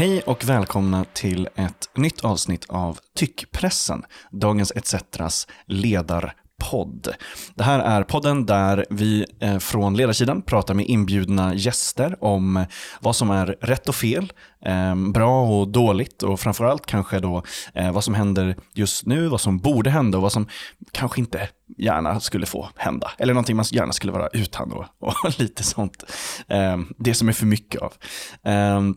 Hej 0.00 0.22
och 0.22 0.44
välkomna 0.44 1.04
till 1.12 1.48
ett 1.54 1.88
nytt 1.96 2.20
avsnitt 2.20 2.64
av 2.68 2.98
Tyckpressen, 3.16 4.04
Dagens 4.30 4.72
ETCs 4.76 5.46
ledarpodd. 5.66 7.08
Det 7.54 7.64
här 7.64 7.78
är 7.78 8.02
podden 8.02 8.46
där 8.46 8.86
vi 8.90 9.26
eh, 9.40 9.58
från 9.58 9.96
ledarsidan 9.96 10.42
pratar 10.42 10.74
med 10.74 10.86
inbjudna 10.86 11.54
gäster 11.54 12.24
om 12.24 12.64
vad 13.00 13.16
som 13.16 13.30
är 13.30 13.46
rätt 13.46 13.88
och 13.88 13.94
fel, 13.94 14.32
ehm, 14.64 15.12
bra 15.12 15.42
och 15.42 15.68
dåligt 15.68 16.22
och 16.22 16.40
framförallt 16.40 16.86
kanske 16.86 17.18
då 17.18 17.42
eh, 17.74 17.92
vad 17.92 18.04
som 18.04 18.14
händer 18.14 18.56
just 18.74 19.06
nu, 19.06 19.28
vad 19.28 19.40
som 19.40 19.58
borde 19.58 19.90
hända 19.90 20.18
och 20.18 20.22
vad 20.22 20.32
som 20.32 20.48
kanske 20.92 21.20
inte 21.20 21.48
gärna 21.78 22.20
skulle 22.20 22.46
få 22.46 22.68
hända. 22.76 23.10
Eller 23.18 23.34
någonting 23.34 23.56
man 23.56 23.64
gärna 23.70 23.92
skulle 23.92 24.12
vara 24.12 24.28
utan 24.28 24.72
och, 24.72 24.84
och 25.24 25.40
lite 25.40 25.62
sånt. 25.62 26.04
Ehm, 26.48 26.94
det 26.98 27.14
som 27.14 27.28
är 27.28 27.32
för 27.32 27.46
mycket 27.46 27.82
av. 27.82 27.92
Ehm, 28.44 28.96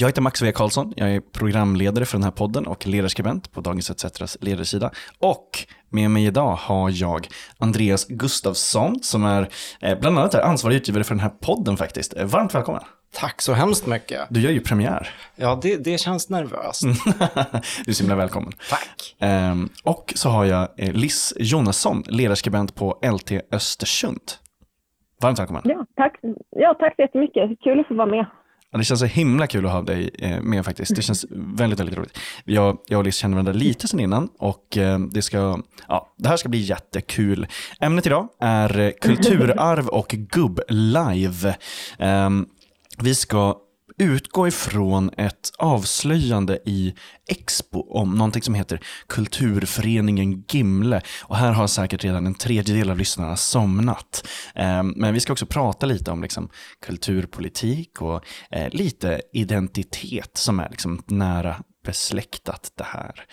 jag 0.00 0.08
heter 0.08 0.22
Max 0.22 0.42
V. 0.42 0.52
Karlsson, 0.52 0.92
jag 0.96 1.14
är 1.14 1.20
programledare 1.20 2.04
för 2.04 2.18
den 2.18 2.24
här 2.24 2.30
podden 2.30 2.66
och 2.66 2.86
ledarskribent 2.86 3.52
på 3.52 3.60
Dagens 3.60 3.90
ETCs 3.90 4.36
ledarsida. 4.40 4.90
Och 5.18 5.58
med 5.90 6.10
mig 6.10 6.26
idag 6.26 6.54
har 6.54 6.90
jag 6.90 7.28
Andreas 7.58 8.06
Gustafsson 8.08 8.98
som 9.02 9.24
är 9.24 9.48
eh, 9.80 9.98
bland 10.00 10.18
annat 10.18 10.34
är 10.34 10.40
ansvarig 10.40 10.76
utgivare 10.76 11.04
för 11.04 11.14
den 11.14 11.20
här 11.20 11.32
podden 11.40 11.76
faktiskt. 11.76 12.16
Eh, 12.16 12.24
varmt 12.24 12.54
välkommen! 12.54 12.82
Tack 13.12 13.42
så 13.42 13.52
hemskt 13.52 13.86
mycket. 13.86 14.20
Du 14.30 14.40
gör 14.40 14.50
ju 14.50 14.60
premiär. 14.60 15.08
Ja, 15.36 15.58
det, 15.62 15.84
det 15.84 16.00
känns 16.00 16.30
nervöst. 16.30 16.82
du 17.84 17.90
är 17.90 17.92
så 17.92 18.02
himla 18.02 18.16
välkommen. 18.16 18.52
Tack. 18.70 19.16
Ehm, 19.18 19.68
och 19.84 20.12
så 20.16 20.28
har 20.28 20.44
jag 20.44 20.68
eh, 20.76 20.92
Liz 20.92 21.34
Jonasson, 21.36 22.02
ledarskribent 22.06 22.74
på 22.74 22.98
LT 23.02 23.32
Östersund. 23.52 24.22
Varmt 25.22 25.38
välkommen. 25.38 25.62
Ja, 25.64 25.86
tack. 25.96 26.20
Ja, 26.50 26.74
tack 26.78 26.96
så 26.96 27.02
jättemycket. 27.02 27.60
Kul 27.64 27.80
att 27.80 27.88
få 27.88 27.94
vara 27.94 28.06
med. 28.06 28.26
Ja, 28.70 28.78
det 28.78 28.84
känns 28.84 29.00
så 29.00 29.06
himla 29.06 29.46
kul 29.46 29.66
att 29.66 29.72
ha 29.72 29.82
dig 29.82 30.10
eh, 30.18 30.40
med 30.40 30.64
faktiskt. 30.64 30.96
Det 30.96 31.02
känns 31.02 31.26
väldigt, 31.30 31.80
väldigt 31.80 31.98
roligt. 31.98 32.18
Jag, 32.44 32.78
jag 32.86 32.98
och 32.98 33.04
Liz 33.04 33.16
känner 33.16 33.34
varandra 33.34 33.52
lite 33.52 33.88
sedan 33.88 34.00
innan 34.00 34.28
och 34.38 34.76
eh, 34.76 34.98
det, 34.98 35.22
ska, 35.22 35.62
ja, 35.88 36.14
det 36.18 36.28
här 36.28 36.36
ska 36.36 36.48
bli 36.48 36.58
jättekul. 36.58 37.46
Ämnet 37.80 38.06
idag 38.06 38.28
är 38.40 38.92
kulturarv 39.00 39.88
och 39.88 40.08
gubb-live. 40.08 41.54
Ehm, 41.98 42.46
vi 42.98 43.14
ska 43.14 43.56
utgå 43.98 44.48
ifrån 44.48 45.10
ett 45.16 45.52
avslöjande 45.58 46.58
i 46.64 46.94
Expo 47.28 47.80
om 47.80 48.14
någonting 48.14 48.42
som 48.42 48.54
heter 48.54 48.80
Kulturföreningen 49.06 50.44
Gimle. 50.48 51.02
Och 51.22 51.36
här 51.36 51.52
har 51.52 51.66
säkert 51.66 52.04
redan 52.04 52.26
en 52.26 52.34
tredjedel 52.34 52.90
av 52.90 52.98
lyssnarna 52.98 53.36
somnat. 53.36 54.28
Ehm, 54.54 54.94
men 54.96 55.14
vi 55.14 55.20
ska 55.20 55.32
också 55.32 55.46
prata 55.46 55.86
lite 55.86 56.10
om 56.10 56.22
liksom 56.22 56.48
kulturpolitik 56.86 58.02
och 58.02 58.24
eh, 58.50 58.68
lite 58.70 59.20
identitet 59.32 60.30
som 60.34 60.60
är 60.60 60.68
liksom 60.70 61.02
nära 61.06 61.56
besläktat 61.84 62.72
det 62.74 62.84
här. 62.84 63.24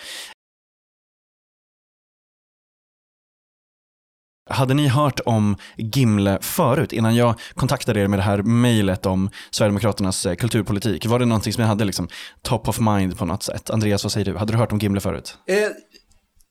Hade 4.50 4.74
ni 4.74 4.88
hört 4.88 5.20
om 5.26 5.58
Gimle 5.78 6.38
förut, 6.42 6.94
innan 6.94 7.16
jag 7.16 7.36
kontaktade 7.54 8.00
er 8.00 8.08
med 8.08 8.20
det 8.20 8.24
här 8.24 8.42
mejlet 8.42 9.06
om 9.06 9.30
Sverigedemokraternas 9.52 10.26
eh, 10.26 10.36
kulturpolitik? 10.36 11.06
Var 11.06 11.20
det 11.20 11.26
någonting 11.26 11.54
som 11.54 11.62
jag 11.62 11.68
hade 11.68 11.86
liksom 11.86 12.08
top 12.42 12.68
of 12.68 12.80
mind 12.80 13.18
på 13.18 13.26
något 13.26 13.44
sätt? 13.44 13.70
Andreas, 13.70 14.04
vad 14.04 14.12
säger 14.12 14.26
du? 14.26 14.38
Hade 14.38 14.54
du 14.54 14.58
hört 14.58 14.72
om 14.72 14.80
Gimle 14.80 15.02
förut? 15.02 15.38
Eh, 15.48 15.56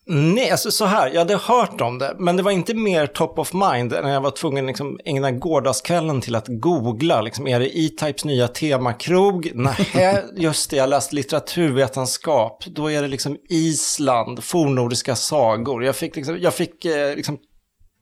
nej, 0.06 0.50
alltså 0.50 0.70
så 0.70 0.84
här, 0.84 1.10
jag 1.10 1.18
hade 1.18 1.36
hört 1.36 1.80
om 1.80 1.98
det, 1.98 2.16
men 2.18 2.36
det 2.36 2.42
var 2.42 2.50
inte 2.50 2.74
mer 2.74 3.06
top 3.06 3.38
of 3.38 3.52
mind 3.52 3.90
när 3.90 4.12
jag 4.12 4.20
var 4.20 4.30
tvungen 4.30 4.64
att 4.64 4.68
liksom 4.68 4.98
ägna 5.04 5.30
gårdagskvällen 5.30 6.20
till 6.20 6.34
att 6.34 6.46
googla, 6.48 7.20
liksom, 7.22 7.46
är 7.46 7.60
det 7.60 7.78
E-Types 7.78 8.24
nya 8.24 8.48
temakrog? 8.48 9.50
Nej, 9.54 10.24
just 10.36 10.70
det, 10.70 10.76
jag 10.76 10.88
läst 10.88 11.12
litteraturvetenskap, 11.12 12.64
då 12.66 12.90
är 12.90 13.02
det 13.02 13.08
liksom 13.08 13.36
Island, 13.48 14.44
fornnordiska 14.44 15.16
sagor. 15.16 15.84
Jag 15.84 15.96
fick, 15.96 16.16
liksom, 16.16 16.38
jag 16.40 16.54
fick 16.54 16.84
eh, 16.84 17.16
liksom 17.16 17.38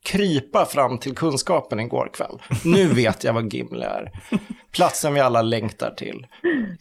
krypa 0.05 0.65
fram 0.65 0.99
till 0.99 1.15
kunskapen 1.15 1.81
igår 1.81 2.09
kväll. 2.13 2.39
Nu 2.65 2.95
vet 2.95 3.25
jag 3.25 3.33
vad 3.33 3.53
Gimle 3.53 3.87
är. 3.87 4.11
Platsen 4.75 5.15
vi 5.15 5.21
alla 5.21 5.43
längtar 5.43 5.91
till. 5.91 6.27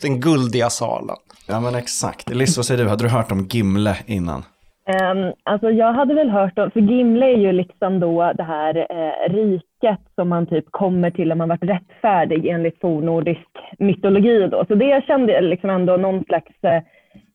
Den 0.02 0.20
guldiga 0.20 0.70
salen. 0.70 1.16
Ja 1.48 1.59
men 1.59 1.76
exakt. 1.76 2.30
Liz, 2.30 2.58
vad 2.58 2.66
säger 2.66 2.84
du? 2.84 2.90
Hade 2.90 3.04
du 3.04 3.09
hört 3.09 3.32
om 3.32 3.48
Gimle 3.52 3.98
innan? 4.06 4.44
Um, 4.88 5.34
alltså 5.44 5.70
jag 5.70 5.94
hade 5.94 6.14
väl 6.14 6.30
hört 6.30 6.59
om, 6.59 6.72
för 6.72 6.80
Gimle 6.80 7.26
är 7.26 7.38
ju 7.38 7.52
liksom 7.52 8.00
då 8.00 8.34
det 8.36 8.44
här 8.44 8.76
eh, 8.78 9.34
riket 9.34 10.00
som 10.16 10.30
man 10.30 10.48
typ 10.48 10.66
kommer 10.72 11.12
till 11.12 11.32
om 11.32 11.38
man 11.38 11.50
varit 11.50 11.64
rättfärdig 11.64 12.48
enligt 12.48 12.80
fornnordisk 12.80 13.48
mytologi 13.80 14.48
då. 14.48 14.66
Så 14.68 14.76
det 14.76 15.06
kände 15.08 15.34
jag 15.34 15.44
liksom 15.44 15.70
ändå 15.70 15.98
någon 15.98 16.24
slags 16.24 16.64
eh, 16.64 16.82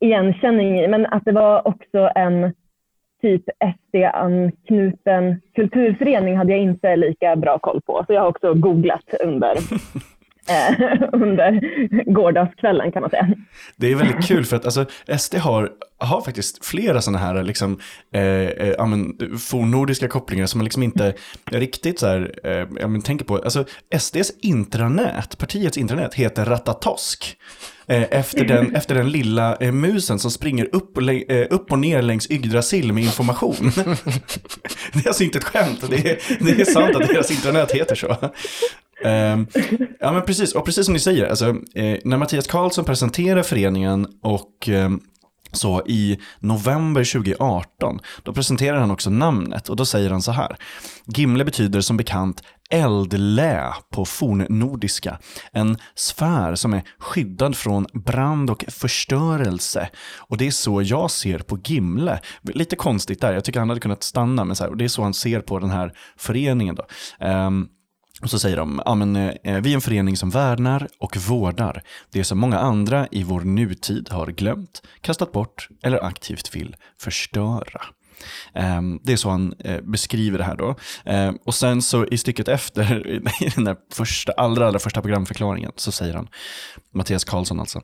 igenkänning 0.01 0.79
i. 0.81 0.89
Men 0.89 1.07
att 1.07 1.25
det 1.25 1.33
var 1.33 1.69
också 1.69 2.11
en 2.15 2.53
typ 3.23 3.43
SD-anknuten 3.77 5.41
kulturförening 5.55 6.37
hade 6.37 6.53
jag 6.53 6.61
inte 6.61 6.97
lika 6.97 7.37
bra 7.37 7.59
koll 7.59 7.81
på. 7.81 8.05
Så 8.07 8.13
jag 8.13 8.21
har 8.21 8.29
också 8.29 8.55
googlat 8.55 9.15
under 9.25 9.57
under 11.13 11.61
gårdagskvällen 12.13 12.93
kan 12.93 13.03
man 13.03 13.11
säga. 13.11 13.29
Det 13.77 13.93
är 13.93 13.97
väldigt 13.97 14.27
kul 14.27 14.45
för 14.45 14.57
att 14.57 14.65
alltså, 14.65 14.87
SD 15.19 15.35
har, 15.35 15.71
har 15.99 16.21
faktiskt 16.21 16.65
flera 16.65 17.01
sådana 17.01 17.19
här 17.19 17.43
liksom, 17.43 17.79
eh, 18.15 18.23
eh, 18.23 18.87
fornnordiska 19.51 20.09
kopplingar 20.09 20.47
som 20.47 20.59
man 20.59 20.65
liksom 20.65 20.83
inte 20.83 21.15
riktigt 21.51 21.99
så 21.99 22.07
här, 22.07 22.35
eh, 22.45 22.89
men, 22.89 23.03
tänker 23.03 23.25
på. 23.25 23.37
Alltså, 23.37 23.65
SDs 23.99 24.33
intranät, 24.43 25.39
partiets 25.39 25.79
intranät 25.79 26.15
heter 26.15 26.45
Ratatosk. 26.45 27.37
Eh, 27.89 28.07
efter, 28.11 28.45
den, 28.45 28.75
efter 28.77 28.95
den 28.95 29.11
lilla 29.11 29.57
eh, 29.57 29.73
musen 29.73 30.19
som 30.19 30.31
springer 30.31 30.69
upp 30.73 30.97
och, 30.97 31.03
eh, 31.03 31.47
upp 31.51 31.73
och 31.73 31.79
ner 31.79 32.03
längs 32.03 32.31
Yggdrasil 32.31 32.93
med 32.93 33.05
information. 33.05 33.73
det 34.93 35.05
är 35.05 35.09
alltså 35.09 35.25
inte 35.25 35.39
ett 35.39 35.45
skämt, 35.45 35.91
det 35.91 35.97
är, 35.97 36.45
det 36.45 36.61
är 36.61 36.65
sant 36.65 36.97
att 36.97 37.09
deras 37.09 37.31
intranät 37.31 37.73
heter 37.73 37.95
så. 37.95 38.17
Um, 39.05 39.47
ja 40.01 40.13
men 40.13 40.23
precis, 40.23 40.55
och 40.55 40.65
precis 40.65 40.85
som 40.85 40.93
ni 40.93 41.01
säger, 41.01 41.27
alltså, 41.27 41.49
eh, 41.75 41.99
när 42.05 42.17
Mattias 42.17 42.47
Karlsson 42.47 42.85
presenterar 42.85 43.43
föreningen 43.43 44.07
och 44.23 44.69
eh, 44.69 44.91
så 45.53 45.83
i 45.87 46.19
november 46.41 47.13
2018, 47.13 47.99
då 48.23 48.33
presenterar 48.33 48.79
han 48.79 48.91
också 48.91 49.11
namnet 49.11 49.69
och 49.69 49.77
då 49.77 49.85
säger 49.85 50.11
han 50.11 50.23
så 50.23 50.33
här. 50.33 50.57
Gimle 51.07 51.45
betyder 51.45 51.81
som 51.81 51.97
bekant 51.97 52.43
eldlä 52.71 53.73
på 53.91 54.05
fornnordiska. 54.05 55.19
En 55.53 55.77
sfär 55.95 56.55
som 56.55 56.75
är 56.75 56.83
skyddad 56.99 57.57
från 57.57 57.87
brand 57.93 58.51
och 58.51 58.65
förstörelse. 58.69 59.89
Och 60.19 60.37
det 60.37 60.47
är 60.47 60.51
så 60.51 60.83
jag 60.83 61.11
ser 61.11 61.39
på 61.39 61.59
Gimle. 61.65 62.21
Lite 62.43 62.77
konstigt 62.77 63.21
där, 63.21 63.35
jag 63.35 63.45
tycker 63.45 63.61
han 63.61 63.69
hade 63.69 63.81
kunnat 63.81 64.03
stanna, 64.03 64.45
men 64.45 64.57
så 64.57 64.65
här, 64.65 64.71
och 64.71 64.77
det 64.77 64.85
är 64.85 64.89
så 64.89 65.03
han 65.03 65.15
ser 65.15 65.41
på 65.41 65.59
den 65.59 65.71
här 65.71 65.93
föreningen. 66.17 66.75
Då. 66.75 66.87
Um, 67.27 67.69
och 68.23 68.31
så 68.31 68.39
säger 68.39 68.57
de, 68.57 68.83
ja 68.85 68.95
men 68.95 69.17
eh, 69.17 69.61
vi 69.61 69.71
är 69.71 69.75
en 69.75 69.81
förening 69.81 70.17
som 70.17 70.31
värnar 70.31 70.89
och 70.99 71.17
vårdar 71.17 71.83
det 72.11 72.25
som 72.25 72.39
många 72.39 72.59
andra 72.59 73.09
i 73.11 73.23
vår 73.23 73.41
nutid 73.41 74.09
har 74.11 74.27
glömt, 74.27 74.83
kastat 75.01 75.33
bort 75.33 75.69
eller 75.83 76.05
aktivt 76.05 76.55
vill 76.57 76.77
förstöra. 77.01 77.83
Eh, 78.55 78.83
det 79.03 79.13
är 79.13 79.17
så 79.17 79.31
han 79.31 79.55
eh, 79.59 79.81
beskriver 79.81 80.39
det 80.39 80.45
här 80.45 80.57
då. 80.57 80.75
Ehm, 81.05 81.39
och 81.45 81.55
sen 81.55 81.83
så 81.83 82.07
i 82.07 82.19
stycket 82.19 82.49
efter, 82.49 83.07
i 83.43 83.49
den 83.55 83.65
där 83.65 83.77
första, 83.93 84.33
allra, 84.33 84.67
allra 84.67 84.79
första 84.79 85.03
programförklaringen, 85.03 85.73
så 85.77 85.93
säger 85.93 86.15
han, 86.15 86.29
Mattias 86.95 87.25
Karlsson 87.25 87.61
alltså, 87.61 87.81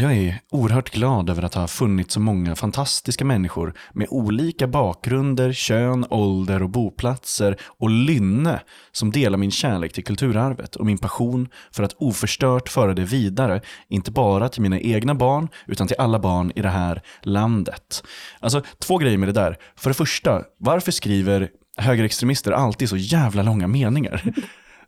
jag 0.00 0.16
är 0.16 0.40
oerhört 0.50 0.90
glad 0.90 1.30
över 1.30 1.42
att 1.42 1.54
ha 1.54 1.66
funnit 1.66 2.10
så 2.10 2.20
många 2.20 2.56
fantastiska 2.56 3.24
människor 3.24 3.74
med 3.92 4.06
olika 4.10 4.66
bakgrunder, 4.66 5.52
kön, 5.52 6.06
ålder 6.10 6.62
och 6.62 6.70
boplatser 6.70 7.56
och 7.78 7.90
lynne 7.90 8.60
som 8.92 9.10
delar 9.10 9.38
min 9.38 9.50
kärlek 9.50 9.92
till 9.92 10.04
kulturarvet 10.04 10.76
och 10.76 10.86
min 10.86 10.98
passion 10.98 11.48
för 11.72 11.82
att 11.82 11.92
oförstört 11.92 12.68
föra 12.68 12.94
det 12.94 13.04
vidare, 13.04 13.60
inte 13.88 14.10
bara 14.10 14.48
till 14.48 14.62
mina 14.62 14.80
egna 14.80 15.14
barn 15.14 15.48
utan 15.66 15.88
till 15.88 15.96
alla 15.98 16.18
barn 16.18 16.52
i 16.54 16.62
det 16.62 16.68
här 16.68 17.02
landet. 17.22 18.04
Alltså, 18.40 18.62
två 18.78 18.98
grejer 18.98 19.18
med 19.18 19.28
det 19.28 19.32
där. 19.32 19.56
För 19.76 19.90
det 19.90 19.94
första, 19.94 20.42
varför 20.58 20.92
skriver 20.92 21.48
högerextremister 21.76 22.52
alltid 22.52 22.88
så 22.88 22.96
jävla 22.96 23.42
långa 23.42 23.66
meningar? 23.66 24.22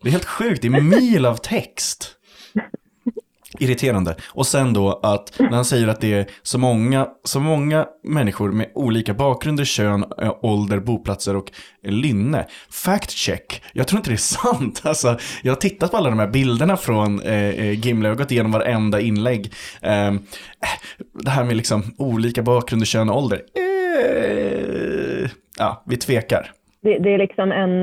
Det 0.03 0.09
är 0.09 0.13
helt 0.13 0.25
sjukt, 0.25 0.63
det 0.63 0.69
är 0.69 0.81
mil 0.81 1.27
av 1.27 1.37
text 1.37 2.20
irriterande. 3.59 4.17
Och 4.29 4.47
sen 4.47 4.73
då 4.73 5.01
att 5.03 5.39
när 5.39 5.49
han 5.49 5.65
säger 5.65 5.89
att 5.89 6.01
det 6.01 6.13
är 6.13 6.27
så 6.43 6.59
många, 6.59 7.09
så 7.25 7.41
många 7.41 7.87
människor 8.05 8.53
med 8.53 8.71
olika 8.75 9.15
bakgrunder, 9.15 9.65
kön, 9.65 10.05
eh, 10.23 10.35
ålder, 10.43 10.81
boplatser 10.81 11.37
och 11.37 11.53
eh, 11.85 11.93
lynne. 11.93 12.47
Fact 12.85 13.11
check. 13.11 13.63
Jag 13.73 13.87
tror 13.87 13.99
inte 13.99 14.11
det 14.11 14.15
är 14.15 14.17
sant. 14.17 14.83
Alltså, 14.91 15.19
jag 15.43 15.53
har 15.53 15.57
tittat 15.57 15.91
på 15.91 15.97
alla 15.97 16.11
de 16.11 16.19
här 16.19 16.29
bilderna 16.29 16.77
från 16.77 17.23
eh, 17.23 17.49
eh 17.49 17.87
Gimle 17.87 18.11
och 18.11 18.19
gått 18.19 18.31
igenom 18.31 18.53
varenda 18.53 19.01
inlägg. 19.01 19.53
Eh, 19.83 20.13
det 21.13 21.31
här 21.31 21.45
med 21.45 21.57
liksom 21.57 21.83
olika 21.99 22.43
bakgrunder, 22.43 22.87
kön 22.87 23.11
och 23.11 23.17
ålder. 23.17 23.43
Eh, 23.55 25.31
ja, 25.59 25.83
vi 25.87 25.97
tvekar. 25.97 26.51
Det, 26.83 26.99
det, 26.99 27.15
är 27.15 27.19
liksom 27.19 27.53
en, 27.53 27.83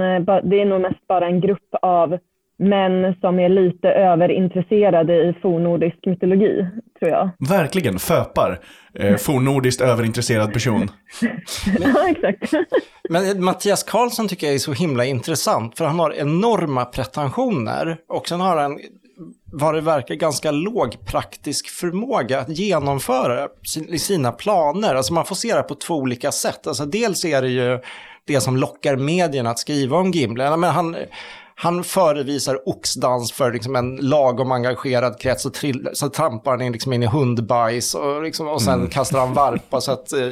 det 0.50 0.62
är 0.62 0.66
nog 0.66 0.82
mest 0.82 1.08
bara 1.08 1.28
en 1.28 1.42
grupp 1.42 1.70
av 1.82 2.18
män 2.58 3.16
som 3.22 3.40
är 3.40 3.50
lite 3.50 3.90
överintresserade 3.90 5.14
i 5.14 5.34
fornnordisk 5.42 5.98
mytologi, 6.06 6.68
tror 7.00 7.12
jag. 7.12 7.30
Verkligen, 7.50 8.00
föpar. 8.00 8.60
Eh, 8.94 9.16
fornnordiskt 9.16 9.82
överintresserad 9.82 10.54
person. 10.54 10.88
ja, 11.80 12.10
exakt. 12.10 12.54
Men 13.10 13.44
Mattias 13.44 13.84
Karlsson 13.84 14.28
tycker 14.28 14.48
jag 14.48 14.56
är 14.56 14.60
så 14.60 14.74
himla 14.74 15.06
intressant, 15.06 15.78
för 15.78 15.86
han 15.86 16.00
har 16.00 16.14
enorma 16.14 16.86
pretensioner 16.86 17.98
och 18.08 18.28
sen 18.28 18.40
har 18.40 18.58
han 18.58 18.80
vad 19.52 19.74
det 19.74 19.82
verkar 19.82 20.16
ganska 20.16 20.52
låg 20.52 21.06
praktisk 21.06 21.70
förmåga 21.70 22.40
att 22.40 22.50
genomföra 22.50 23.48
sina 23.98 24.32
planer. 24.32 24.96
Alltså 24.96 25.14
man 25.14 25.26
får 25.26 25.36
se 25.36 25.56
det 25.56 25.64
på 25.64 25.76
två 25.76 25.96
olika 25.96 26.32
sätt. 26.32 26.68
Alltså 26.68 26.86
dels 26.86 27.26
är 27.26 27.42
det 27.42 27.50
ju 27.50 27.80
det 28.26 28.42
som 28.42 28.58
lockar 28.58 28.96
medierna 28.96 29.50
att 29.50 29.60
skriva 29.60 29.98
om 29.98 30.12
Gimle. 30.12 30.58
Men 30.58 30.70
han, 30.70 30.96
han 31.60 31.84
förevisar 31.84 32.70
oxdans 32.70 33.32
för 33.32 33.54
liksom 33.54 33.76
en 33.76 33.96
lagom 33.96 34.52
engagerad 34.52 35.20
krets 35.20 35.46
och 35.46 35.54
trill, 35.54 35.90
så 35.94 36.10
trampar 36.10 36.52
han 36.52 36.62
in, 36.62 36.72
liksom 36.72 36.94
in 36.94 37.04
i 37.04 37.06
hundbajs 37.06 37.96
och, 37.96 38.24
liksom, 38.24 38.48
och 38.48 38.62
sen 38.62 38.74
mm. 38.74 38.90
kastar 38.90 39.20
han 39.20 39.34
varpa 39.34 39.82
så 39.82 39.92
att... 39.92 40.14
Eh, 40.14 40.32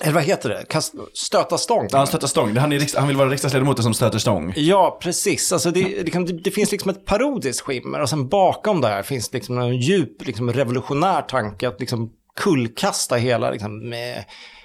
eller 0.00 0.12
vad 0.12 0.22
heter 0.22 0.48
det? 0.48 0.64
Kast, 0.68 0.94
stöta 1.14 1.58
stång? 1.58 1.88
Ja, 1.92 2.06
stöta 2.06 2.28
stång. 2.28 2.56
Han, 2.56 2.72
är, 2.72 2.98
han 2.98 3.08
vill 3.08 3.16
vara 3.16 3.28
riksdagsledamot 3.28 3.82
som 3.82 3.94
stöter 3.94 4.18
stång. 4.18 4.52
Ja, 4.56 4.98
precis. 5.02 5.52
Alltså 5.52 5.70
det, 5.70 6.02
det, 6.02 6.26
det, 6.26 6.32
det, 6.32 6.50
finns 6.50 6.72
liksom 6.72 6.90
ett 6.90 7.04
parodiskt 7.04 7.60
skimmer 7.60 8.00
och 8.00 8.08
sen 8.08 8.28
bakom 8.28 8.80
det 8.80 8.88
här 8.88 9.02
finns 9.02 9.32
liksom 9.32 9.58
en 9.58 9.76
djup 9.76 10.26
liksom 10.26 10.52
revolutionär 10.52 11.22
tanke 11.22 11.68
att 11.68 11.80
liksom 11.80 12.10
kullkasta 12.36 13.16
hela 13.16 13.50
liksom, 13.50 13.88
med 13.88 14.24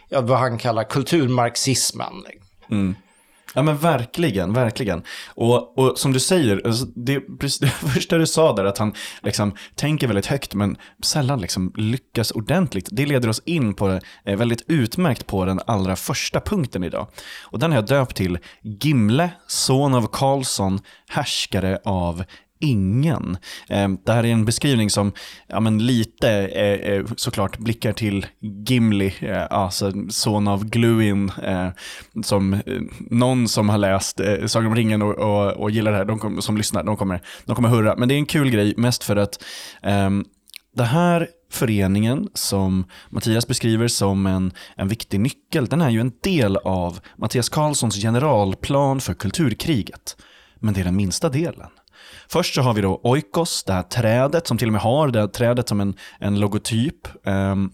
ja, 0.10 0.22
vad 0.22 0.38
han 0.38 0.58
kallar 0.58 0.84
kulturmarxismen. 0.84 2.14
Mm. 2.72 2.96
Ja 3.56 3.64
men 3.64 3.78
verkligen, 3.78 4.54
verkligen. 4.54 5.04
Och, 5.28 5.78
och 5.78 5.98
som 5.98 6.14
du 6.14 6.20
säger, 6.20 6.62
alltså, 6.66 6.86
det, 6.86 7.24
det 7.40 7.68
första 7.94 8.18
du 8.18 8.28
sa 8.28 8.56
där, 8.56 8.66
att 8.66 8.78
han 8.78 8.94
liksom 9.22 9.56
tänker 9.76 10.08
väldigt 10.08 10.26
högt 10.26 10.54
men 10.54 10.78
sällan 11.04 11.42
liksom 11.42 11.74
lyckas 11.76 12.32
ordentligt. 12.32 12.90
Det 12.92 13.06
leder 13.06 13.30
oss 13.30 13.42
in 13.46 13.74
på, 13.74 14.00
eh, 14.26 14.38
väldigt 14.38 14.64
utmärkt 14.68 15.28
på 15.28 15.46
den 15.46 15.60
allra 15.68 15.96
första 15.96 16.42
punkten 16.42 16.84
idag. 16.84 17.08
Och 17.44 17.60
den 17.60 17.72
har 17.72 17.78
jag 17.78 17.88
döpt 17.88 18.16
till 18.16 18.38
Gimle, 18.62 19.30
son 19.48 19.94
av 19.94 20.08
Karlsson, 20.08 20.80
härskare 21.10 21.80
av 21.84 22.24
ingen. 22.60 23.38
Ehm, 23.70 23.98
det 24.06 24.14
här 24.14 24.26
är 24.26 24.32
en 24.32 24.46
beskrivning 24.46 24.90
som 24.90 25.12
ja, 25.48 25.60
men 25.60 25.86
lite 25.86 26.30
eh, 26.32 26.94
eh, 26.94 27.06
såklart 27.16 27.58
blickar 27.58 27.94
till 27.94 28.26
Gimli, 28.68 29.14
eh, 29.20 29.46
alltså 29.50 29.92
son 30.10 30.48
av 30.48 30.66
Gluin, 30.66 31.32
som 32.24 32.62
någon 33.00 33.48
som 33.48 33.70
har 33.70 33.78
läst 33.78 34.22
Sagan 34.46 34.68
om 34.68 34.76
ringen 34.76 35.02
och, 35.02 35.16
och, 35.16 35.52
och 35.52 35.72
gillar 35.72 35.92
det 35.92 35.98
här, 35.98 36.06
de 36.06 36.20
kom, 36.20 36.42
som 36.42 36.58
lyssnar, 36.58 36.84
de 36.84 36.98
kommer, 36.98 37.22
de 37.46 37.56
kommer 37.56 37.70
hurra. 37.70 37.96
Men 37.96 38.10
det 38.10 38.16
är 38.16 38.18
en 38.18 38.26
kul 38.26 38.50
grej, 38.50 38.74
mest 38.78 39.04
för 39.04 39.16
att 39.16 39.44
um, 39.84 40.26
det 40.76 40.84
här 40.84 41.28
föreningen 41.52 42.30
som 42.34 42.86
Mattias 43.10 43.48
beskriver 43.48 43.88
som 43.88 44.26
en, 44.26 44.52
en 44.78 44.88
viktig 44.88 45.20
nyckel, 45.20 45.66
den 45.66 45.82
är 45.82 45.90
ju 45.90 46.02
en 46.02 46.12
del 46.24 46.58
av 46.58 47.00
Mattias 47.18 47.50
Karlssons 47.50 47.96
generalplan 47.96 49.00
för 49.00 49.14
kulturkriget. 49.14 50.18
Men 50.60 50.74
det 50.74 50.80
är 50.80 50.86
den 50.86 50.96
minsta 50.96 51.30
delen. 51.30 51.70
Först 52.28 52.56
så 52.56 52.62
har 52.62 52.74
vi 52.74 52.82
då 52.82 53.00
Oikos, 53.04 53.64
det 53.64 53.74
här 53.74 53.84
trädet 53.84 54.48
som 54.48 54.58
till 54.58 54.68
och 54.68 54.74
med 54.74 54.82
har 54.82 55.08
det 55.08 55.20
här 55.20 55.28
trädet 55.28 55.70
som 55.70 55.82
en, 55.82 55.94
en 56.20 56.40
logotyp. 56.40 57.08
Um, 57.24 57.72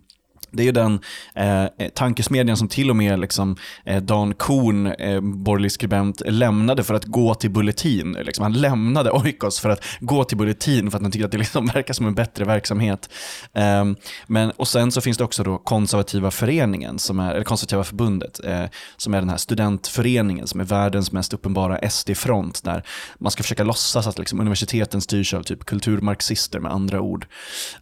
det 0.51 0.63
är 0.63 0.65
ju 0.65 0.71
den 0.71 0.99
eh, 1.35 1.89
tankesmedjan 1.93 2.57
som 2.57 2.67
till 2.67 2.89
och 2.89 2.95
med 2.95 3.19
liksom, 3.19 3.55
eh, 3.85 4.01
Dan 4.01 4.33
Korn, 4.33 4.87
eh, 4.87 5.21
borgerlig 5.21 5.71
skribent, 5.71 6.21
lämnade 6.25 6.83
för 6.83 6.93
att 6.93 7.05
gå 7.05 7.35
till 7.35 7.49
Bulletin. 7.49 8.17
Liksom, 8.25 8.43
han 8.43 8.53
lämnade 8.53 9.11
Oikos 9.11 9.59
för 9.59 9.69
att 9.69 9.83
gå 9.99 10.23
till 10.23 10.37
Bulletin 10.37 10.91
för 10.91 10.97
att 10.97 11.01
han 11.01 11.11
tyckte 11.11 11.25
att 11.25 11.31
det 11.31 11.37
liksom 11.37 11.65
verkar 11.73 11.93
som 11.93 12.07
en 12.07 12.15
bättre 12.15 12.45
verksamhet. 12.45 13.09
Eh, 13.53 13.85
men, 14.27 14.51
och 14.51 14.67
sen 14.67 14.91
så 14.91 15.01
finns 15.01 15.17
det 15.17 15.23
också 15.23 15.43
då 15.43 15.57
konservativa 15.57 16.31
föreningen, 16.31 16.99
som 16.99 17.19
är, 17.19 17.33
eller 17.33 17.43
konservativa 17.43 17.83
förbundet, 17.83 18.45
eh, 18.45 18.65
som 18.97 19.13
är 19.13 19.19
den 19.19 19.29
här 19.29 19.37
studentföreningen 19.37 20.47
som 20.47 20.59
är 20.59 20.65
världens 20.65 21.11
mest 21.11 21.33
uppenbara 21.33 21.89
SD-front, 21.89 22.63
där 22.63 22.83
man 23.19 23.31
ska 23.31 23.43
försöka 23.43 23.63
låtsas 23.63 24.07
att 24.07 24.19
liksom, 24.19 24.39
universiteten 24.39 25.01
styrs 25.01 25.33
av 25.33 25.43
typ 25.43 25.65
kulturmarxister 25.65 26.59
med 26.59 26.71
andra 26.71 27.01
ord. 27.01 27.25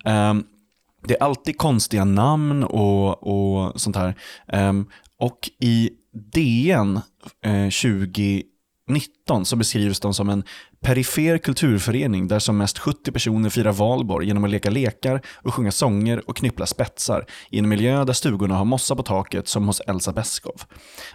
Ehm, 0.06 0.44
det 1.08 1.14
är 1.14 1.24
alltid 1.24 1.58
konstiga 1.58 2.06
namn 2.06 2.64
och, 2.64 3.28
och 3.28 3.82
sånt 3.82 3.96
här. 3.96 4.16
Ehm, 4.48 4.86
och 5.20 5.50
i 5.60 5.90
DN 6.34 7.00
eh, 7.46 7.70
20 7.70 8.44
19 8.90 9.46
så 9.46 9.56
beskrivs 9.56 10.00
de 10.00 10.14
som 10.14 10.30
en 10.30 10.44
perifer 10.82 11.38
kulturförening 11.38 12.28
där 12.28 12.40
som 12.40 12.58
mest 12.58 12.80
70 12.80 13.12
personer 13.12 13.50
firar 13.50 13.72
valborg 13.72 14.28
genom 14.28 14.44
att 14.44 14.50
leka 14.50 14.70
lekar 14.70 15.22
och 15.36 15.54
sjunga 15.54 15.72
sånger 15.72 16.30
och 16.30 16.38
knyppla 16.38 16.66
spetsar 16.66 17.26
i 17.50 17.60
en 17.60 17.70
miljö 17.70 18.06
där 18.06 18.14
stugorna 18.14 18.56
har 18.56 18.66
mossa 18.66 18.96
på 18.96 19.04
taket 19.04 19.48
som 19.48 19.68
hos 19.68 19.80
Elsa 19.80 20.12
Beskow. 20.12 20.62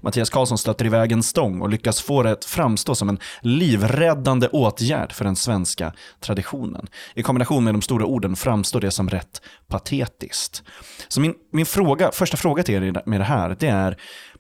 Mattias 0.03 0.31
Karlsson 0.31 0.59
stöter 0.59 0.87
iväg 0.87 1.13
en 1.13 1.23
stång 1.23 1.61
och 1.61 1.71
lyckas 1.71 2.03
få 2.03 2.23
det 2.23 2.31
att 2.31 2.45
framstå 2.45 2.95
som 2.95 3.09
en 3.09 3.19
livräddande 3.41 4.49
åtgärd 4.49 5.13
för 5.13 5.25
den 5.25 5.37
svenska 5.37 5.93
traditionen. 6.21 6.87
I 7.15 7.23
kombination 7.23 7.65
med 7.65 7.75
de 7.75 7.83
stora 7.83 8.05
orden 8.07 8.37
framstår 8.37 8.81
det 8.81 8.91
som 8.91 9.11
rätt 9.11 9.43
patetiskt. 9.69 10.63
Så 11.09 11.21
min, 11.21 11.35
min 11.53 11.67
fråga, 11.67 12.11
första 12.13 12.37
fråga 12.37 12.63
till 12.63 12.75
er 12.75 13.03
med 13.07 13.21
det 13.21 13.25
här, 13.25 13.57
det 13.61 13.69
är 13.69 13.97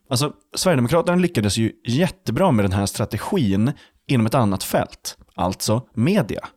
Alltså, 0.08 0.32
Sverigedemokraterna 0.54 1.16
lyckades 1.16 1.56
ju 1.56 1.72
jättebra 1.86 2.52
med 2.52 2.64
den 2.64 2.72
här 2.72 2.86
strategin 2.86 3.72
inom 4.06 4.26
ett 4.26 4.34
annat 4.34 4.64
fält, 4.64 5.16
alltså 5.34 5.82
media. 5.94 6.48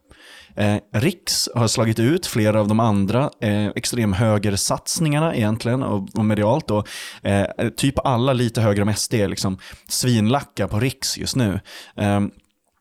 Eh, 0.56 0.78
Riks 0.94 1.50
har 1.56 1.68
slagit 1.68 2.00
ut 2.00 2.26
flera 2.26 2.60
av 2.60 2.68
de 2.68 2.80
andra 2.80 3.30
eh, 3.42 3.68
extremhögersatsningarna 3.68 5.36
egentligen 5.36 5.84
och, 5.84 6.10
och 6.18 6.25
medialt. 6.25 6.72
Och, 6.72 6.88
eh, 7.22 7.70
typ 7.70 8.00
alla 8.06 8.34
lite 8.34 8.62
högre 8.62 8.82
om 8.82 8.94
SD 8.94 9.13
är 9.13 9.27
liksom 9.27 9.58
svinlacka 9.88 10.68
på 10.68 10.80
Riks 10.80 11.18
just 11.18 11.36
nu. 11.36 11.60
Eh, 11.96 12.22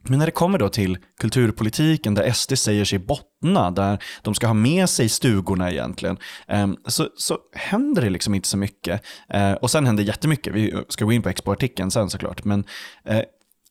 men 0.09 0.19
när 0.19 0.27
det 0.27 0.33
kommer 0.33 0.59
då 0.59 0.69
till 0.69 0.99
kulturpolitiken 1.21 2.15
där 2.15 2.33
SD 2.33 2.59
säger 2.59 2.85
sig 2.85 2.99
bottna, 2.99 3.71
där 3.71 3.99
de 4.23 4.35
ska 4.35 4.47
ha 4.47 4.55
med 4.55 4.91
sig 4.91 5.09
stugorna 5.09 5.71
egentligen, 5.71 6.19
ehm, 6.49 6.77
så, 6.87 7.09
så 7.17 7.39
händer 7.53 8.03
det 8.03 8.11
liksom 8.11 8.35
inte 8.35 8.49
så 8.49 8.57
mycket. 8.57 9.03
Eh, 9.29 9.53
och 9.53 9.71
sen 9.71 9.87
händer 9.87 10.05
jättemycket, 10.05 10.55
vi 10.55 10.75
ska 10.89 11.05
gå 11.05 11.13
in 11.13 11.23
på 11.23 11.29
expo-artikeln 11.29 11.91
sen 11.91 12.11
såklart, 12.11 12.45
men 12.45 12.65
eh, 13.05 13.23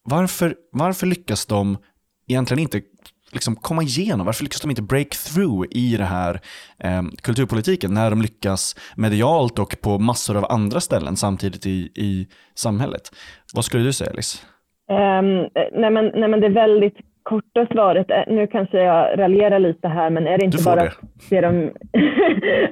varför, 0.03 0.55
varför 0.71 1.07
lyckas 1.07 1.45
de 1.45 1.77
egentligen 2.27 2.59
inte 2.59 2.81
liksom 3.31 3.55
komma 3.55 3.83
igenom? 3.83 4.25
Varför 4.25 4.43
lyckas 4.43 4.61
de 4.61 4.69
inte 4.69 4.81
break 4.81 5.09
through 5.09 5.67
i 5.71 5.97
det 5.97 6.05
här 6.05 6.41
eh, 6.79 7.03
kulturpolitiken 7.21 7.93
när 7.93 8.09
de 8.09 8.21
lyckas 8.21 8.75
medialt 8.95 9.59
och 9.59 9.81
på 9.81 9.99
massor 9.99 10.37
av 10.37 10.51
andra 10.51 10.81
ställen 10.81 11.17
samtidigt 11.17 11.65
i, 11.65 11.91
i 11.95 12.27
samhället? 12.55 13.11
Vad 13.53 13.65
skulle 13.65 13.83
du 13.83 13.93
säga 13.93 14.09
Alice? 14.09 14.37
Um, 14.89 15.49
nej, 15.71 15.91
men, 15.91 16.11
nej 16.15 16.29
men 16.29 16.39
det 16.39 16.47
är 16.47 16.51
väldigt 16.51 16.97
korta 17.23 17.67
svaret, 17.71 18.07
nu 18.27 18.47
kanske 18.47 18.83
jag 18.83 19.19
raljerar 19.19 19.59
lite 19.59 19.87
här, 19.87 20.09
men 20.09 20.27
är 20.27 20.37
det 20.37 20.45
inte, 20.45 20.63
bara, 20.65 20.83
det. 20.83 20.91
Det 21.29 21.41
de, 21.41 21.71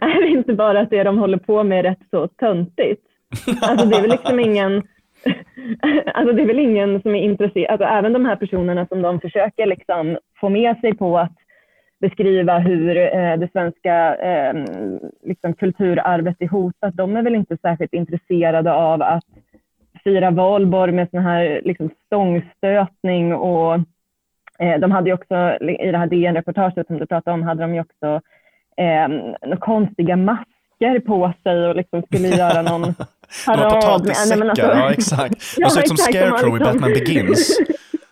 är 0.02 0.22
det 0.22 0.28
inte 0.28 0.54
bara 0.54 0.80
att 0.80 0.90
det 0.90 1.04
de 1.04 1.18
håller 1.18 1.38
på 1.38 1.64
med 1.64 1.80
är 1.80 1.84
rätt 1.84 2.10
så 2.12 2.28
töntigt? 2.28 3.02
Alltså 3.62 3.86
det 3.86 3.96
är 3.96 4.02
väl 4.02 4.12
liksom 4.12 4.40
ingen, 4.40 4.74
alltså 6.14 6.34
det 6.34 6.42
är 6.42 6.46
väl 6.46 6.60
ingen 6.60 7.02
som 7.02 7.16
är 7.16 7.20
intresserad, 7.20 7.72
alltså 7.72 7.86
även 7.86 8.14
de 8.14 8.26
här 8.26 8.36
personerna 8.36 8.86
som 8.86 9.02
de 9.02 9.20
försöker 9.20 9.66
liksom 9.66 10.18
få 10.40 10.50
med 10.50 10.80
sig 10.80 10.98
på 10.98 11.18
att 11.18 11.36
beskriva 12.02 12.60
hur 12.60 12.98
eh, 12.98 13.38
det 13.38 13.50
svenska 13.52 14.16
eh, 14.16 14.54
liksom 15.24 15.54
kulturarvet 15.54 16.36
är 16.40 16.48
hotat, 16.48 16.94
de 16.94 17.16
är 17.16 17.24
väl 17.24 17.36
inte 17.36 17.58
särskilt 17.58 17.94
intresserade 17.94 18.74
av 18.74 19.02
att 19.02 19.24
fira 20.04 20.32
valborg 20.32 20.92
med 20.92 21.10
sån 21.10 21.24
här 21.24 21.62
liksom, 21.64 21.90
stångstötning 22.06 23.34
och 23.34 23.74
eh, 24.60 24.80
de 24.80 24.92
hade 24.92 25.10
ju 25.10 25.14
också 25.14 25.36
i 25.62 25.92
det 25.92 25.98
här 25.98 26.08
DN-reportaget 26.08 26.88
som 26.88 26.98
du 26.98 27.06
pratade 27.06 27.34
om 27.34 27.44
hade 27.44 27.62
de 27.62 27.74
ju 27.74 27.82
också 27.82 28.22
eh, 28.78 29.58
konstiga 29.60 30.16
masker 30.16 31.00
på 31.00 31.34
sig 31.44 31.68
och 31.68 31.76
liksom 31.76 32.02
skulle 32.02 32.28
göra 32.38 32.62
någon 32.62 32.94
parad. 33.46 33.74
Potatissäckar, 33.74 34.50
alltså, 34.50 34.66
ja 34.66 34.92
exakt. 34.92 35.58
De 35.58 35.70
ser 35.70 35.82
ut 35.82 35.88
som 35.88 35.98
Scarecrow 35.98 36.56
liksom... 36.56 36.56
i 36.56 36.60
Batman 36.60 36.94
Begins. 36.94 37.60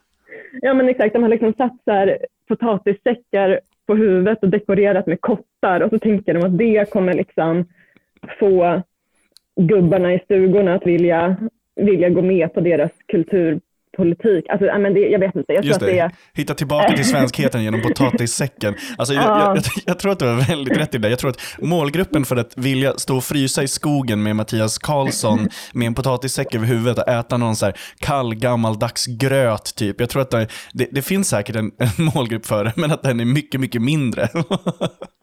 ja 0.62 0.74
men 0.74 0.89
exakt, 0.89 1.13
de 1.13 1.24
har 1.24 1.29
liksom 1.29 1.53
satt 1.53 1.75
så 1.86 1.91
här 1.91 2.17
potatissäckar 2.48 3.60
på 3.88 3.95
huvudet 3.95 4.43
och 4.43 4.50
dekorerat 4.50 5.07
med 5.07 5.21
kottar 5.21 5.81
och 5.81 5.89
så 5.89 6.00
tänker 6.00 6.33
de 6.33 6.43
att 6.43 6.57
det 6.57 6.91
kommer 6.91 7.13
liksom 7.13 7.65
få 8.39 8.81
gubbarna 9.55 10.13
i 10.13 10.19
stugorna 10.19 10.75
att 10.75 10.88
vilja, 10.88 11.36
vilja 11.75 12.10
gå 12.10 12.22
med 12.22 12.54
på 12.54 12.62
deras 12.62 12.92
kulturpolitik. 13.12 14.50
Alltså, 14.50 14.80
men 14.80 14.94
det, 14.94 15.00
jag 15.00 15.20
vet 15.20 15.36
inte. 15.36 15.54
Jag 15.54 15.66
Just 15.66 15.80
tror 15.80 15.90
det. 15.90 16.01
att 16.01 16.12
det 16.12 16.42
Hitta 16.42 16.54
tillbaka 16.54 16.96
till 16.96 17.06
svenskheten 17.10 17.63
genom 17.63 17.82
potatissäcken. 17.82 18.75
Alltså, 18.98 19.13
jag, 19.13 19.24
jag, 19.24 19.58
jag, 19.58 19.63
jag 19.86 20.00
tror 20.00 20.12
att 20.12 20.20
du 20.20 20.25
har 20.25 20.48
väldigt 20.48 20.78
rätt 20.78 20.96
i 20.96 20.98
det. 20.98 21.10
Jag 21.10 21.20
tror 21.20 21.30
att 21.30 21.58
målgruppen 21.62 22.25
för 22.25 22.36
att 22.36 22.58
vilja 22.58 22.94
stå 22.94 23.18
och 23.18 23.24
frysa 23.24 23.63
i 23.63 23.68
skogen 23.68 24.24
med 24.24 24.36
Mattias 24.36 24.78
Karlsson 24.78 25.48
med 25.74 25.88
en 25.88 25.94
potatissäck 25.94 26.56
över 26.56 26.66
huvudet 26.66 26.98
och 26.98 27.08
äta 27.08 27.38
någon 27.38 27.56
så 27.56 27.66
här 27.66 27.75
kall 28.00 28.36
gammaldags 28.36 29.06
gröt 29.06 29.75
typ. 29.75 30.00
Jag 30.00 30.10
tror 30.10 30.22
att 30.22 30.32
det, 30.32 30.48
det, 30.74 30.88
det 30.92 31.01
finns 31.01 31.30
säkert 31.30 31.56
en, 31.56 31.72
en 31.78 32.06
målgrupp 32.16 32.46
för 32.46 32.63
det, 32.63 32.74
men 32.75 32.92
att 32.92 33.04
den 33.04 33.20
är 33.20 33.25
mycket, 33.25 33.62
mycket 33.62 33.82
mindre. 33.82 34.28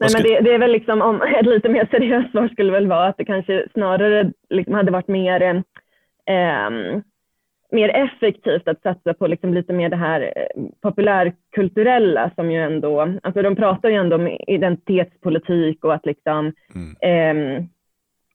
Nej, 0.00 0.10
men 0.14 0.22
det, 0.22 0.40
det, 0.40 0.54
är 0.54 0.58
väl 0.58 0.72
liksom, 0.72 1.02
om 1.02 1.22
ett 1.40 1.46
lite 1.46 1.68
mer 1.68 1.88
seriöst 1.90 2.30
svar 2.30 2.48
skulle 2.48 2.72
väl 2.72 2.86
vara 2.86 3.06
att 3.06 3.16
det 3.16 3.24
kanske 3.24 3.66
snarare 3.72 4.32
liksom 4.50 4.74
hade 4.74 4.92
varit 4.92 5.08
mer, 5.08 5.42
eh, 6.26 6.70
mer 7.70 7.88
effektivt 7.88 8.68
att 8.68 8.82
satsa 8.82 9.14
på 9.14 9.26
liksom 9.26 9.54
lite 9.54 9.72
mer 9.72 9.88
det 9.88 9.96
här 9.96 10.20
eh, 10.36 10.62
populärkulturella 10.82 12.30
som 12.34 12.50
ju 12.50 12.62
ändå, 12.62 13.00
alltså 13.22 13.42
de 13.42 13.56
pratar 13.56 13.88
ju 13.88 13.94
ändå 13.94 14.16
om 14.16 14.28
identitetspolitik 14.46 15.84
och 15.84 15.94
att 15.94 16.06
liksom 16.06 16.52
mm. 16.74 16.96
eh, 17.00 17.64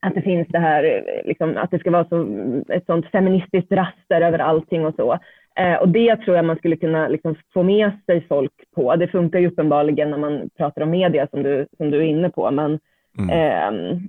att 0.04 0.16
det 0.16 0.22
finns 0.22 0.48
det 0.48 0.60
här, 0.60 1.04
liksom, 1.26 1.58
att 1.58 1.72
det 1.72 1.80
ska 1.80 1.92
vara 1.92 2.08
så, 2.10 2.28
ett 2.70 2.86
sånt 2.86 3.12
feministiskt 3.12 3.72
raster 3.72 4.22
över 4.22 4.40
allting 4.40 4.86
och 4.86 4.96
så. 4.96 5.20
Eh, 5.56 5.76
och 5.76 5.90
det 5.90 6.16
tror 6.16 6.36
jag 6.36 6.46
man 6.46 6.58
skulle 6.58 6.76
kunna 6.76 7.08
liksom 7.08 7.36
få 7.54 7.64
med 7.64 7.92
sig 8.06 8.28
folk 8.28 8.52
på. 8.76 8.96
Det 8.96 9.08
funkar 9.08 9.40
ju 9.40 9.48
uppenbarligen 9.48 10.10
när 10.10 10.18
man 10.18 10.50
pratar 10.58 10.82
om 10.82 10.90
media 10.90 11.28
som 11.28 11.44
du, 11.44 11.68
som 11.78 11.92
du 11.92 11.98
är 11.98 12.02
inne 12.02 12.30
på. 12.30 12.52
Men, 12.52 12.80
mm. 13.18 13.30
eh, 13.30 14.00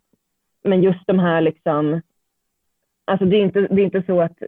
men 0.65 0.83
just 0.83 1.07
de 1.07 1.19
här, 1.19 1.41
liksom, 1.41 2.01
alltså 3.05 3.25
det 3.25 3.37
är 3.37 3.41
inte, 3.41 3.61
det 3.61 3.83
är 3.83 3.85
inte 3.85 4.03
så 4.07 4.21
att 4.21 4.39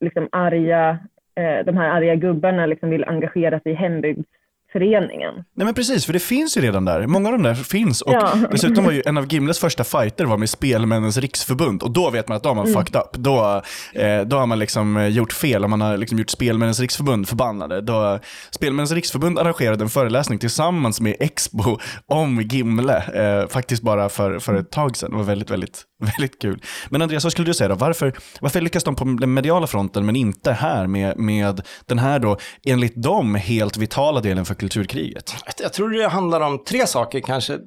liksom 0.00 0.28
arga, 0.32 0.98
eh, 1.34 1.64
de 1.64 1.76
här 1.76 1.90
arga 1.90 2.14
gubbarna 2.14 2.66
liksom 2.66 2.90
vill 2.90 3.04
engagera 3.04 3.60
sig 3.60 3.72
i 3.72 3.74
hembygds 3.74 4.28
föreningen. 4.72 5.34
Nej 5.34 5.64
men 5.64 5.74
precis, 5.74 6.06
för 6.06 6.12
det 6.12 6.18
finns 6.18 6.56
ju 6.56 6.60
redan 6.60 6.84
där. 6.84 7.06
Många 7.06 7.28
av 7.28 7.32
de 7.32 7.42
där 7.42 7.54
finns. 7.54 8.02
Och 8.02 8.12
ja. 8.12 8.32
dessutom 8.50 8.84
var 8.84 8.92
ju 8.92 9.02
en 9.06 9.18
av 9.18 9.32
Gimles 9.32 9.58
första 9.58 9.84
fighter 9.84 10.24
var 10.24 10.36
med 10.36 10.50
Spelmännens 10.50 11.16
riksförbund. 11.16 11.82
Och 11.82 11.90
då 11.90 12.10
vet 12.10 12.28
man 12.28 12.36
att 12.36 12.42
då 12.42 12.48
har 12.48 12.54
man 12.54 12.66
mm. 12.66 12.80
fucked 12.80 13.00
up. 13.00 13.12
Då, 13.12 13.62
eh, 13.94 14.20
då 14.20 14.36
har 14.36 14.46
man 14.46 14.58
liksom 14.58 14.96
eh, 14.96 15.06
gjort 15.06 15.32
fel. 15.32 15.64
Om 15.64 15.70
man 15.70 15.80
har 15.80 15.96
liksom 15.96 16.18
gjort 16.18 16.30
Spelmännens 16.30 16.80
riksförbund 16.80 17.28
förbannade. 17.28 17.80
Då, 17.80 18.18
Spelmännens 18.50 18.92
riksförbund 18.92 19.38
arrangerade 19.38 19.84
en 19.84 19.90
föreläsning 19.90 20.38
tillsammans 20.38 21.00
med 21.00 21.16
Expo 21.20 21.78
om 22.06 22.40
Gimle. 22.40 22.96
Eh, 22.96 23.48
faktiskt 23.48 23.82
bara 23.82 24.08
för, 24.08 24.38
för 24.38 24.54
ett 24.54 24.70
tag 24.70 24.96
sedan. 24.96 25.10
Det 25.10 25.16
var 25.16 25.24
väldigt, 25.24 25.50
väldigt, 25.50 25.84
väldigt 26.16 26.38
kul. 26.38 26.62
Men 26.88 27.02
Andreas, 27.02 27.24
vad 27.24 27.32
skulle 27.32 27.48
du 27.48 27.54
säga 27.54 27.68
då? 27.68 27.74
Varför, 27.74 28.12
varför 28.40 28.60
lyckas 28.60 28.84
de 28.84 28.96
på 28.96 29.04
den 29.04 29.34
mediala 29.34 29.66
fronten 29.66 30.06
men 30.06 30.16
inte 30.16 30.52
här 30.52 30.86
med, 30.86 31.18
med 31.18 31.62
den 31.86 31.98
här 31.98 32.18
då, 32.18 32.36
enligt 32.64 33.02
dem, 33.02 33.34
helt 33.34 33.76
vitala 33.76 34.20
delen 34.20 34.44
för 34.44 34.54
kulturkriget? 34.54 35.34
Jag 35.62 35.72
tror 35.72 35.90
det 35.90 36.08
handlar 36.08 36.40
om 36.40 36.64
tre 36.64 36.86
saker 36.86 37.20
kanske. 37.20 37.58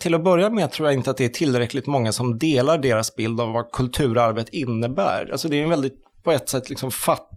Till 0.00 0.14
att 0.14 0.24
börja 0.24 0.50
med 0.50 0.70
tror 0.72 0.88
jag 0.88 0.94
inte 0.94 1.10
att 1.10 1.16
det 1.16 1.24
är 1.24 1.28
tillräckligt 1.28 1.86
många 1.86 2.12
som 2.12 2.38
delar 2.38 2.78
deras 2.78 3.16
bild 3.16 3.40
av 3.40 3.52
vad 3.52 3.72
kulturarvet 3.72 4.48
innebär. 4.48 5.28
Alltså 5.32 5.48
det 5.48 5.56
är 5.56 5.62
en 5.62 5.70
väldigt, 5.70 5.94
på 6.24 6.32
ett 6.32 6.48
sätt, 6.48 6.70
liksom 6.70 6.90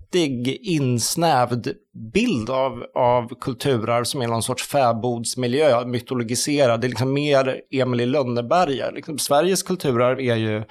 fattig, 0.10 0.60
insnävd 0.62 1.74
bild 2.14 2.50
av, 2.50 2.84
av 2.96 3.40
kulturarv 3.42 4.04
som 4.04 4.22
är 4.22 4.28
någon 4.28 4.44
sorts 4.44 4.68
fäbodsmiljö, 4.68 5.86
mytologiserad. 5.86 6.82
Det 6.82 6.88
är 6.88 6.90
liksom 6.90 7.14
mer 7.14 7.62
Emil 7.72 8.02
i 8.02 8.06
Lönneberga. 8.06 8.92
Liksom, 8.92 9.18
Sveriges 9.18 9.64
kulturarv 9.64 10.20
är 10.20 10.36
ju 10.36 10.64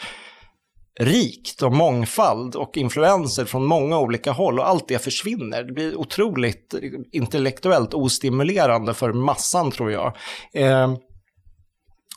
rikt 1.01 1.63
och 1.63 1.73
mångfald 1.73 2.55
och 2.55 2.77
influenser 2.77 3.45
från 3.45 3.67
många 3.67 3.99
olika 3.99 4.33
håll 4.33 4.59
och 4.59 4.69
allt 4.69 4.89
det 4.89 4.99
försvinner. 4.99 5.63
Det 5.65 5.73
blir 5.73 5.97
otroligt 5.97 6.75
liksom, 6.83 7.05
intellektuellt 7.13 7.95
ostimulerande 7.95 8.95
för 8.95 9.13
massan 9.13 9.71
tror 9.71 9.93
jag. 9.93 10.07
Eh, 10.53 10.95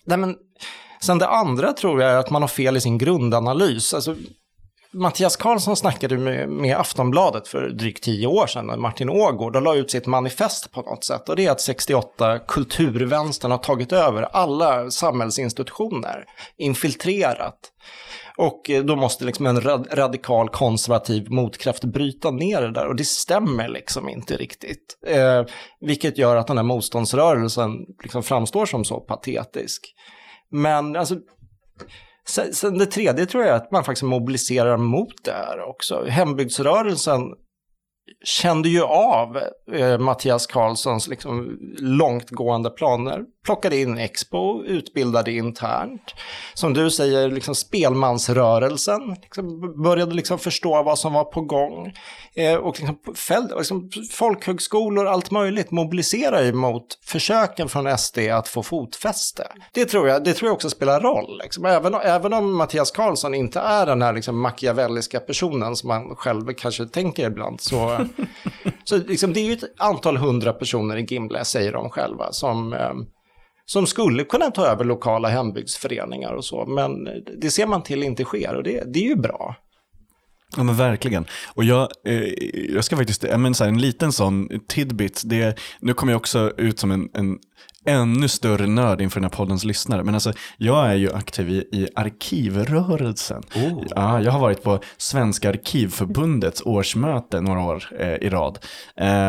nej 0.06 0.18
men, 0.18 0.36
sen 1.02 1.18
det 1.18 1.28
andra 1.28 1.74
tror 1.74 2.02
jag 2.02 2.12
är 2.12 2.18
att 2.18 2.30
man 2.30 2.42
har 2.44 2.50
fel 2.50 2.78
i 2.78 2.82
sin 2.82 2.98
grundanalys. 2.98 3.94
Alltså, 3.94 4.16
Mattias 4.94 5.36
Karlsson 5.36 5.76
snackade 5.78 6.18
med, 6.18 6.50
med 6.50 6.78
Aftonbladet 6.78 7.48
för 7.48 7.70
drygt 7.70 8.04
tio 8.04 8.28
år 8.28 8.48
sedan, 8.48 8.82
Martin 8.82 9.10
Ågård, 9.10 9.56
och 9.56 9.62
la 9.62 9.76
ut 9.76 9.92
sitt 9.92 10.08
manifest 10.08 10.72
på 10.72 10.82
något 10.82 11.04
sätt. 11.04 11.30
Och 11.30 11.36
det 11.36 11.46
är 11.46 11.52
att 11.52 11.62
68 11.62 12.40
kulturvänstern 12.40 13.52
har 13.52 13.58
tagit 13.58 13.92
över 13.92 14.24
alla 14.24 14.92
samhällsinstitutioner, 14.92 16.26
infiltrerat. 16.58 17.60
Och 18.38 18.70
eh, 18.70 18.84
då 18.84 18.96
måste 18.96 19.26
liksom 19.26 19.46
en 19.46 19.62
radikal 19.92 20.50
konservativ 20.50 21.32
motkraft 21.32 21.84
bryta 21.84 22.32
ner 22.32 22.62
det 22.62 22.72
där 22.72 22.88
och 22.88 22.96
det 22.96 23.06
stämmer 23.06 23.68
liksom 23.68 24.10
inte 24.10 24.38
riktigt. 24.38 24.98
Eh, 25.08 25.46
vilket 25.80 26.18
gör 26.18 26.36
att 26.36 26.48
den 26.48 26.58
här 26.58 26.64
motståndsrörelsen 26.64 27.72
liksom 28.04 28.24
framstår 28.24 28.66
som 28.66 28.86
så 28.86 29.00
patetisk. 29.00 29.94
Men 30.50 30.96
alltså, 30.96 31.16
sen, 32.28 32.54
sen 32.54 32.78
det 32.78 32.86
tredje 32.86 33.26
tror 33.26 33.44
jag 33.44 33.52
är 33.52 33.58
att 33.58 33.72
man 33.72 33.84
faktiskt 33.84 34.04
mobiliserar 34.04 34.78
mot 34.78 35.24
det 35.24 35.32
här 35.32 35.70
också. 35.70 36.06
Hembygdsrörelsen 36.06 37.22
kände 38.24 38.70
ju 38.70 38.84
av 38.84 39.38
eh, 39.74 40.00
Mattias 40.00 40.48
Karlssons 40.48 41.08
liksom, 41.08 41.58
långtgående 41.80 42.70
planer. 42.70 43.22
Plockade 43.46 43.78
in 43.78 43.98
Expo, 43.98 44.64
utbildade 44.64 45.32
internt. 45.32 46.16
Som 46.54 46.74
du 46.74 46.92
säger, 46.92 47.32
liksom, 47.32 47.56
spelmansrörelsen 47.56 49.16
liksom, 49.22 49.74
började 49.84 50.16
liksom 50.16 50.40
förstå 50.40 50.84
vad 50.84 51.00
som 51.00 51.14
var 51.14 51.24
på 51.24 51.42
gång. 51.42 51.94
Eh, 52.36 52.56
och 52.56 52.80
liksom, 52.80 53.16
fäll, 53.16 53.48
liksom, 53.58 53.90
folkhögskolor, 54.12 55.08
allt 55.08 55.32
möjligt 55.32 55.72
mobiliserar 55.72 56.42
ju 56.44 56.54
mot 56.54 57.00
försöken 57.06 57.70
från 57.70 57.98
SD 57.98 58.18
att 58.18 58.48
få 58.48 58.64
fotfäste. 58.64 59.48
Det 59.74 59.86
tror 59.86 60.08
jag, 60.08 60.24
det 60.24 60.34
tror 60.34 60.48
jag 60.48 60.54
också 60.54 60.70
spelar 60.70 61.00
roll. 61.00 61.40
Liksom. 61.44 61.66
Även, 61.66 61.94
även 61.94 62.34
om 62.34 62.58
Mattias 62.58 62.92
Karlsson 62.92 63.34
inte 63.34 63.60
är 63.60 63.86
den 63.86 64.02
här 64.02 64.14
liksom, 64.14 64.40
machiavelliska 64.40 65.20
personen 65.20 65.76
som 65.76 65.88
man 65.88 66.16
själv 66.16 66.54
kanske 66.54 66.86
tänker 66.86 67.28
ibland 67.28 67.62
så 67.62 68.06
så 68.84 68.98
liksom, 68.98 69.34
det 69.34 69.40
är 69.40 69.46
ju 69.46 69.54
ett 69.54 69.74
antal 69.78 70.18
hundra 70.18 70.54
personer 70.54 70.98
i 70.98 71.06
Gimle, 71.06 71.46
säger 71.46 71.72
de 71.74 71.90
själva, 71.90 72.32
som, 72.32 72.74
eh, 72.74 72.94
som 73.72 73.88
skulle 73.88 74.24
kunna 74.24 74.52
ta 74.52 74.66
över 74.66 74.86
lokala 74.86 75.30
hembygdsföreningar 75.30 76.34
och 76.34 76.46
så. 76.46 76.66
Men 76.66 77.08
det 77.42 77.52
ser 77.52 77.68
man 77.68 77.84
till 77.84 78.04
inte 78.04 78.24
sker 78.24 78.56
och 78.56 78.64
det, 78.64 78.84
det 78.94 79.00
är 79.00 79.08
ju 79.08 79.16
bra. 79.16 79.56
Ja 80.58 80.64
men 80.64 80.76
verkligen. 80.76 81.26
Och 81.54 81.64
jag, 81.64 81.90
eh, 82.06 82.24
jag 82.74 82.84
ska 82.84 82.98
faktiskt, 82.98 83.24
jag 83.24 83.40
men, 83.40 83.54
så 83.54 83.64
här, 83.64 83.72
en 83.72 83.82
liten 83.82 84.12
sån 84.12 84.50
tidbit, 84.68 85.22
det, 85.26 85.60
nu 85.80 85.94
kommer 85.94 86.14
jag 86.14 86.20
också 86.20 86.54
ut 86.58 86.80
som 86.80 86.92
en, 86.92 87.10
en 87.14 87.40
ännu 87.86 88.28
större 88.28 88.68
nörd 88.68 89.02
inför 89.02 89.20
den 89.20 89.30
här 89.30 89.38
poddens 89.38 89.64
lyssnare. 89.64 90.04
Men 90.04 90.14
alltså, 90.14 90.34
jag 90.58 90.90
är 90.90 90.96
ju 90.96 91.14
aktiv 91.14 91.50
i, 91.50 91.68
i 91.72 91.88
arkivrörelsen. 91.96 93.44
Oh. 93.56 93.84
Ja, 93.90 94.22
jag 94.22 94.32
har 94.32 94.40
varit 94.40 94.64
på 94.64 94.80
Svenska 94.98 95.50
Arkivförbundets 95.50 96.62
årsmöte 96.62 97.42
några 97.42 97.62
år 97.62 97.90
eh, 98.00 98.16
i 98.16 98.30
rad. 98.30 98.60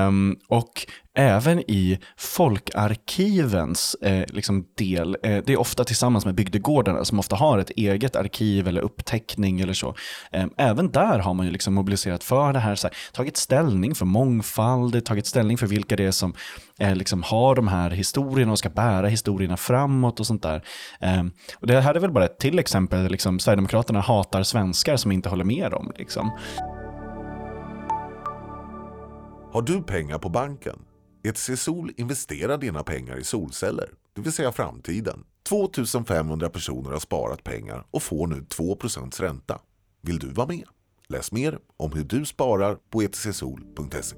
Um, 0.06 0.36
och 0.48 0.86
även 1.14 1.70
i 1.70 1.98
folkarkivens 2.16 3.96
eh, 4.02 4.24
liksom 4.28 4.66
del, 4.76 5.16
eh, 5.22 5.42
det 5.46 5.52
är 5.52 5.60
ofta 5.60 5.84
tillsammans 5.84 6.24
med 6.24 6.34
bygdegårdarna 6.34 7.04
som 7.04 7.18
ofta 7.18 7.36
har 7.36 7.58
ett 7.58 7.70
eget 7.70 8.16
arkiv 8.16 8.68
eller 8.68 8.80
uppteckning 8.80 9.60
eller 9.60 9.72
så. 9.72 9.94
Eh, 10.32 10.46
även 10.56 10.90
där 10.90 11.18
har 11.18 11.34
man 11.34 11.46
ju 11.46 11.52
liksom 11.52 11.74
mobiliserat 11.74 12.24
för 12.24 12.52
det 12.52 12.58
här, 12.58 12.74
så 12.74 12.86
här, 12.86 12.96
tagit 13.12 13.36
ställning 13.36 13.94
för 13.94 14.06
mångfald, 14.06 15.04
tagit 15.04 15.26
ställning 15.26 15.58
för 15.58 15.66
vilka 15.66 15.96
det 15.96 16.04
är 16.04 16.10
som 16.10 16.34
eh, 16.78 16.94
liksom 16.94 17.22
har 17.22 17.54
de 17.54 17.68
här 17.68 17.90
historierna 17.90 18.52
och 18.52 18.58
ska 18.58 18.68
bära 18.68 19.06
historierna 19.06 19.56
framåt 19.56 20.20
och 20.20 20.26
sånt 20.26 20.42
där. 20.42 20.62
Eh, 21.00 21.22
och 21.56 21.66
det 21.66 21.80
här 21.80 21.94
är 21.94 22.00
väl 22.00 22.12
bara 22.12 22.24
ett 22.24 22.38
till 22.38 22.58
exempel, 22.58 23.10
liksom, 23.10 23.38
Sverigedemokraterna 23.38 24.00
hatar 24.00 24.42
svenskar 24.42 24.96
som 24.96 25.12
inte 25.12 25.28
håller 25.28 25.44
med 25.44 25.70
dem. 25.70 25.92
Liksom. 25.98 26.30
Har 29.52 29.62
du 29.62 29.82
pengar 29.82 30.18
på 30.18 30.28
banken? 30.28 30.78
ETC 31.24 31.60
Sol 31.60 31.92
investerar 31.96 32.58
dina 32.58 32.82
pengar 32.82 33.18
i 33.18 33.24
solceller, 33.24 33.88
det 34.14 34.20
vill 34.20 34.32
säga 34.32 34.52
framtiden. 34.52 35.24
2500 35.48 36.48
personer 36.48 36.90
har 36.90 36.98
sparat 36.98 37.44
pengar 37.44 37.84
och 37.90 38.02
får 38.02 38.26
nu 38.26 38.40
2% 38.40 39.20
ränta. 39.20 39.60
Vill 40.02 40.18
du 40.18 40.30
vara 40.30 40.46
med? 40.46 40.64
Läs 41.08 41.32
mer 41.32 41.58
om 41.76 41.92
hur 41.92 42.04
du 42.04 42.24
sparar 42.24 42.78
på 42.90 43.02
etcsol.se. 43.02 44.16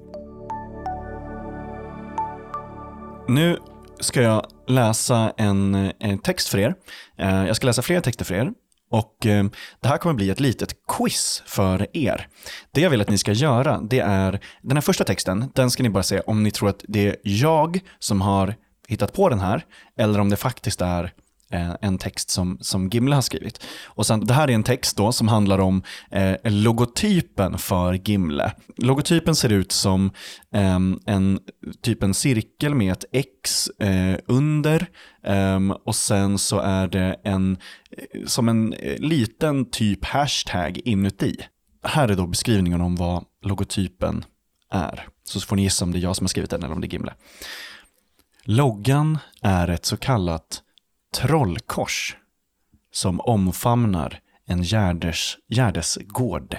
Nu 3.27 3.59
ska 3.99 4.21
jag 4.21 4.47
läsa 4.67 5.33
en, 5.37 5.75
eh, 5.75 5.91
en 5.99 6.19
text 6.19 6.47
för 6.47 6.57
er. 6.57 6.75
Eh, 7.17 7.45
jag 7.47 7.55
ska 7.55 7.67
läsa 7.67 7.81
flera 7.81 8.01
texter 8.01 8.25
för 8.25 8.35
er 8.35 8.53
och 8.95 9.25
eh, 9.25 9.45
det 9.79 9.87
här 9.87 9.97
kommer 9.97 10.15
bli 10.15 10.29
ett 10.29 10.39
litet 10.39 10.75
quiz 10.87 11.43
för 11.45 11.87
er. 11.93 12.27
Det 12.71 12.81
jag 12.81 12.89
vill 12.89 13.01
att 13.01 13.09
ni 13.09 13.17
ska 13.17 13.31
göra, 13.31 13.81
det 13.81 13.99
är, 13.99 14.39
den 14.61 14.77
här 14.77 14.81
första 14.81 15.03
texten, 15.03 15.51
den 15.55 15.71
ska 15.71 15.83
ni 15.83 15.89
bara 15.89 16.03
säga 16.03 16.21
om 16.25 16.43
ni 16.43 16.51
tror 16.51 16.69
att 16.69 16.85
det 16.87 17.07
är 17.07 17.15
jag 17.23 17.79
som 17.99 18.21
har 18.21 18.55
hittat 18.87 19.13
på 19.13 19.29
den 19.29 19.39
här, 19.39 19.65
eller 19.97 20.19
om 20.19 20.29
det 20.29 20.35
faktiskt 20.35 20.81
är 20.81 21.13
Eh, 21.51 21.75
en 21.81 21.97
text 21.97 22.29
som, 22.29 22.57
som 22.61 22.89
Gimle 22.89 23.15
har 23.15 23.21
skrivit. 23.21 23.63
Och 23.85 24.05
sen, 24.05 24.25
det 24.25 24.33
här 24.33 24.47
är 24.47 24.53
en 24.53 24.63
text 24.63 24.97
då 24.97 25.11
som 25.11 25.27
handlar 25.27 25.59
om 25.59 25.83
eh, 26.11 26.35
logotypen 26.43 27.57
för 27.57 27.93
Gimle. 27.93 28.51
Logotypen 28.77 29.35
ser 29.35 29.51
ut 29.51 29.71
som 29.71 30.11
eh, 30.53 30.79
en 31.05 31.39
typ 31.81 32.03
en 32.03 32.13
cirkel 32.13 32.75
med 32.75 32.91
ett 32.91 33.05
X 33.11 33.67
eh, 33.67 34.17
under 34.25 34.87
eh, 35.23 35.59
och 35.85 35.95
sen 35.95 36.37
så 36.37 36.59
är 36.59 36.87
det 36.87 37.15
en, 37.23 37.57
eh, 37.91 38.25
som 38.25 38.49
en 38.49 38.69
liten 38.97 39.71
typ 39.71 40.05
hashtag 40.05 40.81
inuti. 40.85 41.37
Här 41.83 42.07
är 42.07 42.15
då 42.15 42.27
beskrivningen 42.27 42.81
om 42.81 42.95
vad 42.95 43.23
logotypen 43.41 44.25
är. 44.71 45.07
Så 45.23 45.39
får 45.39 45.55
ni 45.55 45.61
gissa 45.61 45.85
om 45.85 45.91
det 45.91 45.99
är 45.99 46.01
jag 46.01 46.15
som 46.15 46.23
har 46.23 46.29
skrivit 46.29 46.49
den 46.49 46.63
eller 46.63 46.75
om 46.75 46.81
det 46.81 46.87
är 46.87 46.91
Gimle. 46.91 47.13
Loggan 48.43 49.17
är 49.41 49.67
ett 49.67 49.85
så 49.85 49.97
kallat 49.97 50.61
trollkors 51.15 52.15
som 52.91 53.21
omfamnar 53.21 54.19
en 54.47 54.63
gärdesgård. 55.47 56.57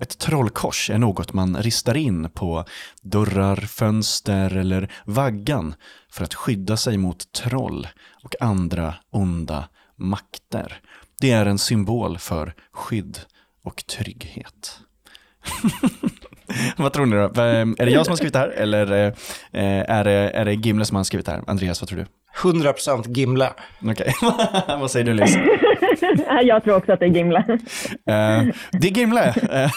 Ett 0.00 0.18
trollkors 0.18 0.90
är 0.90 0.98
något 0.98 1.32
man 1.32 1.56
ristar 1.62 1.96
in 1.96 2.30
på 2.30 2.64
dörrar, 3.02 3.56
fönster 3.56 4.56
eller 4.56 4.92
vaggan 5.04 5.74
för 6.10 6.24
att 6.24 6.34
skydda 6.34 6.76
sig 6.76 6.96
mot 6.96 7.32
troll 7.32 7.88
och 8.24 8.34
andra 8.40 8.94
onda 9.10 9.68
makter. 9.96 10.80
Det 11.20 11.30
är 11.30 11.46
en 11.46 11.58
symbol 11.58 12.18
för 12.18 12.54
skydd 12.72 13.18
och 13.64 13.86
trygghet. 13.86 14.80
vad 16.76 16.92
tror 16.92 17.06
ni 17.06 17.16
då? 17.16 17.22
Är 17.22 17.86
det 17.86 17.90
jag 17.90 18.06
som 18.06 18.12
har 18.12 18.16
skrivit 18.16 18.32
det 18.32 18.38
här 18.38 18.48
eller 18.48 18.92
eh, 18.92 19.12
eh, 19.62 19.90
är 19.90 20.04
det, 20.04 20.30
är 20.30 20.44
det 20.44 20.54
Gimle 20.54 20.84
som 20.84 20.96
har 20.96 21.04
skrivit 21.04 21.26
det 21.26 21.32
här? 21.32 21.44
Andreas, 21.46 21.80
vad 21.80 21.88
tror 21.88 21.98
du? 21.98 22.06
100% 22.36 23.04
Gimle. 23.08 23.52
Okej, 23.82 24.14
vad 24.66 24.90
säger 24.90 25.06
du 25.06 25.14
Liz? 25.14 25.36
Jag 26.42 26.64
tror 26.64 26.76
också 26.76 26.92
att 26.92 27.00
det 27.00 27.06
är 27.06 27.10
Gimle. 27.10 27.44
Eh, 28.06 28.54
det 28.72 28.88
är 28.88 28.98
Gimle. 28.98 29.34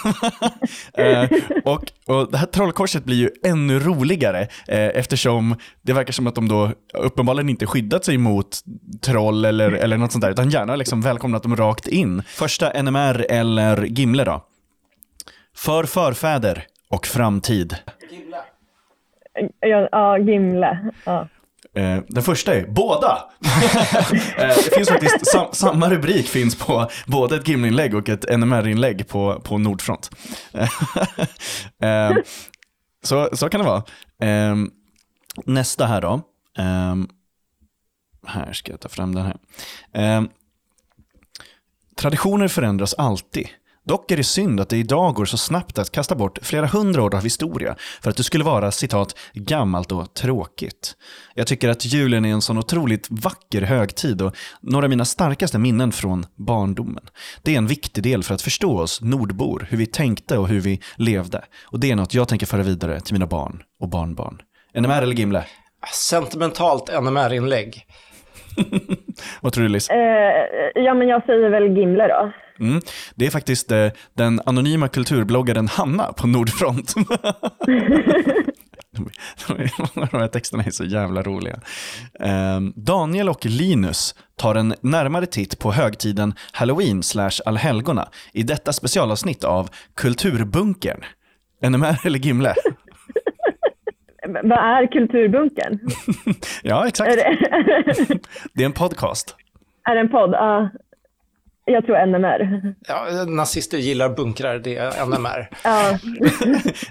Eh, 0.97 1.29
och, 1.65 1.83
och 2.07 2.31
det 2.31 2.38
här 2.38 2.45
trollkorset 2.45 3.03
blir 3.03 3.15
ju 3.15 3.29
ännu 3.45 3.79
roligare 3.79 4.41
eh, 4.67 4.88
eftersom 4.88 5.55
det 5.81 5.93
verkar 5.93 6.13
som 6.13 6.27
att 6.27 6.35
de 6.35 6.47
då 6.47 6.71
uppenbarligen 6.93 7.50
inte 7.50 7.65
skyddat 7.65 8.05
sig 8.05 8.17
mot 8.17 8.59
troll 9.01 9.45
eller, 9.45 9.71
eller 9.71 9.97
något 9.97 10.12
sånt 10.12 10.21
där, 10.21 10.31
utan 10.31 10.50
gärna 10.50 10.75
liksom 10.75 11.01
välkomnat 11.01 11.43
dem 11.43 11.55
rakt 11.55 11.88
in. 11.88 12.21
Första 12.27 12.81
NMR 12.81 13.25
eller 13.29 13.83
Gimle 13.85 14.24
då? 14.24 14.45
För 15.55 15.83
förfäder 15.83 16.65
och 16.89 17.05
framtid. 17.05 17.75
Ja, 19.59 19.89
ja 19.91 20.17
Gimle. 20.17 20.91
Ja. 21.05 21.27
Eh, 21.75 22.00
den 22.08 22.24
första 22.24 22.55
är 22.55 22.67
båda. 22.67 23.29
Eh, 24.38 24.48
det 24.48 24.75
finns 24.75 24.89
faktiskt 24.89 25.27
sam 25.27 25.48
samma 25.51 25.89
rubrik 25.89 26.27
finns 26.27 26.55
på 26.55 26.89
både 27.05 27.36
ett 27.36 27.48
Gimle-inlägg 27.48 27.96
och 27.96 28.10
ett 28.10 28.39
NMR-inlägg 28.39 29.08
på, 29.08 29.41
på 29.44 29.58
Nordfront. 29.58 30.10
Eh, 31.82 32.12
så, 33.03 33.29
så 33.34 33.50
kan 33.50 33.62
det 33.62 33.67
vara. 33.67 33.84
Nästa 35.46 35.86
här 35.86 36.01
då. 36.01 36.22
Här 38.27 38.53
ska 38.53 38.72
jag 38.72 38.79
ta 38.79 38.89
fram 38.89 39.15
den 39.15 39.25
här. 39.25 40.27
Traditioner 41.98 42.48
förändras 42.48 42.94
alltid. 42.94 43.48
Dock 43.87 44.11
är 44.11 44.17
det 44.17 44.23
synd 44.23 44.59
att 44.59 44.69
det 44.69 44.77
idag 44.77 45.15
går 45.15 45.25
så 45.25 45.37
snabbt 45.37 45.79
att 45.79 45.91
kasta 45.91 46.15
bort 46.15 46.39
flera 46.41 46.67
hundra 46.67 47.03
år 47.03 47.15
av 47.15 47.23
historia 47.23 47.75
för 48.01 48.09
att 48.09 48.17
det 48.17 48.23
skulle 48.23 48.43
vara 48.43 48.71
citat 48.71 49.15
gammalt 49.33 49.91
och 49.91 50.13
tråkigt. 50.13 50.95
Jag 51.33 51.47
tycker 51.47 51.69
att 51.69 51.85
julen 51.85 52.25
är 52.25 52.29
en 52.29 52.41
sån 52.41 52.57
otroligt 52.57 53.07
vacker 53.09 53.61
högtid 53.61 54.21
och 54.21 54.35
några 54.61 54.85
av 54.85 54.89
mina 54.89 55.05
starkaste 55.05 55.57
minnen 55.57 55.91
från 55.91 56.25
barndomen. 56.35 57.03
Det 57.43 57.53
är 57.53 57.57
en 57.57 57.67
viktig 57.67 58.03
del 58.03 58.24
för 58.24 58.33
att 58.33 58.41
förstå 58.41 58.79
oss 58.79 59.01
nordbor, 59.01 59.67
hur 59.69 59.77
vi 59.77 59.85
tänkte 59.85 60.37
och 60.37 60.48
hur 60.48 60.59
vi 60.59 60.81
levde. 60.95 61.45
Och 61.63 61.79
det 61.79 61.91
är 61.91 61.95
något 61.95 62.13
jag 62.13 62.27
tänker 62.27 62.45
föra 62.45 62.63
vidare 62.63 63.01
till 63.01 63.13
mina 63.13 63.27
barn 63.27 63.63
och 63.79 63.89
barnbarn. 63.89 64.41
NMR 64.75 65.01
eller 65.01 65.15
Gimle? 65.15 65.45
Sentimentalt 65.93 66.89
NMR-inlägg. 67.01 67.85
Vad 69.41 69.53
tror 69.53 69.63
du 69.63 69.69
Liz? 69.69 69.89
Eh, 69.89 69.97
ja, 70.75 70.93
men 70.93 71.07
jag 71.07 71.25
säger 71.25 71.49
väl 71.49 71.77
Gimle 71.77 72.07
då. 72.07 72.31
Mm. 72.59 72.81
Det 73.15 73.25
är 73.25 73.29
faktiskt 73.29 73.71
eh, 73.71 73.87
den 74.13 74.41
anonyma 74.45 74.87
kulturbloggaren 74.87 75.67
Hanna 75.67 76.13
på 76.13 76.27
Nordfront. 76.27 76.93
De 79.93 80.19
här 80.19 80.27
texterna 80.27 80.63
är 80.63 80.71
så 80.71 80.83
jävla 80.83 81.21
roliga. 81.21 81.59
Eh, 82.19 82.59
Daniel 82.75 83.29
och 83.29 83.45
Linus 83.45 84.15
tar 84.37 84.55
en 84.55 84.75
närmare 84.81 85.25
titt 85.25 85.59
på 85.59 85.71
högtiden 85.71 86.33
Halloween 86.51 87.03
slash 87.03 87.41
allhelgona 87.45 88.09
i 88.33 88.43
detta 88.43 88.73
specialavsnitt 88.73 89.43
av 89.43 89.69
Kulturbunkern. 89.95 91.03
NMR 91.61 92.05
eller 92.05 92.19
Gimle? 92.19 92.55
Vad 94.43 94.59
är 94.59 94.91
Kulturbunkern? 94.91 95.79
ja, 96.63 96.87
exakt. 96.87 97.11
Är 97.11 97.15
det... 97.17 98.19
det 98.53 98.61
är 98.61 98.65
en 98.65 98.71
podcast. 98.74 99.35
Är 99.89 99.95
det 99.95 100.01
en 100.01 100.09
podd? 100.09 100.29
Ja. 100.33 100.69
Jag 101.67 101.85
tror 101.85 102.05
NMR. 102.05 102.74
Ja, 102.87 103.25
nazister 103.27 103.77
gillar 103.77 104.09
bunkrar, 104.09 104.59
det 104.59 104.75
är 104.75 105.05
NMR. 105.05 105.50
ja. 105.63 106.00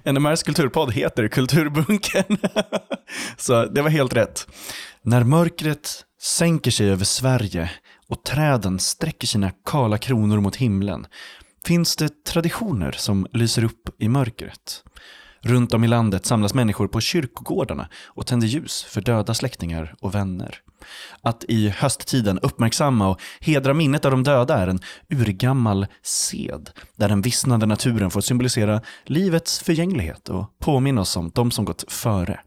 NMRs 0.12 0.42
kulturpodd 0.42 0.92
heter 0.92 1.28
Kulturbunkern. 1.28 2.36
Så 3.36 3.64
det 3.64 3.82
var 3.82 3.90
helt 3.90 4.16
rätt. 4.16 4.46
När 5.02 5.24
mörkret 5.24 6.04
sänker 6.20 6.70
sig 6.70 6.90
över 6.90 7.04
Sverige 7.04 7.70
och 8.08 8.24
träden 8.24 8.78
sträcker 8.78 9.26
sina 9.26 9.50
kala 9.64 9.98
kronor 9.98 10.40
mot 10.40 10.56
himlen 10.56 11.06
finns 11.66 11.96
det 11.96 12.24
traditioner 12.24 12.92
som 12.92 13.26
lyser 13.32 13.64
upp 13.64 13.88
i 14.02 14.08
mörkret. 14.08 14.84
Runt 15.44 15.74
om 15.74 15.84
i 15.84 15.88
landet 15.88 16.26
samlas 16.26 16.54
människor 16.54 16.88
på 16.88 17.00
kyrkogårdarna 17.00 17.88
och 18.06 18.26
tänder 18.26 18.46
ljus 18.46 18.84
för 18.84 19.00
döda 19.00 19.34
släktingar 19.34 19.94
och 20.00 20.14
vänner. 20.14 20.58
Att 21.22 21.44
i 21.44 21.68
hösttiden 21.68 22.38
uppmärksamma 22.38 23.08
och 23.08 23.20
hedra 23.40 23.74
minnet 23.74 24.04
av 24.04 24.10
de 24.10 24.22
döda 24.22 24.58
är 24.58 24.66
en 24.66 24.80
urgammal 25.10 25.86
sed, 26.02 26.70
där 26.96 27.08
den 27.08 27.22
vissnande 27.22 27.66
naturen 27.66 28.10
får 28.10 28.20
symbolisera 28.20 28.80
livets 29.04 29.62
förgänglighet 29.62 30.28
och 30.28 30.58
påminna 30.58 31.00
oss 31.00 31.16
om 31.16 31.30
de 31.34 31.50
som 31.50 31.64
gått 31.64 31.92
före. 31.92 32.40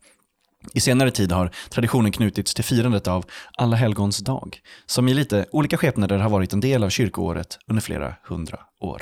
I 0.74 0.80
senare 0.80 1.12
tid 1.12 1.32
har 1.32 1.52
traditionen 1.70 2.12
knutits 2.12 2.54
till 2.54 2.64
firandet 2.64 3.08
av 3.08 3.26
Alla 3.58 3.76
helgons 3.76 4.20
dag, 4.20 4.60
som 4.86 5.08
i 5.08 5.14
lite 5.14 5.46
olika 5.52 5.78
skepnader 5.78 6.18
har 6.18 6.30
varit 6.30 6.54
en 6.54 6.60
del 6.60 6.84
av 6.84 6.90
kyrkoåret 6.90 7.60
under 7.68 7.82
flera 7.82 8.14
hundra 8.24 8.60
år. 8.80 9.02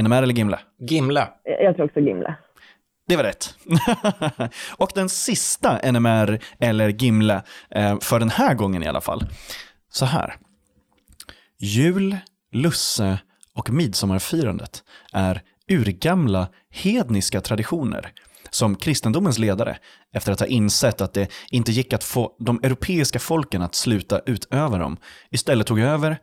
NMR 0.00 0.22
eller 0.22 0.34
Gimle? 0.34 0.58
Gimle. 0.78 1.28
Jag 1.44 1.76
tror 1.76 1.86
också 1.86 2.00
Gimle. 2.00 2.36
Det 3.08 3.16
var 3.16 3.24
rätt. 3.24 3.54
och 4.76 4.90
den 4.94 5.08
sista 5.08 5.92
NMR, 5.92 6.40
eller 6.60 6.88
Gimle, 6.88 7.42
eh, 7.70 7.98
för 8.00 8.20
den 8.20 8.30
här 8.30 8.54
gången 8.54 8.82
i 8.82 8.86
alla 8.86 9.00
fall. 9.00 9.26
Så 9.92 10.04
här. 10.04 10.36
Jul, 11.58 12.16
lusse 12.52 13.18
och 13.54 13.70
midsommarfirandet 13.70 14.82
är 15.12 15.42
urgamla 15.70 16.48
hedniska 16.70 17.40
traditioner 17.40 18.12
som 18.50 18.76
kristendomens 18.76 19.38
ledare, 19.38 19.78
efter 20.12 20.32
att 20.32 20.40
ha 20.40 20.46
insett 20.46 21.00
att 21.00 21.14
det 21.14 21.28
inte 21.50 21.72
gick 21.72 21.92
att 21.92 22.04
få 22.04 22.36
de 22.38 22.60
europeiska 22.62 23.18
folken 23.18 23.62
att 23.62 23.74
sluta 23.74 24.20
utöva 24.26 24.78
dem, 24.78 24.96
istället 25.30 25.66
tog 25.66 25.80
över 25.80 26.18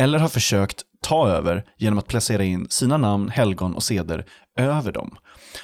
eller 0.00 0.18
har 0.18 0.28
försökt 0.28 0.84
ta 1.02 1.28
över 1.28 1.64
genom 1.78 1.98
att 1.98 2.06
placera 2.06 2.44
in 2.44 2.66
sina 2.70 2.96
namn, 2.96 3.28
helgon 3.28 3.74
och 3.74 3.82
seder 3.82 4.24
över 4.58 4.92
dem. 4.92 5.16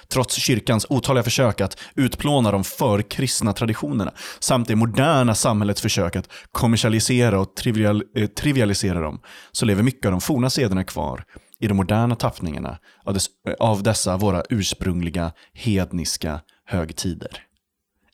Trots 0.08 0.34
kyrkans 0.34 0.86
otaliga 0.88 1.22
försök 1.22 1.60
att 1.60 1.78
utplåna 1.94 2.50
de 2.50 2.64
förkristna 2.64 3.52
traditionerna 3.52 4.12
samt 4.38 4.68
det 4.68 4.76
moderna 4.76 5.34
samhällets 5.34 5.80
försök 5.80 6.16
att 6.16 6.28
kommersialisera 6.52 7.40
och 7.40 7.56
trivial, 7.56 8.02
eh, 8.16 8.26
trivialisera 8.26 9.00
dem 9.00 9.20
så 9.52 9.66
lever 9.66 9.82
mycket 9.82 10.06
av 10.06 10.12
de 10.12 10.20
forna 10.20 10.50
sederna 10.50 10.84
kvar 10.84 11.24
i 11.60 11.66
de 11.66 11.74
moderna 11.74 12.16
tappningarna 12.16 12.78
av, 13.04 13.14
dess, 13.14 13.26
eh, 13.48 13.54
av 13.58 13.82
dessa 13.82 14.16
våra 14.16 14.42
ursprungliga 14.50 15.32
hedniska 15.52 16.40
högtider. 16.64 17.42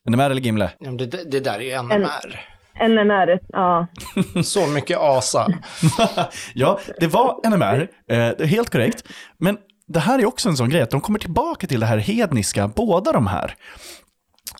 NMR 0.09 0.29
eller 0.29 0.41
Gimle? 0.41 0.71
Det, 0.79 1.05
det 1.31 1.39
där 1.39 1.59
är 1.59 1.61
ju 1.61 1.83
NMR. 1.83 2.52
NMR, 2.81 3.39
ja. 3.47 3.87
Så 4.43 4.67
mycket 4.67 4.97
ASA. 4.97 5.47
ja, 6.53 6.79
det 6.99 7.07
var 7.07 7.49
NMR, 7.49 7.87
eh, 8.09 8.47
helt 8.47 8.69
korrekt. 8.69 9.03
Men 9.37 9.57
det 9.87 9.99
här 9.99 10.19
är 10.19 10.25
också 10.25 10.49
en 10.49 10.57
sån 10.57 10.69
grej, 10.69 10.81
att 10.81 10.91
de 10.91 11.01
kommer 11.01 11.19
tillbaka 11.19 11.67
till 11.67 11.79
det 11.79 11.85
här 11.85 11.97
hedniska, 11.97 12.67
båda 12.67 13.11
de 13.11 13.27
här. 13.27 13.55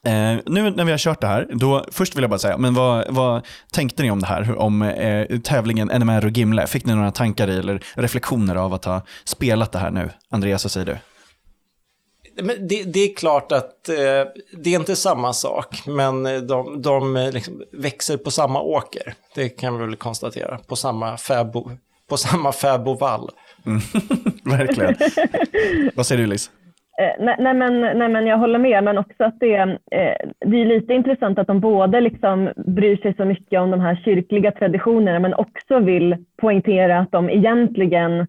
Eh, 0.05 0.39
nu 0.45 0.69
när 0.69 0.83
vi 0.83 0.91
har 0.91 0.97
kört 0.97 1.21
det 1.21 1.27
här, 1.27 1.47
då, 1.53 1.85
först 1.91 2.15
vill 2.15 2.23
jag 2.23 2.29
bara 2.29 2.39
säga, 2.39 2.57
men 2.57 2.73
vad, 2.73 3.05
vad 3.09 3.45
tänkte 3.71 4.03
ni 4.03 4.11
om 4.11 4.19
det 4.19 4.27
här? 4.27 4.57
Om 4.57 4.81
eh, 4.81 5.39
tävlingen 5.39 5.87
NMR 5.87 6.25
och 6.25 6.31
Gimle? 6.31 6.67
Fick 6.67 6.85
ni 6.85 6.95
några 6.95 7.11
tankar 7.11 7.49
i 7.49 7.59
eller 7.59 7.83
reflektioner 7.95 8.55
av 8.55 8.73
att 8.73 8.85
ha 8.85 9.01
spelat 9.23 9.71
det 9.71 9.79
här 9.79 9.91
nu? 9.91 10.09
Andreas, 10.29 10.65
vad 10.65 10.71
säger 10.71 10.85
du? 10.85 10.97
Men 12.35 12.67
det, 12.67 12.93
det, 12.93 12.99
är 12.99 13.15
klart 13.15 13.51
att 13.51 13.89
eh, 13.89 13.95
det 14.63 14.73
är 14.73 14.79
inte 14.79 14.95
samma 14.95 15.33
sak, 15.33 15.87
men 15.87 16.23
de, 16.47 16.81
de 16.81 17.29
liksom 17.33 17.63
växer 17.71 18.17
på 18.17 18.31
samma 18.31 18.61
åker. 18.61 19.13
Det 19.35 19.49
kan 19.49 19.77
vi 19.77 19.85
väl 19.85 19.95
konstatera, 19.95 20.57
på 20.67 20.75
samma 20.75 21.17
fäbo, 21.17 21.69
på 22.09 22.17
samma 22.17 22.51
fäbovall. 22.51 23.29
Mm. 23.65 23.79
Verkligen. 24.57 24.95
Vad 25.95 26.05
säger 26.05 26.21
du, 26.21 26.27
Liz? 26.27 26.51
Eh, 26.99 27.25
nej, 27.25 27.35
nej, 27.39 27.53
men, 27.53 27.81
nej, 27.81 28.09
men 28.09 28.27
jag 28.27 28.37
håller 28.37 28.59
med, 28.59 28.83
men 28.83 28.97
också 28.97 29.23
att 29.23 29.39
det, 29.39 29.55
eh, 29.91 30.29
det 30.45 30.61
är 30.61 30.65
lite 30.65 30.93
intressant 30.93 31.39
att 31.39 31.47
de 31.47 31.59
både 31.59 32.01
liksom 32.01 32.49
bryr 32.55 32.97
sig 32.97 33.13
så 33.15 33.25
mycket 33.25 33.59
om 33.61 33.71
de 33.71 33.79
här 33.79 34.01
kyrkliga 34.05 34.51
traditionerna, 34.51 35.19
men 35.19 35.33
också 35.33 35.79
vill 35.79 36.25
poängtera 36.37 36.99
att 36.99 37.11
de 37.11 37.29
egentligen 37.29 38.19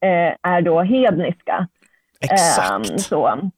eh, 0.00 0.34
är 0.42 0.60
då 0.60 0.80
hedniska. 0.80 1.68
Exakt. 2.20 2.90
Eh, 2.90 2.96
så. 2.96 3.50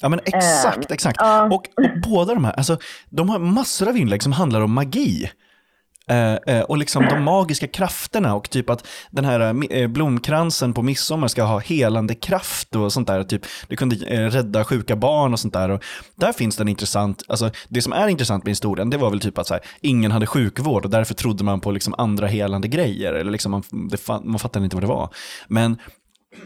Ja 0.00 0.08
men 0.08 0.20
exakt, 0.24 0.90
exakt. 0.90 1.18
ja. 1.20 1.44
Och, 1.44 1.52
och 1.52 2.00
båda 2.02 2.34
de 2.34 2.44
här, 2.44 2.52
alltså, 2.52 2.78
de 3.10 3.28
har 3.28 3.38
massor 3.38 3.88
av 3.88 3.96
inlägg 3.96 4.22
som 4.22 4.32
handlar 4.32 4.60
om 4.60 4.72
magi. 4.72 5.30
Eh, 6.10 6.34
eh, 6.34 6.62
och 6.62 6.78
liksom 6.78 7.06
de 7.10 7.22
magiska 7.22 7.66
krafterna 7.66 8.34
och 8.34 8.50
typ 8.50 8.70
att 8.70 8.86
den 9.10 9.24
här 9.24 9.72
eh, 9.72 9.88
blomkransen 9.88 10.72
på 10.72 10.82
midsommar 10.82 11.28
ska 11.28 11.42
ha 11.42 11.58
helande 11.58 12.14
kraft 12.14 12.76
och 12.76 12.92
sånt 12.92 13.06
där. 13.06 13.24
Typ, 13.24 13.46
det 13.68 13.76
kunde 13.76 13.96
rädda 14.30 14.64
sjuka 14.64 14.96
barn 14.96 15.32
och 15.32 15.40
sånt 15.40 15.54
där. 15.54 15.68
Och 15.68 15.84
där 16.14 16.32
finns 16.32 16.56
det 16.56 16.62
en 16.62 16.68
intressant, 16.68 17.22
alltså 17.28 17.50
det 17.68 17.82
som 17.82 17.92
är 17.92 18.08
intressant 18.08 18.44
med 18.44 18.50
historien, 18.50 18.90
det 18.90 18.96
var 18.96 19.10
väl 19.10 19.20
typ 19.20 19.38
att 19.38 19.46
så 19.46 19.54
här, 19.54 19.62
ingen 19.80 20.10
hade 20.10 20.26
sjukvård 20.26 20.84
och 20.84 20.90
därför 20.90 21.14
trodde 21.14 21.44
man 21.44 21.60
på 21.60 21.70
liksom 21.70 21.94
andra 21.98 22.26
helande 22.26 22.68
grejer. 22.68 23.12
Eller 23.12 23.30
liksom 23.30 23.52
man, 23.52 23.62
det, 23.90 24.08
man 24.08 24.38
fattade 24.38 24.64
inte 24.64 24.76
vad 24.76 24.82
det 24.82 24.88
var. 24.88 25.08
Men 25.48 25.78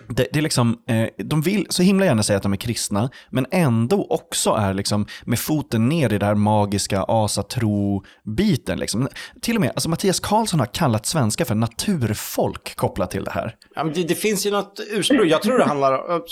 det, 0.09 0.27
det, 0.33 0.39
är 0.39 0.43
liksom, 0.43 0.79
eh, 0.89 1.09
de 1.17 1.43
vill 1.43 1.67
så 1.69 1.83
himla 1.83 2.07
gärna 2.07 2.23
säga 2.23 2.37
att 2.37 2.43
de 2.43 2.53
är 2.53 2.57
kristna, 2.57 3.11
men 3.31 3.47
ändå 3.51 4.07
också 4.11 4.51
är 4.51 4.75
liksom 4.75 5.07
med 5.25 5.39
foten 5.39 5.89
ner 5.89 6.13
i 6.13 6.19
det 6.19 6.27
här 6.27 6.35
magiska 6.35 7.05
asatro-biten. 7.09 8.79
Liksom. 8.79 9.09
Till 9.41 9.57
och 9.57 9.61
med, 9.61 9.71
alltså 9.71 9.89
Mattias 9.89 10.21
Karlsson 10.21 10.61
har 10.61 10.67
kallat 10.67 11.07
svenska 11.07 11.45
för 11.45 11.55
naturfolk 11.55 12.77
kopplat 12.77 13.11
till 13.11 13.25
det 13.25 13.31
här. 13.31 13.57
Ja, 13.75 13.85
men 13.85 13.95
det, 13.95 14.03
det 14.03 14.15
finns 14.15 14.47
ju 14.47 14.51
något 14.51 14.81
ursprung, 14.91 15.29
jag 15.29 15.43
tror 15.43 15.59
det 15.59 15.65
handlar, 15.65 16.23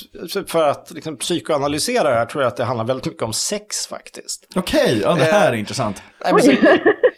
för 0.47 0.69
att 0.69 0.91
liksom 0.91 1.17
psykoanalysera 1.17 2.11
det 2.11 2.15
här, 2.15 2.27
tror 2.27 2.43
jag 2.43 2.49
att 2.49 2.57
det 2.57 2.65
handlar 2.65 2.85
väldigt 2.85 3.07
mycket 3.07 3.23
om 3.23 3.33
sex 3.33 3.87
faktiskt. 3.87 4.47
Okej, 4.55 4.83
okay, 4.83 5.01
ja, 5.01 5.15
det 5.15 5.25
här 5.25 5.49
är 5.49 5.53
eh, 5.53 5.61
intressant. 5.61 6.03
Nej, 6.25 6.33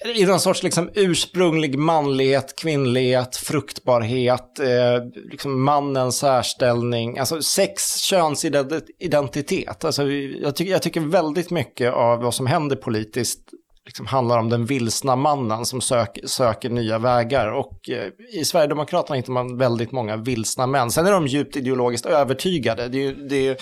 i 0.04 0.26
någon 0.26 0.40
sorts 0.40 0.62
liksom 0.62 0.90
ursprunglig 0.94 1.78
manlighet, 1.78 2.56
kvinnlighet, 2.56 3.36
fruktbarhet, 3.36 4.58
eh, 4.58 5.04
liksom 5.30 5.62
mannens 5.62 6.18
särställning, 6.18 7.18
alltså 7.18 7.42
sex, 7.42 7.96
könsidentitet. 7.96 9.84
Alltså, 9.84 10.02
jag, 10.10 10.56
ty 10.56 10.64
jag 10.64 10.82
tycker 10.82 11.00
väldigt 11.00 11.50
mycket 11.50 11.92
av 11.92 12.22
vad 12.22 12.34
som 12.34 12.46
händer 12.46 12.76
politiskt 12.76 13.40
liksom 13.84 14.06
handlar 14.06 14.38
om 14.38 14.48
den 14.48 14.66
vilsna 14.66 15.16
mannen 15.16 15.66
som 15.66 15.80
sök, 15.80 16.18
söker 16.24 16.70
nya 16.70 16.98
vägar. 16.98 17.52
Och 17.52 17.90
eh, 17.90 18.40
i 18.40 18.44
Sverigedemokraterna 18.44 19.16
hittar 19.16 19.32
man 19.32 19.58
väldigt 19.58 19.92
många 19.92 20.16
vilsna 20.16 20.66
män. 20.66 20.90
Sen 20.90 21.06
är 21.06 21.12
de 21.12 21.26
djupt 21.26 21.56
ideologiskt 21.56 22.06
övertygade. 22.06 22.88
Det 22.88 23.06
är, 23.06 23.12
det 23.28 23.48
är 23.48 23.56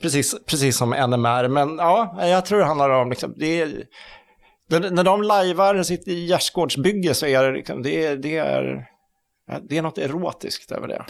precis, 0.00 0.34
precis 0.46 0.76
som 0.76 0.90
NMR. 0.90 1.48
Men 1.48 1.76
ja, 1.78 2.18
jag 2.20 2.46
tror 2.46 2.58
det 2.58 2.64
handlar 2.64 2.90
om, 2.90 3.10
liksom, 3.10 3.34
det 3.36 3.60
är, 3.60 3.84
när 4.78 5.04
de 5.04 5.22
lajvar 5.22 5.82
sitt 5.82 6.06
gärdsgårdsbygge 6.06 7.14
så 7.14 7.26
är 7.26 7.44
det, 7.44 7.52
liksom, 7.52 7.82
det, 7.82 8.16
det 8.16 8.36
är 8.36 8.86
det 9.62 9.78
är 9.78 9.82
något 9.82 9.98
erotiskt 9.98 10.72
över 10.72 10.88
det. 10.88 11.04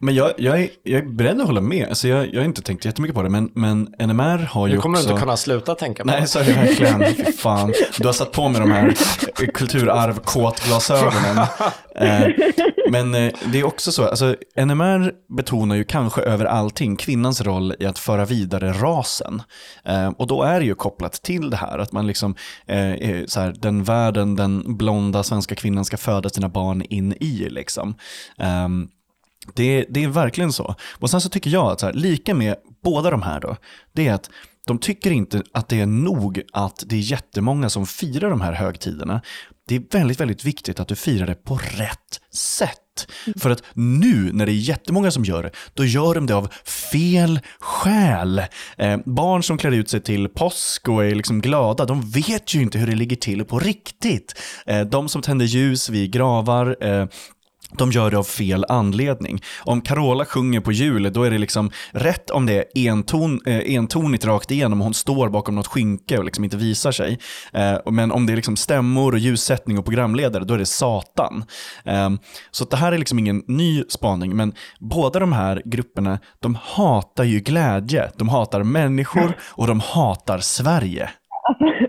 Men 0.00 0.14
jag, 0.14 0.32
jag, 0.36 0.60
är, 0.60 0.68
jag 0.82 0.98
är 1.00 1.06
beredd 1.06 1.40
att 1.40 1.46
hålla 1.46 1.60
med. 1.60 1.88
Alltså 1.88 2.08
jag, 2.08 2.34
jag 2.34 2.40
har 2.40 2.44
inte 2.44 2.62
tänkt 2.62 2.84
jättemycket 2.84 3.14
på 3.14 3.22
det, 3.22 3.28
men, 3.28 3.50
men 3.54 3.94
NMR 3.98 4.38
har 4.38 4.66
ju 4.66 4.74
Nu 4.74 4.80
kommer 4.80 4.98
också... 4.98 5.08
du 5.08 5.12
inte 5.12 5.22
kunna 5.22 5.36
sluta 5.36 5.74
tänka 5.74 6.02
på 6.02 6.10
Nej, 6.10 6.20
det. 6.20 6.26
så 6.26 6.38
är 6.38 6.44
det 6.44 6.52
verkligen. 6.52 7.04
Fy 7.14 7.32
fan. 7.32 7.72
Du 7.98 8.06
har 8.06 8.12
satt 8.12 8.32
på 8.32 8.48
mig 8.48 8.60
de 8.60 8.70
här 8.70 8.94
kulturarv-kåtglasögonen. 9.54 11.38
eh, 11.96 12.28
men 12.90 13.14
eh, 13.14 13.32
det 13.52 13.60
är 13.60 13.64
också 13.64 13.92
så, 13.92 14.04
alltså 14.04 14.36
NMR 14.56 15.12
betonar 15.36 15.76
ju 15.76 15.84
kanske 15.84 16.22
över 16.22 16.44
allting 16.44 16.96
kvinnans 16.96 17.40
roll 17.40 17.74
i 17.80 17.86
att 17.86 17.98
föra 17.98 18.24
vidare 18.24 18.72
rasen. 18.72 19.42
Eh, 19.84 20.08
och 20.08 20.26
då 20.26 20.42
är 20.42 20.60
det 20.60 20.66
ju 20.66 20.74
kopplat 20.74 21.12
till 21.12 21.50
det 21.50 21.56
här, 21.56 21.78
att 21.78 21.92
man 21.92 22.06
liksom, 22.06 22.34
eh, 22.66 23.24
så 23.26 23.40
här, 23.40 23.54
den 23.58 23.84
världen 23.84 24.36
den 24.36 24.76
blonda 24.76 25.22
svenska 25.22 25.54
kvinnan 25.54 25.84
ska 25.84 25.96
föda 25.96 26.28
sina 26.28 26.48
barn 26.48 26.82
in 26.82 27.12
i 27.20 27.48
liksom. 27.50 27.94
Um, 28.64 28.88
det, 29.54 29.86
det, 29.90 30.04
är 30.04 30.08
verkligen 30.08 30.52
så. 30.52 30.74
Och 30.92 31.10
sen 31.10 31.20
så 31.20 31.28
tycker 31.28 31.50
jag 31.50 31.66
att 31.66 31.80
så 31.80 31.86
här, 31.86 31.92
lika 31.92 32.34
med 32.34 32.56
båda 32.82 33.10
de 33.10 33.22
här 33.22 33.40
då, 33.40 33.56
det 33.92 34.08
är 34.08 34.14
att 34.14 34.30
de 34.66 34.78
tycker 34.78 35.10
inte 35.10 35.42
att 35.52 35.68
det 35.68 35.80
är 35.80 35.86
nog 35.86 36.42
att 36.52 36.84
det 36.86 36.96
är 36.96 37.00
jättemånga 37.00 37.70
som 37.70 37.86
firar 37.86 38.30
de 38.30 38.40
här 38.40 38.52
högtiderna. 38.52 39.20
Det 39.68 39.76
är 39.76 39.82
väldigt, 39.90 40.20
väldigt 40.20 40.44
viktigt 40.44 40.80
att 40.80 40.88
du 40.88 40.96
firar 40.96 41.26
det 41.26 41.34
på 41.34 41.56
rätt 41.56 42.20
sätt. 42.32 43.06
För 43.36 43.50
att 43.50 43.62
nu 43.74 44.32
när 44.32 44.46
det 44.46 44.52
är 44.52 44.54
jättemånga 44.54 45.10
som 45.10 45.24
gör 45.24 45.42
det, 45.42 45.50
då 45.74 45.84
gör 45.84 46.14
de 46.14 46.26
det 46.26 46.34
av 46.34 46.48
fel 46.92 47.40
skäl. 47.60 48.42
Eh, 48.78 48.98
barn 49.04 49.42
som 49.42 49.58
klär 49.58 49.72
ut 49.72 49.90
sig 49.90 50.00
till 50.00 50.28
påsk 50.28 50.88
och 50.88 51.04
är 51.04 51.14
liksom 51.14 51.40
glada, 51.40 51.84
de 51.84 52.10
vet 52.10 52.54
ju 52.54 52.62
inte 52.62 52.78
hur 52.78 52.86
det 52.86 52.94
ligger 52.94 53.16
till 53.16 53.44
på 53.44 53.58
riktigt. 53.58 54.34
Eh, 54.66 54.80
de 54.80 55.08
som 55.08 55.22
tänder 55.22 55.46
ljus 55.46 55.88
vid 55.88 56.12
gravar, 56.12 56.76
eh, 56.80 57.06
de 57.72 57.90
gör 57.90 58.10
det 58.10 58.18
av 58.18 58.24
fel 58.24 58.64
anledning. 58.68 59.42
Om 59.64 59.80
Carola 59.80 60.24
sjunger 60.24 60.60
på 60.60 60.72
jul, 60.72 61.12
då 61.12 61.22
är 61.22 61.30
det 61.30 61.38
liksom 61.38 61.70
rätt 61.92 62.30
om 62.30 62.46
det 62.46 62.54
är 62.54 62.90
enton, 62.90 63.40
eh, 63.46 63.76
entonigt 63.76 64.24
rakt 64.24 64.50
igenom 64.50 64.80
och 64.80 64.84
hon 64.84 64.94
står 64.94 65.28
bakom 65.28 65.54
något 65.54 65.66
skynke 65.66 66.18
och 66.18 66.24
liksom 66.24 66.44
inte 66.44 66.56
visar 66.56 66.92
sig. 66.92 67.18
Eh, 67.52 67.78
men 67.90 68.12
om 68.12 68.26
det 68.26 68.32
är 68.32 68.36
liksom 68.36 68.56
stämmor 68.56 69.12
och 69.12 69.18
ljussättning 69.18 69.78
och 69.78 69.84
programledare, 69.84 70.44
då 70.44 70.54
är 70.54 70.58
det 70.58 70.66
Satan. 70.66 71.44
Eh, 71.84 72.10
så 72.50 72.64
det 72.64 72.76
här 72.76 72.92
är 72.92 72.98
liksom 72.98 73.18
ingen 73.18 73.42
ny 73.46 73.84
spaning, 73.88 74.36
men 74.36 74.52
båda 74.80 75.20
de 75.20 75.32
här 75.32 75.62
grupperna, 75.64 76.18
de 76.40 76.58
hatar 76.62 77.24
ju 77.24 77.40
glädje. 77.40 78.10
De 78.16 78.28
hatar 78.28 78.62
människor 78.62 79.36
och 79.42 79.66
de 79.66 79.80
hatar 79.80 80.38
Sverige. 80.38 81.10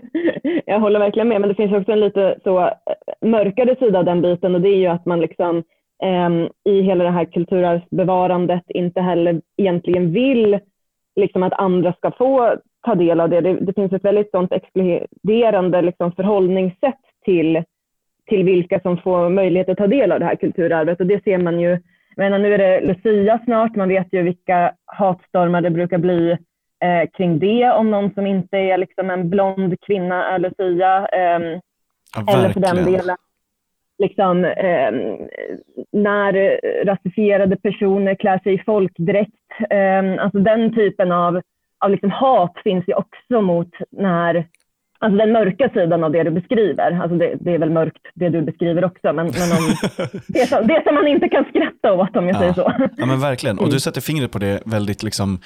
Jag 0.66 0.80
håller 0.80 0.98
verkligen 0.98 1.28
med, 1.28 1.40
men 1.40 1.48
det 1.48 1.54
finns 1.54 1.72
också 1.72 1.92
en 1.92 2.00
lite 2.00 2.38
så 2.44 2.58
eh, 2.60 2.72
mörkare 3.20 3.76
sida 3.76 3.98
av 3.98 4.04
den 4.04 4.22
biten 4.22 4.54
och 4.54 4.60
det 4.60 4.68
är 4.68 4.76
ju 4.76 4.86
att 4.86 5.06
man 5.06 5.20
liksom 5.20 5.62
eh, 6.02 6.30
i 6.72 6.82
hela 6.82 7.04
det 7.04 7.10
här 7.10 7.24
kulturarvsbevarandet 7.24 8.62
inte 8.68 9.00
heller 9.00 9.40
egentligen 9.56 10.12
vill 10.12 10.58
liksom 11.16 11.42
att 11.42 11.52
andra 11.52 11.92
ska 11.92 12.10
få 12.10 12.56
ta 12.86 12.94
del 12.94 13.20
av 13.20 13.28
det. 13.28 13.40
Det, 13.40 13.54
det 13.54 13.72
finns 13.72 13.92
ett 13.92 14.04
väldigt 14.04 14.30
sånt 14.30 14.52
exkluderande 14.52 15.82
liksom 15.82 16.12
förhållningssätt 16.12 17.00
till, 17.24 17.62
till 18.28 18.44
vilka 18.44 18.80
som 18.80 18.98
får 18.98 19.28
möjlighet 19.28 19.68
att 19.68 19.78
ta 19.78 19.86
del 19.86 20.12
av 20.12 20.20
det 20.20 20.26
här 20.26 20.36
kulturarvet 20.36 21.00
och 21.00 21.06
det 21.06 21.24
ser 21.24 21.38
man 21.38 21.60
ju 21.60 21.68
Jag 21.68 22.24
menar 22.24 22.38
nu 22.38 22.54
är 22.54 22.58
det 22.58 22.80
Lucia 22.80 23.40
snart, 23.44 23.76
man 23.76 23.88
vet 23.88 24.12
ju 24.12 24.22
vilka 24.22 24.72
hatstormar 24.86 25.60
det 25.60 25.70
brukar 25.70 25.98
bli 25.98 26.38
eh, 26.80 27.10
kring 27.16 27.38
det 27.38 27.70
om 27.70 27.90
någon 27.90 28.14
som 28.14 28.26
inte 28.26 28.56
är 28.56 28.78
liksom 28.78 29.10
en 29.10 29.30
blond 29.30 29.80
kvinna 29.80 30.34
är 30.34 30.38
Lucia. 30.38 31.08
Eh, 31.12 31.60
ja, 32.16 32.34
eller 32.34 32.52
för 32.52 32.60
den 32.60 32.84
delen 32.84 33.16
liksom, 33.98 34.44
eh, 34.44 34.92
när 35.92 36.60
rasifierade 36.84 37.56
personer 37.56 38.14
klär 38.14 38.38
sig 38.38 38.54
i 38.54 38.62
folkdräkt. 38.66 39.32
Eh, 39.70 40.24
alltså 40.24 40.38
den 40.38 40.74
typen 40.74 41.12
av, 41.12 41.40
av 41.78 41.90
liksom 41.90 42.10
hat 42.10 42.54
finns 42.64 42.84
ju 42.88 42.94
också 42.94 43.40
mot 43.40 43.74
när 43.90 44.46
Alltså 45.00 45.18
den 45.18 45.32
mörka 45.32 45.68
sidan 45.68 46.04
av 46.04 46.12
det 46.12 46.22
du 46.22 46.30
beskriver, 46.30 47.00
alltså 47.02 47.16
det, 47.16 47.36
det 47.40 47.54
är 47.54 47.58
väl 47.58 47.70
mörkt 47.70 48.02
det 48.14 48.28
du 48.28 48.42
beskriver 48.42 48.84
också, 48.84 49.12
men, 49.12 49.14
men 49.14 49.26
om, 49.26 49.74
det, 50.28 50.46
som, 50.46 50.66
det 50.66 50.82
som 50.84 50.94
man 50.94 51.08
inte 51.08 51.28
kan 51.28 51.44
skratta 51.44 51.92
åt 51.92 52.16
om 52.16 52.26
jag 52.26 52.34
ja. 52.34 52.38
säger 52.38 52.52
så. 52.52 52.72
Ja 52.96 53.06
men 53.06 53.20
verkligen, 53.20 53.58
och 53.58 53.64
du 53.64 53.70
mm. 53.70 53.80
sätter 53.80 54.00
fingret 54.00 54.30
på 54.30 54.38
det 54.38 54.62
väldigt 54.66 55.02
liksom 55.02 55.40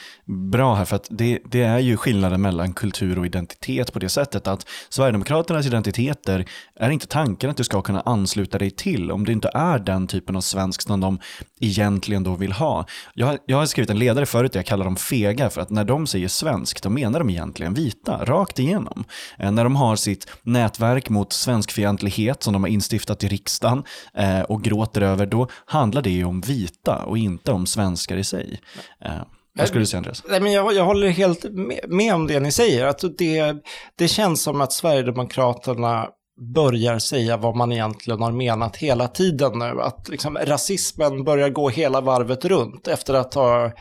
bra 0.53 0.75
här, 0.75 0.85
för 0.85 0.97
att 0.97 1.07
det, 1.11 1.38
det 1.45 1.62
är 1.62 1.79
ju 1.79 1.97
skillnaden 1.97 2.43
mellan 2.43 2.73
kultur 2.73 3.19
och 3.19 3.27
identitet 3.27 3.93
på 3.93 3.99
det 3.99 4.09
sättet 4.09 4.49
att 4.49 4.69
Sverigedemokraternas 4.88 5.67
identiteter 5.67 6.45
är 6.81 6.91
inte 6.91 7.07
tanken 7.07 7.51
att 7.51 7.57
du 7.57 7.65
ska 7.65 7.83
kunna 7.83 8.01
ansluta 8.01 8.59
dig 8.59 8.71
till 8.71 9.11
om 9.11 9.25
det 9.25 9.33
inte 9.33 9.51
är 9.55 9.79
den 9.79 10.07
typen 10.07 10.37
av 10.37 10.41
svensk 10.41 10.83
som 10.83 11.01
de 11.01 11.19
egentligen 11.61 12.25
då 12.25 12.35
vill 12.35 12.53
ha. 12.53 12.87
Jag, 13.15 13.38
jag 13.47 13.57
har 13.57 13.67
skrivit 13.67 13.91
en 13.91 13.99
ledare 13.99 14.27
förut 14.27 14.53
där 14.53 14.59
jag 14.59 14.67
kallar 14.67 14.85
dem 14.85 14.97
fega, 14.97 15.51
för 15.51 15.61
att 15.61 15.71
när 15.71 15.85
de 15.85 16.07
säger 16.07 16.29
svensk, 16.29 16.83
då 16.83 16.91
menar 16.91 17.19
de 17.19 17.31
egentligen 17.31 17.75
vita, 17.75 18.25
rakt 18.25 18.59
igenom. 18.59 19.05
Eh, 19.42 19.50
när 19.52 19.64
de 19.64 19.76
har 19.76 19.96
sitt 19.96 20.26
nätverk 20.42 21.09
mot 21.09 21.33
svenskfientlighet 21.33 22.42
som 22.42 22.52
de 22.52 22.62
har 22.62 22.70
instiftat 22.70 23.24
i 23.24 23.28
riksdagen 23.28 23.85
eh, 24.14 24.40
och 24.40 24.62
gråter 24.62 25.00
över, 25.00 25.26
då 25.26 25.48
handlar 25.64 26.02
det 26.02 26.11
ju 26.11 26.24
om 26.24 26.40
vita 26.40 26.96
och 27.05 27.18
inte 27.18 27.52
om 27.52 27.66
svenskar 27.66 28.16
i 28.16 28.24
sig. 28.24 28.61
Eh, 29.05 29.11
Vad 29.55 29.68
skulle 29.68 29.83
du 29.83 29.87
säga 29.87 29.98
Andreas? 29.98 30.24
Nej, 30.28 30.40
men 30.40 30.52
jag, 30.52 30.74
jag 30.74 30.85
håller 30.85 31.09
helt 31.09 31.44
med, 31.44 31.81
med 31.88 32.14
om 32.14 32.26
det 32.26 32.40
ni 32.40 32.52
säger. 32.52 32.87
Att 32.87 33.05
det, 33.18 33.55
det 33.98 34.09
känns 34.09 34.42
som 34.42 34.61
att 34.61 34.72
Sverigedemokraterna 34.72 36.09
börjar 36.55 36.98
säga 36.98 37.37
vad 37.37 37.57
man 37.57 37.72
egentligen 37.72 38.22
har 38.22 38.33
menat 38.33 38.76
hela 38.76 39.09
tiden 39.09 39.59
nu. 39.59 39.81
Att 39.83 40.09
liksom, 40.09 40.38
rasismen 40.38 41.24
börjar 41.24 41.48
gå 41.48 41.68
hela 41.68 42.00
varvet 42.00 42.44
runt 42.44 42.88
efter 42.88 43.14
att 43.14 43.35
ha 43.35 43.72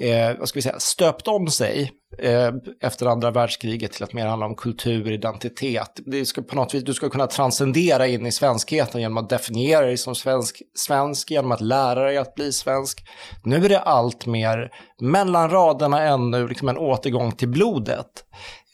eh, 0.00 0.38
vad 0.38 0.48
ska 0.48 0.58
vi 0.58 0.62
säga, 0.62 0.78
stöpt 0.78 1.28
om 1.28 1.48
sig 1.48 1.92
eh, 2.18 2.50
efter 2.82 3.06
andra 3.06 3.30
världskriget 3.30 3.92
till 3.92 4.04
att 4.04 4.12
mer 4.12 4.26
handla 4.26 4.46
om 4.46 4.54
kultur, 4.54 5.12
identitet. 5.12 6.00
Det 6.06 6.26
ska 6.26 6.42
på 6.42 6.56
något 6.56 6.74
vis, 6.74 6.84
du 6.84 6.94
ska 6.94 7.08
kunna 7.08 7.26
transcendera 7.26 8.06
in 8.06 8.26
i 8.26 8.32
svenskheten 8.32 9.00
genom 9.00 9.16
att 9.16 9.30
definiera 9.30 9.86
dig 9.86 9.96
som 9.96 10.14
svensk, 10.14 10.62
svensk, 10.74 11.30
genom 11.30 11.52
att 11.52 11.60
lära 11.60 12.04
dig 12.04 12.16
att 12.16 12.34
bli 12.34 12.52
svensk. 12.52 13.04
Nu 13.44 13.64
är 13.64 13.68
det 13.68 13.80
allt 13.80 14.26
mer 14.26 14.70
mellan 15.00 15.50
raderna 15.50 16.02
ännu, 16.02 16.48
liksom 16.48 16.68
en 16.68 16.78
återgång 16.78 17.32
till 17.32 17.48
blodet. 17.48 18.24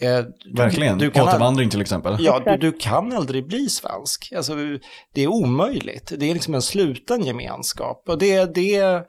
Eh, 0.01 0.25
Verkligen, 0.57 0.99
du, 0.99 1.05
du 1.05 1.11
kan 1.11 1.29
återvandring 1.29 1.71
till 1.71 1.81
exempel. 1.81 2.17
Ja, 2.21 2.43
du, 2.45 2.57
du, 2.57 2.73
kan 2.73 3.13
aldrig 3.13 3.47
bli 3.47 3.69
svensk. 3.69 4.33
Alltså, 4.37 4.55
det 5.15 5.23
är 5.23 5.27
omöjligt. 5.27 6.13
Det 6.19 6.31
är 6.31 6.35
liksom 6.35 6.55
en 6.55 6.63
sluten 6.63 7.25
gemenskap. 7.25 8.03
Och 8.09 8.19
det, 8.19 8.55
det 8.55 9.05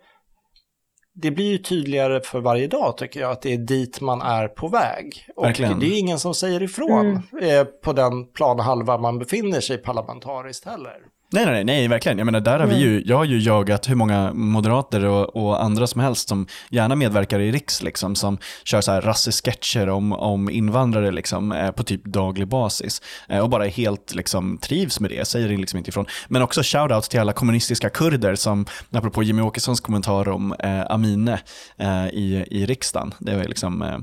det 1.18 1.32
blir 1.32 1.52
ju 1.52 1.58
tydligare 1.58 2.22
för 2.22 2.40
varje 2.40 2.68
dag 2.68 2.98
tycker 2.98 3.20
jag 3.20 3.32
att 3.32 3.42
det 3.42 3.54
är 3.54 3.58
dit 3.58 4.02
man 4.02 4.22
är 4.22 4.48
på 4.48 4.68
väg. 4.68 5.28
Och 5.36 5.46
Verkligen. 5.46 5.80
det 5.80 5.86
är 5.86 6.00
ingen 6.00 6.20
som 6.20 6.34
säger 6.34 6.64
ifrån 6.64 7.22
mm. 7.32 7.60
eh, 7.60 7.64
på 7.64 7.94
den 7.94 8.26
planhalva 8.26 8.98
man 8.98 9.20
befinner 9.20 9.60
sig 9.60 9.78
parlamentariskt 9.78 10.66
heller. 10.66 10.98
Nej, 11.32 11.46
nej, 11.46 11.64
nej, 11.64 11.88
verkligen. 11.88 12.18
Jag 12.18 12.26
menar, 12.26 12.40
där 12.40 12.60
har 12.60 12.68
vi 12.68 12.76
ju, 12.76 13.04
jag 13.06 13.18
har 13.18 13.26
ju 13.26 13.40
jagat 13.40 13.90
hur 13.90 13.96
många 13.96 14.34
moderater 14.34 15.06
och, 15.06 15.36
och 15.36 15.64
andra 15.64 15.88
som 15.88 16.02
helst 16.02 16.30
som 16.30 16.48
gärna 16.70 16.96
medverkar 16.96 17.40
i 17.40 17.52
Riks, 17.52 17.84
liksom, 17.84 18.16
som 18.16 18.38
kör 18.64 18.82
så 18.82 18.92
här 18.92 19.02
rassesketcher 19.02 19.90
om, 19.90 20.14
om 20.14 20.50
invandrare 20.50 21.12
liksom, 21.12 21.52
eh, 21.52 21.72
på 21.72 21.84
typ 21.84 22.04
daglig 22.04 22.48
basis. 22.48 23.02
Eh, 23.30 23.40
och 23.40 23.50
bara 23.50 23.66
helt 23.66 24.16
liksom, 24.16 24.58
trivs 24.58 25.00
med 25.00 25.10
det, 25.10 25.28
säger 25.28 25.50
det 25.50 25.58
liksom 25.58 25.78
inte 25.78 25.90
ifrån. 25.90 26.06
Men 26.28 26.42
också 26.42 26.62
shoutouts 26.64 27.10
till 27.10 27.20
alla 27.20 27.34
kommunistiska 27.34 27.90
kurder 27.90 28.36
som, 28.36 28.66
apropå 28.92 29.24
Jimmy 29.24 29.42
Åkessons 29.42 29.80
kommentar 29.80 30.30
om 30.30 30.56
eh, 30.60 30.92
Amine 30.92 31.40
eh, 31.78 32.08
i, 32.08 32.46
i 32.52 32.66
riksdagen, 32.66 33.14
det 33.20 33.36
var 33.36 33.44
liksom 33.44 33.82
eh, 33.82 33.98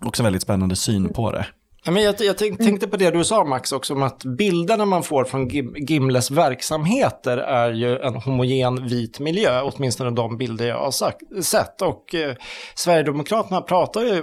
också 0.00 0.22
väldigt 0.22 0.42
spännande 0.42 0.76
syn 0.76 1.08
på 1.08 1.32
det. 1.32 1.46
Men 1.86 2.02
jag, 2.02 2.14
jag 2.18 2.38
tänkte 2.38 2.88
på 2.88 2.96
det 2.96 3.10
du 3.10 3.24
sa 3.24 3.44
Max 3.44 3.72
också 3.72 3.94
om 3.94 4.02
att 4.02 4.24
bilderna 4.24 4.84
man 4.84 5.02
får 5.02 5.24
från 5.24 5.48
Gimles 5.88 6.30
verksamheter 6.30 7.38
är 7.38 7.72
ju 7.72 7.98
en 7.98 8.14
homogen 8.14 8.88
vit 8.88 9.20
miljö, 9.20 9.62
åtminstone 9.62 10.10
de 10.10 10.36
bilder 10.36 10.66
jag 10.66 10.78
har 10.78 10.90
sagt, 10.90 11.22
sett. 11.44 11.82
Och 11.82 12.14
eh, 12.14 12.34
Sverigedemokraterna 12.74 13.60
pratar 13.60 14.00
ju, 14.00 14.22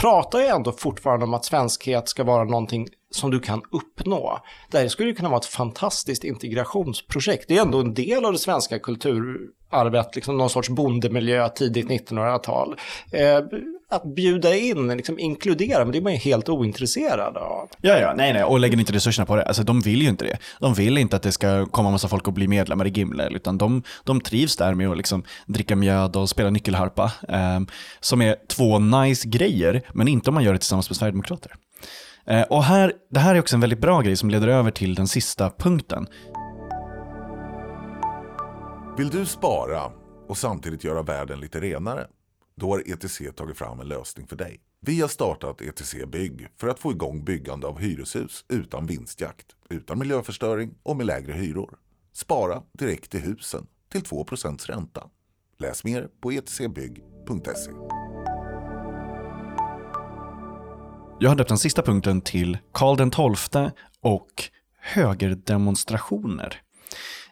pratar 0.00 0.40
ju 0.40 0.46
ändå 0.46 0.72
fortfarande 0.72 1.24
om 1.24 1.34
att 1.34 1.44
svenskhet 1.44 2.08
ska 2.08 2.24
vara 2.24 2.44
någonting 2.44 2.86
som 3.14 3.30
du 3.30 3.40
kan 3.40 3.62
uppnå. 3.70 4.38
Det 4.70 4.78
här 4.78 4.88
skulle 4.88 5.12
kunna 5.12 5.28
vara 5.28 5.38
ett 5.38 5.46
fantastiskt 5.46 6.24
integrationsprojekt. 6.24 7.48
Det 7.48 7.58
är 7.58 7.62
ändå 7.62 7.80
en 7.80 7.94
del 7.94 8.24
av 8.24 8.32
det 8.32 8.38
svenska 8.38 8.78
kulturarvet, 8.78 10.14
liksom 10.14 10.38
någon 10.38 10.50
sorts 10.50 10.68
bondemiljö 10.68 11.48
tidigt 11.48 11.86
1900-tal. 11.86 12.76
Eh, 13.12 13.40
att 13.92 14.14
bjuda 14.14 14.56
in, 14.56 14.88
liksom 14.88 15.18
inkludera, 15.18 15.84
men 15.84 15.92
det 15.92 15.98
är 15.98 16.02
man 16.02 16.12
ju 16.12 16.18
helt 16.18 16.48
ointresserad 16.48 17.36
av. 17.36 17.68
Ja, 17.80 17.98
ja, 17.98 18.14
nej, 18.16 18.32
nej, 18.32 18.44
och 18.44 18.60
lägger 18.60 18.78
inte 18.78 18.92
resurserna 18.92 19.26
på 19.26 19.36
det. 19.36 19.44
Alltså 19.44 19.62
de 19.62 19.80
vill 19.80 20.02
ju 20.02 20.08
inte 20.08 20.24
det. 20.24 20.38
De 20.60 20.74
vill 20.74 20.98
inte 20.98 21.16
att 21.16 21.22
det 21.22 21.32
ska 21.32 21.66
komma 21.66 21.90
massa 21.90 22.08
folk 22.08 22.26
och 22.26 22.32
bli 22.32 22.48
medlemmar 22.48 22.86
i 22.86 22.90
Gimle, 22.90 23.28
utan 23.28 23.58
de, 23.58 23.82
de 24.04 24.20
trivs 24.20 24.56
där 24.56 24.74
med 24.74 24.88
att 24.88 24.96
liksom 24.96 25.22
dricka 25.46 25.76
mjöd 25.76 26.16
och 26.16 26.28
spela 26.28 26.50
nyckelharpa, 26.50 27.12
eh, 27.28 27.60
som 28.00 28.22
är 28.22 28.36
två 28.48 28.78
nice 28.78 29.28
grejer, 29.28 29.82
men 29.92 30.08
inte 30.08 30.30
om 30.30 30.34
man 30.34 30.44
gör 30.44 30.52
det 30.52 30.58
tillsammans 30.58 30.90
med 30.90 30.96
Sverigedemokrater. 30.96 31.52
Eh, 32.26 32.42
och 32.42 32.64
här, 32.64 32.92
det 33.10 33.20
här 33.20 33.34
är 33.34 33.40
också 33.40 33.56
en 33.56 33.60
väldigt 33.60 33.80
bra 33.80 34.00
grej 34.00 34.16
som 34.16 34.30
leder 34.30 34.48
över 34.48 34.70
till 34.70 34.94
den 34.94 35.08
sista 35.08 35.50
punkten. 35.50 36.06
Vill 38.98 39.10
du 39.10 39.26
spara 39.26 39.92
och 40.28 40.38
samtidigt 40.38 40.84
göra 40.84 41.02
världen 41.02 41.40
lite 41.40 41.60
renare? 41.60 42.06
Då 42.54 42.70
har 42.70 42.92
ETC 42.92 43.20
tagit 43.36 43.58
fram 43.58 43.80
en 43.80 43.88
lösning 43.88 44.26
för 44.26 44.36
dig. 44.36 44.60
Vi 44.80 45.00
har 45.00 45.08
startat 45.08 45.60
ETC 45.60 45.94
Bygg 46.06 46.48
för 46.56 46.68
att 46.68 46.78
få 46.78 46.92
igång 46.92 47.24
byggande 47.24 47.66
av 47.66 47.78
hyreshus 47.78 48.44
utan 48.48 48.86
vinstjakt, 48.86 49.46
utan 49.70 49.98
miljöförstöring 49.98 50.74
och 50.82 50.96
med 50.96 51.06
lägre 51.06 51.32
hyror. 51.32 51.78
Spara 52.12 52.62
direkt 52.72 53.14
i 53.14 53.18
husen 53.18 53.66
till 53.92 54.02
2% 54.02 54.66
ränta. 54.66 55.08
Läs 55.58 55.84
mer 55.84 56.08
på 56.20 56.30
etcbygg.se. 56.30 57.70
Jag 61.22 61.30
har 61.30 61.36
döpt 61.36 61.48
den 61.48 61.58
sista 61.58 61.82
punkten 61.82 62.20
till 62.20 62.58
Karl 62.72 63.36
XII 63.36 63.70
och 64.00 64.44
högerdemonstrationer. 64.80 66.60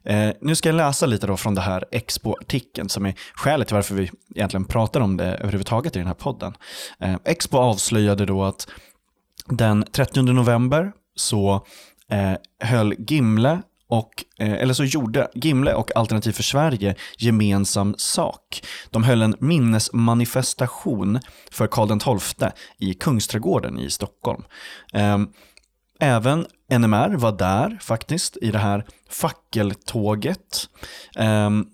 Eh, 0.04 0.30
nu 0.40 0.54
ska 0.54 0.68
jag 0.68 0.76
läsa 0.76 1.06
lite 1.06 1.26
då 1.26 1.36
från 1.36 1.54
det 1.54 1.60
här 1.60 1.84
Expo-artikeln 1.90 2.88
som 2.88 3.06
är 3.06 3.14
skälet 3.34 3.68
till 3.68 3.74
varför 3.74 3.94
vi 3.94 4.10
egentligen 4.34 4.64
pratar 4.64 5.00
om 5.00 5.16
det 5.16 5.34
överhuvudtaget 5.34 5.96
i 5.96 5.98
den 5.98 6.06
här 6.06 6.14
podden. 6.14 6.54
Eh, 7.00 7.16
Expo 7.24 7.58
avslöjade 7.58 8.26
då 8.26 8.44
att 8.44 8.68
den 9.46 9.84
30 9.92 10.22
november 10.22 10.92
så 11.14 11.66
eh, 12.10 12.68
höll 12.68 12.94
Gimle 12.98 13.62
och, 13.90 14.24
eh, 14.38 14.52
eller 14.52 14.74
så 14.74 14.84
gjorde 14.84 15.28
Gimle 15.34 15.74
och 15.74 15.96
Alternativ 15.96 16.32
för 16.32 16.42
Sverige 16.42 16.94
gemensam 17.18 17.94
sak. 17.98 18.62
De 18.90 19.04
höll 19.04 19.22
en 19.22 19.36
minnesmanifestation 19.38 21.20
för 21.50 21.66
Karl 21.66 22.20
XII 22.20 22.48
i 22.78 22.94
Kungsträdgården 22.94 23.78
i 23.78 23.90
Stockholm. 23.90 24.42
Ehm, 24.92 25.28
även 26.00 26.46
NMR 26.68 27.16
var 27.16 27.32
där 27.32 27.78
faktiskt 27.80 28.36
i 28.42 28.50
det 28.50 28.58
här 28.58 28.84
fackeltåget. 29.08 30.68
Ehm, 31.16 31.66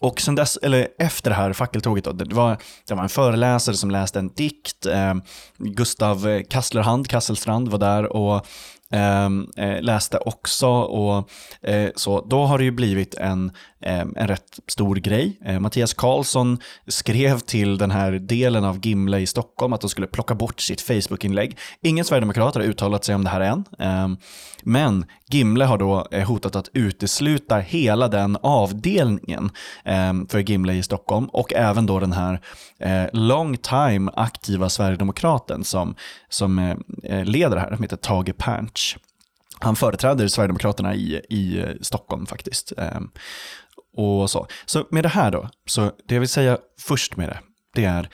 och 0.00 0.20
sen 0.20 0.34
dess, 0.34 0.56
eller 0.56 0.88
efter 0.98 1.30
det 1.30 1.36
här 1.36 1.52
fackeltåget, 1.52 2.04
då, 2.04 2.12
det, 2.12 2.34
var, 2.34 2.58
det 2.86 2.94
var 2.94 3.02
en 3.02 3.08
föreläsare 3.08 3.76
som 3.76 3.90
läste 3.90 4.18
en 4.18 4.28
dikt. 4.28 4.86
Eh, 4.86 5.14
Gustav 5.58 6.42
Kasslerhand, 6.42 7.08
Kasselstrand 7.08 7.68
var 7.68 7.78
där 7.78 8.06
och 8.06 8.46
Ehm, 8.92 9.46
eh, 9.56 9.82
läste 9.82 10.18
också 10.18 10.68
och 10.68 11.30
eh, 11.62 11.90
så 11.96 12.26
då 12.30 12.44
har 12.44 12.58
det 12.58 12.64
ju 12.64 12.70
blivit 12.70 13.14
en, 13.14 13.52
eh, 13.82 14.00
en 14.00 14.28
rätt 14.28 14.60
stor 14.66 14.96
grej. 14.96 15.38
Eh, 15.44 15.60
Mattias 15.60 15.94
Karlsson 15.94 16.58
skrev 16.86 17.38
till 17.38 17.78
den 17.78 17.90
här 17.90 18.12
delen 18.12 18.64
av 18.64 18.86
Gimle 18.86 19.18
i 19.18 19.26
Stockholm 19.26 19.72
att 19.72 19.80
de 19.80 19.90
skulle 19.90 20.06
plocka 20.06 20.34
bort 20.34 20.60
sitt 20.60 20.80
Facebook-inlägg. 20.80 21.58
Ingen 21.82 22.04
sverigedemokrat 22.04 22.54
har 22.54 22.62
uttalat 22.62 23.04
sig 23.04 23.14
om 23.14 23.24
det 23.24 23.30
här 23.30 23.40
än, 23.40 23.64
ehm, 23.78 24.16
men 24.62 25.04
Gimle 25.30 25.64
har 25.64 25.78
då 25.78 26.06
eh, 26.10 26.28
hotat 26.28 26.56
att 26.56 26.68
utesluta 26.72 27.58
hela 27.58 28.08
den 28.08 28.36
avdelningen 28.42 29.50
ehm, 29.84 30.26
för 30.26 30.38
Gimle 30.38 30.74
i 30.74 30.82
Stockholm 30.82 31.26
och 31.26 31.52
även 31.52 31.86
då 31.86 32.00
den 32.00 32.12
här 32.12 32.40
eh, 32.78 33.06
long 33.12 33.56
time 33.56 34.10
aktiva 34.14 34.68
sverigedemokraten 34.68 35.64
som, 35.64 35.94
som 36.28 36.58
eh, 36.58 36.76
eh, 37.04 37.24
leder 37.24 37.56
det 37.56 37.62
här, 37.62 37.74
som 37.74 37.82
heter 37.82 37.96
Tage 37.96 38.36
Pernch. 38.38 38.79
Birch. 38.80 38.96
Han 39.60 39.76
företräder 39.76 40.28
Sverigedemokraterna 40.28 40.94
i, 40.94 41.20
i 41.28 41.60
eh, 41.60 41.68
Stockholm 41.80 42.26
faktiskt. 42.26 42.72
Ehm, 42.76 43.10
och 43.96 44.30
så. 44.30 44.46
så 44.66 44.86
med 44.90 45.04
det 45.04 45.08
här 45.08 45.30
då, 45.30 45.48
så 45.66 45.92
det 46.08 46.14
jag 46.14 46.20
vill 46.20 46.28
säga 46.28 46.58
först 46.78 47.16
med 47.16 47.28
det, 47.28 47.38
det 47.74 47.84
är 47.84 48.08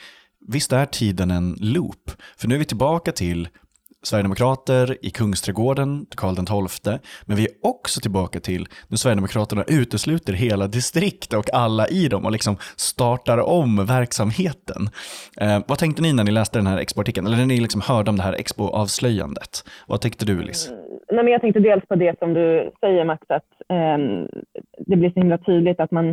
visst 0.47 0.73
är 0.73 0.85
tiden 0.85 1.31
en 1.31 1.57
loop? 1.59 2.11
För 2.37 2.47
nu 2.47 2.55
är 2.55 2.59
vi 2.59 2.65
tillbaka 2.65 3.11
till 3.11 3.49
Sverigedemokrater 4.07 4.97
i 5.01 5.09
Kungsträdgården, 5.09 6.05
Karl 6.15 6.35
XII, 6.35 6.99
men 7.27 7.37
vi 7.37 7.43
är 7.43 7.53
också 7.63 8.01
tillbaka 8.01 8.39
till 8.39 8.63
när 8.89 8.97
Sverigedemokraterna 8.97 9.63
utesluter 9.81 10.33
hela 10.33 10.67
distrikt 10.67 11.33
och 11.33 11.47
alla 11.53 11.87
i 11.87 12.07
dem 12.07 12.25
och 12.25 12.31
liksom 12.31 12.55
startar 12.89 13.37
om 13.59 13.85
verksamheten. 13.85 14.81
Eh, 15.41 15.59
vad 15.67 15.77
tänkte 15.77 16.01
ni 16.01 16.13
när 16.13 16.23
ni 16.23 16.31
läste 16.31 16.59
den 16.59 16.67
här 16.67 16.77
Expo-artikeln, 16.77 17.27
eller 17.27 17.37
när 17.37 17.45
ni 17.45 17.59
liksom 17.59 17.81
hörde 17.89 18.09
om 18.11 18.17
det 18.17 18.23
här 18.23 18.39
Expo-avslöjandet? 18.43 19.53
Vad 19.87 20.01
tänkte 20.01 20.25
du, 20.25 20.41
Liz? 20.41 20.71
Eh, 20.71 20.77
nej, 21.11 21.23
men 21.23 21.33
jag 21.33 21.41
tänkte 21.41 21.59
dels 21.59 21.85
på 21.87 21.95
det 21.95 22.19
som 22.19 22.33
du 22.33 22.71
säger, 22.79 23.05
Max, 23.05 23.21
att 23.29 23.51
eh, 23.69 23.97
det 24.87 24.95
blir 24.95 25.11
så 25.11 25.19
himla 25.19 25.37
tydligt 25.37 25.79
att 25.79 25.91
man 25.91 26.07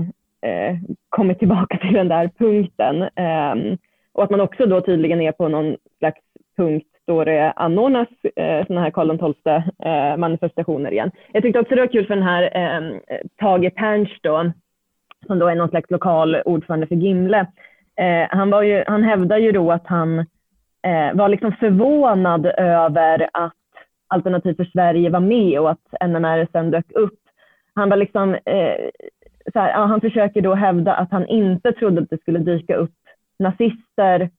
eh, 0.48 0.72
kommer 1.08 1.34
tillbaka 1.34 1.78
till 1.82 1.92
den 1.92 2.08
där 2.08 2.30
punkten. 2.38 3.02
Eh, 3.02 3.76
och 4.12 4.24
att 4.24 4.30
man 4.30 4.40
också 4.40 4.66
då 4.66 4.80
tydligen 4.80 5.20
är 5.20 5.32
på 5.32 5.48
någon 5.48 5.76
slags 5.98 6.20
punkt 6.56 6.93
då 7.06 7.24
det 7.24 7.52
anordnas 7.56 8.08
eh, 8.36 8.66
sådana 8.66 8.80
här 8.80 8.90
Karl 8.90 9.18
XII 9.18 9.52
eh, 9.84 10.16
manifestationer 10.16 10.92
igen. 10.92 11.10
Jag 11.32 11.42
tyckte 11.42 11.60
också 11.60 11.74
det 11.74 11.80
var 11.80 11.92
kul 11.92 12.06
för 12.06 12.14
den 12.14 12.24
här 12.24 12.42
eh, 12.42 13.18
Tage 13.40 13.74
Pernsch 13.74 14.18
då, 14.22 14.52
som 15.26 15.38
då 15.38 15.48
är 15.48 15.54
någon 15.54 15.68
slags 15.68 15.90
lokal 15.90 16.36
ordförande 16.44 16.86
för 16.86 16.94
Gimle. 16.94 17.46
Eh, 17.96 18.28
han, 18.30 18.50
var 18.50 18.62
ju, 18.62 18.84
han 18.86 19.02
hävdar 19.02 19.38
ju 19.38 19.52
då 19.52 19.72
att 19.72 19.86
han 19.86 20.18
eh, 20.82 21.14
var 21.14 21.28
liksom 21.28 21.52
förvånad 21.52 22.46
över 22.46 23.28
att 23.32 23.52
Alternativ 24.08 24.54
för 24.54 24.64
Sverige 24.64 25.10
var 25.10 25.20
med 25.20 25.60
och 25.60 25.70
att 25.70 26.08
NMR 26.08 26.48
sen 26.52 26.70
dök 26.70 26.92
upp. 26.92 27.18
Han 27.74 27.88
var 27.88 27.96
liksom, 27.96 28.34
eh, 28.34 28.90
så 29.52 29.58
här, 29.58 29.70
ja, 29.70 29.84
han 29.84 30.00
försöker 30.00 30.40
då 30.40 30.54
hävda 30.54 30.94
att 30.94 31.10
han 31.10 31.26
inte 31.26 31.72
trodde 31.72 32.02
att 32.02 32.10
det 32.10 32.20
skulle 32.20 32.38
dyka 32.38 32.76
upp 32.76 32.94
nazister 33.38 34.30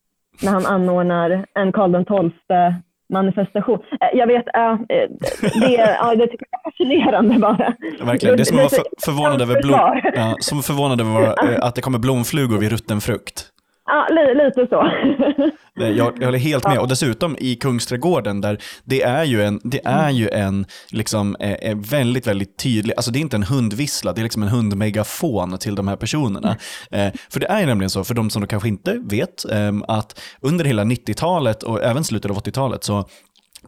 när 0.41 0.52
han 0.52 0.65
anordnar 0.65 1.45
en 1.54 1.71
Karl 1.71 2.04
XII 2.04 2.82
manifestation. 3.10 3.80
Eh, 4.02 4.17
jag 4.19 4.28
vet, 4.28 4.45
äh, 4.56 4.78
det, 4.88 5.98
ja, 6.00 6.15
det 6.15 6.28
tycker 6.28 6.45
jag 6.52 6.60
är 6.60 6.71
fascinerande 6.71 7.39
bara. 7.39 7.74
Verkligen, 8.02 8.38
det 8.38 8.43
är 8.43 8.45
som 8.45 8.58
att 8.58 8.62
vara 8.62 8.69
för, 8.69 9.06
förvånad 9.06 9.41
över, 9.41 9.62
blom, 9.62 10.02
ja, 10.15 10.36
som 10.39 10.63
förvånad 10.63 11.02
över 11.02 11.36
att 11.63 11.76
det 11.76 11.82
kommer 11.82 12.00
blomflugor 12.00 12.58
vid 12.58 12.71
rutten 12.71 13.02
frukt. 13.02 13.52
Ja, 13.86 14.08
lite 14.34 14.67
så. 14.69 14.91
Jag, 15.78 15.95
jag 15.95 16.26
håller 16.26 16.38
helt 16.38 16.67
med. 16.67 16.80
Och 16.80 16.88
dessutom 16.88 17.36
i 17.39 17.56
Kungsträdgården, 17.56 18.41
där 18.41 18.58
det 18.84 19.02
är 19.02 19.24
ju 19.24 19.43
en, 19.43 19.60
det 19.63 19.82
är 19.86 20.10
ju 20.10 20.30
en 20.30 20.65
liksom, 20.91 21.36
eh, 21.36 21.78
väldigt, 21.78 22.28
väldigt 22.28 22.58
tydlig, 22.58 22.93
alltså 22.98 23.12
det 23.12 23.19
är 23.19 23.21
inte 23.21 23.38
en 23.38 23.43
hundvissla, 23.43 24.13
det 24.13 24.21
är 24.21 24.24
liksom 24.24 24.43
en 24.43 24.50
hundmegafon 24.50 25.58
till 25.58 25.76
de 25.76 25.88
här 25.88 25.95
personerna. 25.95 26.58
Eh, 26.91 27.13
för 27.30 27.39
det 27.39 27.48
är 27.48 27.60
ju 27.60 27.65
nämligen 27.65 27.89
så, 27.89 28.04
för 28.04 28.13
de 28.13 28.30
som 28.30 28.48
kanske 28.48 28.69
inte 28.69 29.02
vet, 29.06 29.52
eh, 29.52 29.71
att 29.88 30.21
under 30.41 30.65
hela 30.65 30.84
90-talet 30.84 31.63
och 31.63 31.84
även 31.84 32.04
slutet 32.04 32.32
av 32.32 32.38
80-talet 32.38 32.84
så 32.84 33.10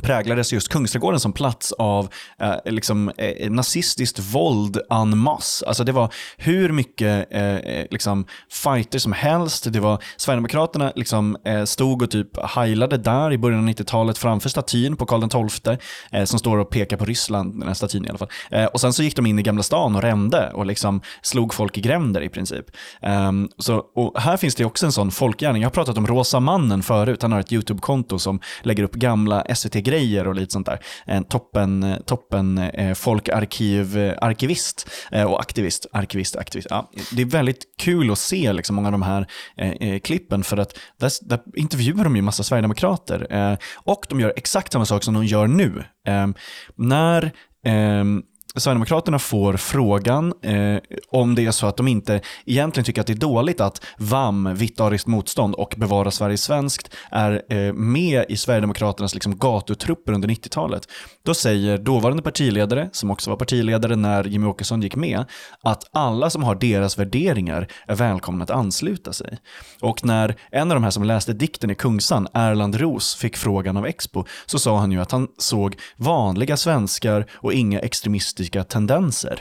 präglades 0.02 0.54
just 0.54 0.70
Kungsträdgården 0.70 1.20
som 1.20 1.34
plats 1.34 1.72
av 1.72 2.10
eh, 2.40 2.56
liksom, 2.66 3.12
eh, 3.18 3.52
nazistiskt 3.52 4.20
våld 4.20 4.78
en 4.90 5.18
masse. 5.18 5.66
Alltså 5.66 5.84
det 5.84 5.92
var 5.92 6.14
hur 6.38 6.72
mycket 6.72 7.28
eh, 7.32 7.56
eh 7.56 7.86
liksom, 7.92 8.26
fighter 8.52 9.00
som 9.00 9.14
helst. 9.14 9.74
Det 9.74 9.80
var 9.80 10.04
Sverigedemokraterna 10.18 10.92
liksom, 10.96 11.38
eh, 11.46 11.64
stod 11.64 12.02
och 12.02 12.12
typ 12.12 12.46
heilade 12.46 12.98
där 12.98 13.32
i 13.32 13.38
början 13.38 13.60
av 13.60 13.70
90-talet 13.70 14.18
framför 14.18 14.50
statyn 14.50 14.96
på 14.96 15.06
Karl 15.06 15.50
XII 15.50 15.78
eh, 16.12 16.26
som 16.26 16.40
står 16.40 16.58
och 16.58 16.70
pekar 16.70 16.98
på 16.98 17.06
Ryssland, 17.06 17.60
den 17.60 17.68
här 17.68 17.74
statyn 17.74 18.06
i 18.06 18.10
alla 18.10 18.18
fall. 18.18 18.30
Eh, 18.52 18.66
och 18.66 18.82
sen 18.82 18.94
så 18.94 19.04
gick 19.04 19.16
de 19.16 19.26
in 19.26 19.40
i 19.40 19.42
Gamla 19.42 19.64
stan 19.64 19.96
och 19.96 20.02
rände 20.02 20.52
och 20.54 20.66
liksom 20.66 21.02
slog 21.22 21.54
folk 21.54 21.78
i 21.78 21.82
gränder 21.82 22.22
i 22.22 22.30
princip. 22.30 22.66
Ehm, 23.02 23.50
så, 23.58 23.84
och 23.96 24.22
här 24.22 24.38
finns 24.38 24.56
det 24.56 24.66
också 24.66 24.86
en 24.86 24.92
sån 24.92 25.12
folkgärning. 25.12 25.62
Jag 25.62 25.70
har 25.70 25.74
pratat 25.74 25.98
om 25.98 26.08
Rosa 26.08 26.40
mannen 26.40 26.84
förut. 26.84 27.22
Han 27.22 27.32
har 27.32 27.40
ett 27.40 27.52
YouTube-konto 27.52 28.20
som 28.20 28.40
lägger 28.62 28.84
upp 28.84 28.94
gamla 28.94 29.56
SVT 29.56 29.74
grejer 29.88 30.28
och 30.28 30.36
lite 30.36 30.54
sånt 30.54 30.66
där. 30.66 30.80
En 31.06 31.24
toppen, 31.24 31.96
toppen 32.06 32.58
eh, 32.58 32.94
folkarkiv-arkivist 32.94 34.90
eh, 35.12 35.22
eh, 35.22 35.28
och 35.28 35.40
aktivist, 35.40 35.86
arkivist, 35.92 36.36
aktivist. 36.36 36.68
Ja, 36.70 36.92
det 37.12 37.22
är 37.22 37.26
väldigt 37.26 37.64
kul 37.78 38.12
att 38.12 38.20
se 38.20 38.54
liksom 38.54 38.76
många 38.76 38.88
av 38.88 38.92
de 38.92 39.02
här 39.02 39.28
eh, 39.58 39.72
eh, 39.72 40.00
klippen 40.00 40.44
för 40.44 40.58
att 40.58 40.80
där, 41.00 41.12
där 41.22 41.40
intervjuar 41.56 42.04
de 42.04 42.16
ju 42.16 42.22
massa 42.22 42.44
sverigedemokrater 42.44 43.28
eh, 43.30 43.58
och 43.76 44.06
de 44.10 44.20
gör 44.20 44.34
exakt 44.36 44.74
samma 44.74 44.86
sak 44.86 45.04
som 45.04 45.14
de 45.14 45.26
gör 45.26 45.48
nu. 45.48 45.84
Eh, 46.08 46.28
när 46.76 47.32
ehm, 47.66 48.24
Sverigedemokraterna 48.56 49.20
får 49.20 49.58
frågan 49.58 50.34
eh, 50.42 50.78
om 51.10 51.36
det 51.36 51.46
är 51.46 51.52
så 51.52 51.68
att 51.68 51.78
de 51.78 51.88
inte 51.88 52.22
egentligen 52.46 52.86
tycker 52.86 53.02
att 53.02 53.08
det 53.08 53.14
är 53.14 53.18
dåligt 53.18 53.62
att 53.62 53.86
VAM, 53.98 54.56
Vitt 54.56 54.80
ariskt 54.80 55.08
motstånd 55.08 55.56
och 55.56 55.74
Bevara 55.78 56.12
Sverige 56.12 56.38
svenskt 56.38 56.96
är 57.12 57.42
eh, 57.50 57.74
med 57.74 58.26
i 58.30 58.38
Sverigedemokraternas 58.38 59.14
liksom, 59.14 59.38
gatutrupper 59.38 60.14
under 60.14 60.28
90-talet. 60.28 60.88
Då 61.26 61.34
säger 61.34 61.78
dåvarande 61.78 62.24
partiledare, 62.24 62.90
som 62.92 63.12
också 63.12 63.30
var 63.30 63.38
partiledare 63.38 63.96
när 63.96 64.24
Jimmy 64.24 64.48
Åkesson 64.48 64.82
gick 64.82 64.96
med, 64.96 65.26
att 65.64 65.84
alla 65.92 66.30
som 66.30 66.44
har 66.44 66.56
deras 66.56 67.00
värderingar 67.00 67.68
är 67.88 67.96
välkomna 67.96 68.44
att 68.44 68.50
ansluta 68.52 69.14
sig. 69.14 69.38
Och 69.82 70.06
när 70.06 70.36
en 70.52 70.72
av 70.72 70.76
de 70.76 70.84
här 70.84 70.92
som 70.92 71.04
läste 71.04 71.34
dikten 71.34 71.70
i 71.70 71.76
Kungsan, 71.76 72.28
Erland 72.34 72.76
Ros, 72.76 73.16
fick 73.16 73.38
frågan 73.38 73.78
av 73.78 73.86
Expo 73.86 74.24
så 74.46 74.60
sa 74.60 74.78
han 74.78 74.92
ju 74.92 75.02
att 75.02 75.12
han 75.12 75.28
såg 75.38 75.76
vanliga 75.98 76.58
svenskar 76.58 77.26
och 77.34 77.54
inga 77.54 77.80
extremister 77.80 78.37
politiska 78.38 78.64
tendenser. 78.64 79.40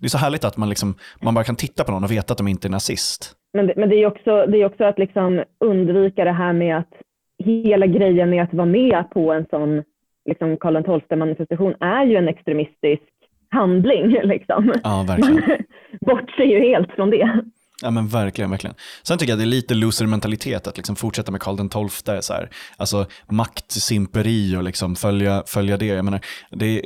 Det 0.00 0.06
är 0.06 0.08
så 0.08 0.18
härligt 0.18 0.44
att 0.44 0.56
man, 0.56 0.68
liksom, 0.68 0.94
man 1.22 1.34
bara 1.34 1.44
kan 1.44 1.56
titta 1.56 1.84
på 1.84 1.92
någon 1.92 2.04
och 2.04 2.10
veta 2.10 2.32
att 2.32 2.38
de 2.38 2.48
inte 2.48 2.68
är 2.68 2.70
nazist. 2.70 3.36
Men 3.52 3.66
det, 3.66 3.74
men 3.76 3.88
det 3.88 3.96
är 3.96 4.06
också, 4.06 4.46
det 4.46 4.58
är 4.58 4.64
också 4.64 4.84
att 4.84 4.98
liksom 4.98 5.44
undvika 5.64 6.24
det 6.24 6.32
här 6.32 6.52
med 6.52 6.78
att 6.78 6.92
hela 7.38 7.86
grejen 7.86 8.30
med 8.30 8.42
att 8.42 8.54
vara 8.54 8.66
med 8.66 9.10
på 9.10 9.32
en 9.32 9.46
sån 9.50 9.82
liksom 10.28 10.56
Karl 10.56 10.76
XII-manifestation 10.76 11.74
är 11.80 12.04
ju 12.04 12.16
en 12.16 12.28
extremistisk 12.28 13.02
handling. 13.50 14.10
Liksom. 14.22 14.72
Ja, 14.84 15.04
verkligen. 15.08 15.42
Man 15.44 16.16
bortser 16.16 16.44
ju 16.44 16.60
helt 16.60 16.92
från 16.92 17.10
det. 17.10 17.44
Ja 17.82 17.90
men 17.90 18.08
verkligen, 18.08 18.50
verkligen. 18.50 18.76
Sen 19.02 19.18
tycker 19.18 19.32
jag 19.32 19.38
det 19.38 19.44
är 19.44 19.46
lite 19.46 19.74
loser-mentalitet 19.74 20.66
att 20.66 20.76
liksom 20.76 20.96
fortsätta 20.96 21.32
med 21.32 21.40
Karl 21.40 21.88
XII, 21.88 22.22
så 22.22 22.32
här. 22.32 22.50
alltså 22.76 23.06
maktsimperi 23.28 24.56
och 24.56 24.62
liksom 24.62 24.96
följa, 24.96 25.42
följa 25.46 25.76
det. 25.76 25.86
Jag 25.86 26.04
menar, 26.04 26.20
det, 26.50 26.82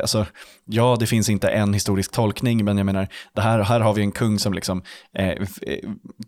alltså, 0.00 0.26
ja, 0.64 0.96
det 1.00 1.06
finns 1.06 1.28
inte 1.28 1.48
en 1.48 1.74
historisk 1.74 2.12
tolkning, 2.12 2.64
men 2.64 2.76
jag 2.76 2.86
menar, 2.86 3.08
det 3.34 3.40
här, 3.40 3.58
här 3.58 3.80
har 3.80 3.94
vi 3.94 4.02
en 4.02 4.12
kung 4.12 4.38
som 4.38 4.52
liksom, 4.52 4.82
eh, 5.18 5.28
eh, 5.28 5.36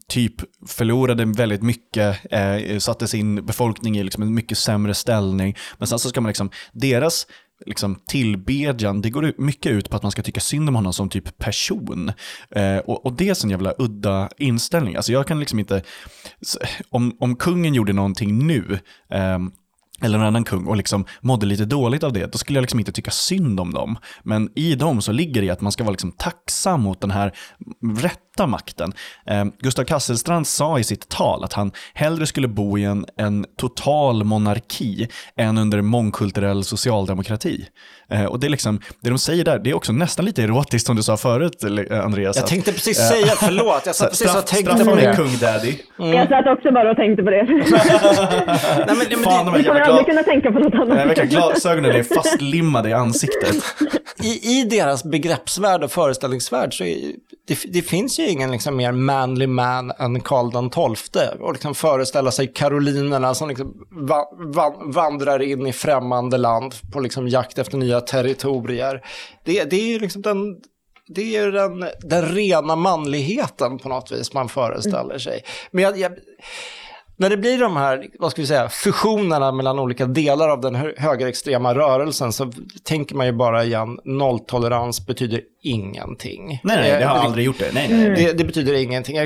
typ 0.09 0.35
förlorade 0.67 1.25
väldigt 1.25 1.63
mycket, 1.63 2.33
eh, 2.33 2.79
satte 2.79 3.09
sin 3.09 3.47
befolkning 3.47 3.99
i 3.99 4.03
liksom 4.03 4.23
en 4.23 4.35
mycket 4.35 4.59
sämre 4.59 4.95
ställning, 4.95 5.57
men 5.79 5.89
sen 5.89 5.99
så 5.99 6.09
ska 6.09 6.21
man 6.21 6.29
liksom, 6.29 6.51
deras 6.73 7.27
liksom, 7.67 7.95
tillbedjan, 8.07 9.01
det 9.01 9.11
går 9.11 9.33
mycket 9.39 9.73
ut 9.73 9.91
på 9.91 9.97
att 9.97 10.03
man 10.03 10.13
ska 10.13 10.23
tycka 10.23 10.41
synd 10.41 10.69
om 10.69 10.75
honom 10.75 10.93
som 10.93 11.09
typ 11.09 11.39
person. 11.39 12.13
Eh, 12.51 12.77
och, 12.77 13.07
och, 13.07 13.13
det 13.13 13.29
är 13.29 13.45
en 13.45 13.51
jävla 13.51 13.75
udda 13.79 14.29
inställning. 14.39 14.97
Alltså 14.97 15.13
jag 15.13 15.27
kan 15.27 15.41
liksom 15.41 15.59
inte, 15.59 15.83
om, 16.91 17.17
om 17.21 17.37
kungen 17.37 17.75
gjorde 17.75 17.93
någonting 17.93 18.47
nu, 18.47 18.79
eh, 19.11 19.39
eller 20.03 20.19
någon 20.19 20.27
annan 20.27 20.45
kung 20.45 20.67
och 20.67 20.77
liksom 20.77 21.05
mådde 21.21 21.47
lite 21.47 21.65
dåligt 21.65 22.03
av 22.03 22.13
det, 22.13 22.33
då 22.33 22.39
skulle 22.39 22.57
jag 22.57 22.63
liksom 22.63 22.79
inte 22.79 22.93
tycka 22.93 23.11
synd 23.11 23.61
om 23.61 23.75
dem. 23.75 23.99
Men 24.23 24.51
i 24.55 24.75
dem 24.75 25.03
så 25.03 25.13
ligger 25.13 25.43
det 25.43 25.51
att 25.51 25.61
man 25.61 25.73
ska 25.73 25.85
vara 25.85 25.93
liksom 25.93 26.13
tacksam 26.13 26.83
mot 26.83 27.01
den 27.01 27.11
här 27.11 27.33
rätta 28.33 28.47
makten. 28.47 28.93
Eh, 29.27 29.45
Gustav 29.59 29.85
Kasselstrand 29.85 30.47
sa 30.47 30.79
i 30.79 30.85
sitt 30.85 31.09
tal 31.09 31.45
att 31.45 31.53
han 31.53 31.73
hellre 31.95 32.27
skulle 32.27 32.49
bo 32.49 32.79
i 32.79 32.85
en, 32.85 33.07
en 33.17 33.47
total 33.57 34.25
monarki 34.25 35.09
än 35.37 35.59
under 35.59 35.83
mångkulturell 35.83 36.65
socialdemokrati. 36.65 37.67
Eh, 38.11 38.25
och 38.25 38.41
det 38.41 38.47
är 38.47 38.49
liksom, 38.49 38.81
det 39.01 39.09
de 39.09 39.19
säger 39.19 39.45
där, 39.45 39.59
det 39.59 39.71
är 39.71 39.75
också 39.75 39.93
nästan 39.93 40.25
lite 40.25 40.43
erotiskt 40.43 40.87
som 40.87 40.97
du 40.97 41.03
sa 41.03 41.17
förut, 41.17 41.65
Andreas. 42.05 42.37
Jag 42.37 42.47
tänkte 42.47 42.73
precis 42.73 43.01
att, 43.01 43.09
säga, 43.09 43.33
förlåt, 43.37 43.83
jag 43.87 43.95
satt 43.95 44.09
precis 44.19 44.37
och 44.37 44.47
tänkte 44.47 44.85
på 44.85 44.95
det. 44.95 45.17
kung 45.17 45.39
daddy. 45.41 45.75
Mm. 45.99 46.13
Jag 46.13 46.29
satt 46.29 46.47
också 46.47 46.73
bara 46.73 46.91
och 46.91 46.97
tänkte 46.97 47.23
på 47.23 47.31
det. 47.31 47.43
Nej, 47.47 48.87
men, 48.87 48.97
men, 48.97 49.25
Fan, 49.25 49.53
det, 49.53 49.59
vi 49.59 49.65
kommer 49.65 49.81
aldrig 49.81 50.07
kunna 50.07 50.23
tänka 50.23 50.53
på 50.53 50.59
något 50.59 50.75
annat. 50.75 51.17
Nej, 51.17 51.27
glasögonen 51.27 51.91
är 51.91 52.03
fastlimmade 52.03 52.89
i 52.89 52.93
ansiktet. 52.93 53.57
I, 54.23 54.61
I 54.61 54.65
deras 54.65 55.05
begreppsvärld 55.05 55.85
och 55.85 55.91
föreställningsvärld 55.91 56.75
så 56.79 56.85
är, 56.85 56.97
det, 57.49 57.59
det 57.73 57.83
finns 57.83 58.19
ju 58.19 58.22
ingen 58.29 58.51
liksom 58.51 58.77
mer 58.77 58.93
manly 58.93 59.47
man 59.47 59.91
än 59.91 60.21
Karl 60.21 60.71
XII. 60.95 61.23
Och 61.41 61.53
liksom 61.53 61.75
föreställa 61.75 62.31
sig 62.31 62.53
karolinerna 62.53 63.35
som 63.35 63.49
liksom 63.49 63.87
va, 63.91 64.29
va, 64.33 64.75
vandrar 64.85 65.43
in 65.43 65.67
i 65.67 65.73
främmande 65.73 66.39
land 66.39 66.75
på 66.93 67.01
liksom 67.01 67.29
jakt 67.29 67.59
efter 67.59 67.79
nya 67.79 68.01
territorier. 68.01 69.05
Det, 69.45 69.65
det 69.65 69.77
är 69.77 69.89
ju 69.89 69.99
liksom 69.99 70.23
den, 70.23 70.57
det 71.09 71.37
är 71.37 71.53
den, 71.53 71.89
den 72.01 72.27
rena 72.27 72.77
manligheten 72.77 73.79
på 73.79 73.89
något 73.89 74.13
vis 74.13 74.33
man 74.33 74.49
föreställer 74.49 75.19
sig. 75.19 75.45
Men 75.71 75.85
jag, 75.85 75.99
jag 75.99 76.13
när 77.17 77.31
det 77.31 77.37
blir 77.37 77.59
de 77.59 77.77
här, 77.77 78.07
vad 78.19 78.31
ska 78.31 78.43
vi 78.43 78.47
säga, 78.47 78.69
fusionerna 78.69 79.53
mellan 79.53 79.79
olika 79.79 80.07
delar 80.07 80.49
av 80.49 80.61
den 80.61 80.75
högerextrema 80.97 81.75
rörelsen 81.75 82.33
så 82.33 82.53
tänker 82.83 83.15
man 83.15 83.27
ju 83.27 83.33
bara 83.33 83.65
igen, 83.65 83.99
nolltolerans 84.05 85.07
betyder 85.07 85.41
ingenting. 85.63 86.61
Nej, 86.65 86.77
nej, 86.77 86.99
det 86.99 87.05
har 87.05 87.17
eh, 87.17 87.25
aldrig 87.25 87.47
gjort 87.47 87.59
det. 87.59 87.71
Nej, 87.75 87.89
nej. 87.91 88.11
Det, 88.17 88.33
det 88.33 88.45
betyder 88.45 88.75
ingenting. 88.75 89.17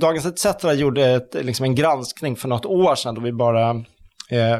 Dagens 0.00 0.26
ETC 0.26 0.74
gjorde 0.74 1.06
ett, 1.06 1.36
liksom 1.40 1.64
en 1.64 1.74
granskning 1.74 2.36
för 2.36 2.48
något 2.48 2.66
år 2.66 2.94
sedan 2.94 3.14
då 3.14 3.20
vi 3.20 3.32
bara 3.32 3.70
eh, 4.30 4.58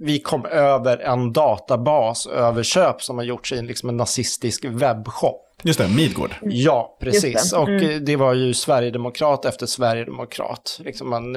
vi 0.00 0.20
kom 0.20 0.46
över 0.46 0.98
en 0.98 1.32
databas 1.32 2.26
över 2.26 2.62
köp 2.62 3.02
som 3.02 3.18
har 3.18 3.24
gjorts 3.24 3.52
i 3.52 3.62
liksom 3.62 3.88
en 3.88 3.96
nazistisk 3.96 4.64
webbshop. 4.64 5.46
Just 5.62 5.78
det, 5.78 5.88
Midgård. 5.88 6.34
Ja, 6.42 6.96
precis. 7.00 7.50
Det. 7.50 7.56
Mm. 7.56 7.74
Och 7.74 8.00
det 8.02 8.16
var 8.16 8.34
ju 8.34 8.54
Sverigedemokrat 8.54 9.44
efter 9.44 9.66
Sverigedemokrat. 9.66 10.80
Liksom 10.84 11.10
man, 11.10 11.36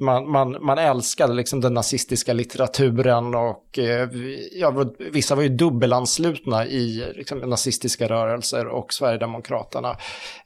man, 0.00 0.30
man, 0.30 0.56
man 0.60 0.78
älskade 0.78 1.34
liksom 1.34 1.60
den 1.60 1.74
nazistiska 1.74 2.32
litteraturen 2.32 3.34
och 3.34 3.78
eh, 3.78 4.08
ja, 4.52 4.84
vissa 5.12 5.34
var 5.34 5.42
ju 5.42 5.48
dubbelanslutna 5.48 6.66
i 6.66 7.12
liksom, 7.14 7.38
nazistiska 7.38 8.08
rörelser 8.08 8.66
och 8.66 8.92
Sverigedemokraterna. 8.92 9.96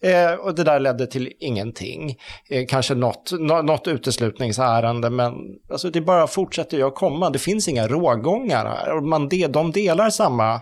Eh, 0.00 0.32
och 0.32 0.54
det 0.54 0.64
där 0.64 0.80
ledde 0.80 1.06
till 1.06 1.32
ingenting. 1.38 2.16
Eh, 2.48 2.66
kanske 2.68 2.94
något, 2.94 3.32
något 3.40 3.88
uteslutningsärende, 3.88 5.10
men 5.10 5.34
alltså, 5.70 5.90
det 5.90 6.00
bara 6.00 6.26
fortsätter 6.26 6.76
ju 6.76 6.86
att 6.86 6.94
komma. 6.94 7.30
Det 7.30 7.38
finns 7.38 7.68
inga 7.68 7.88
rågångar 7.88 8.66
här. 8.66 8.96
Och 8.96 9.02
man 9.02 9.28
de, 9.28 9.46
de 9.46 9.72
delar 9.72 10.10
samma 10.10 10.60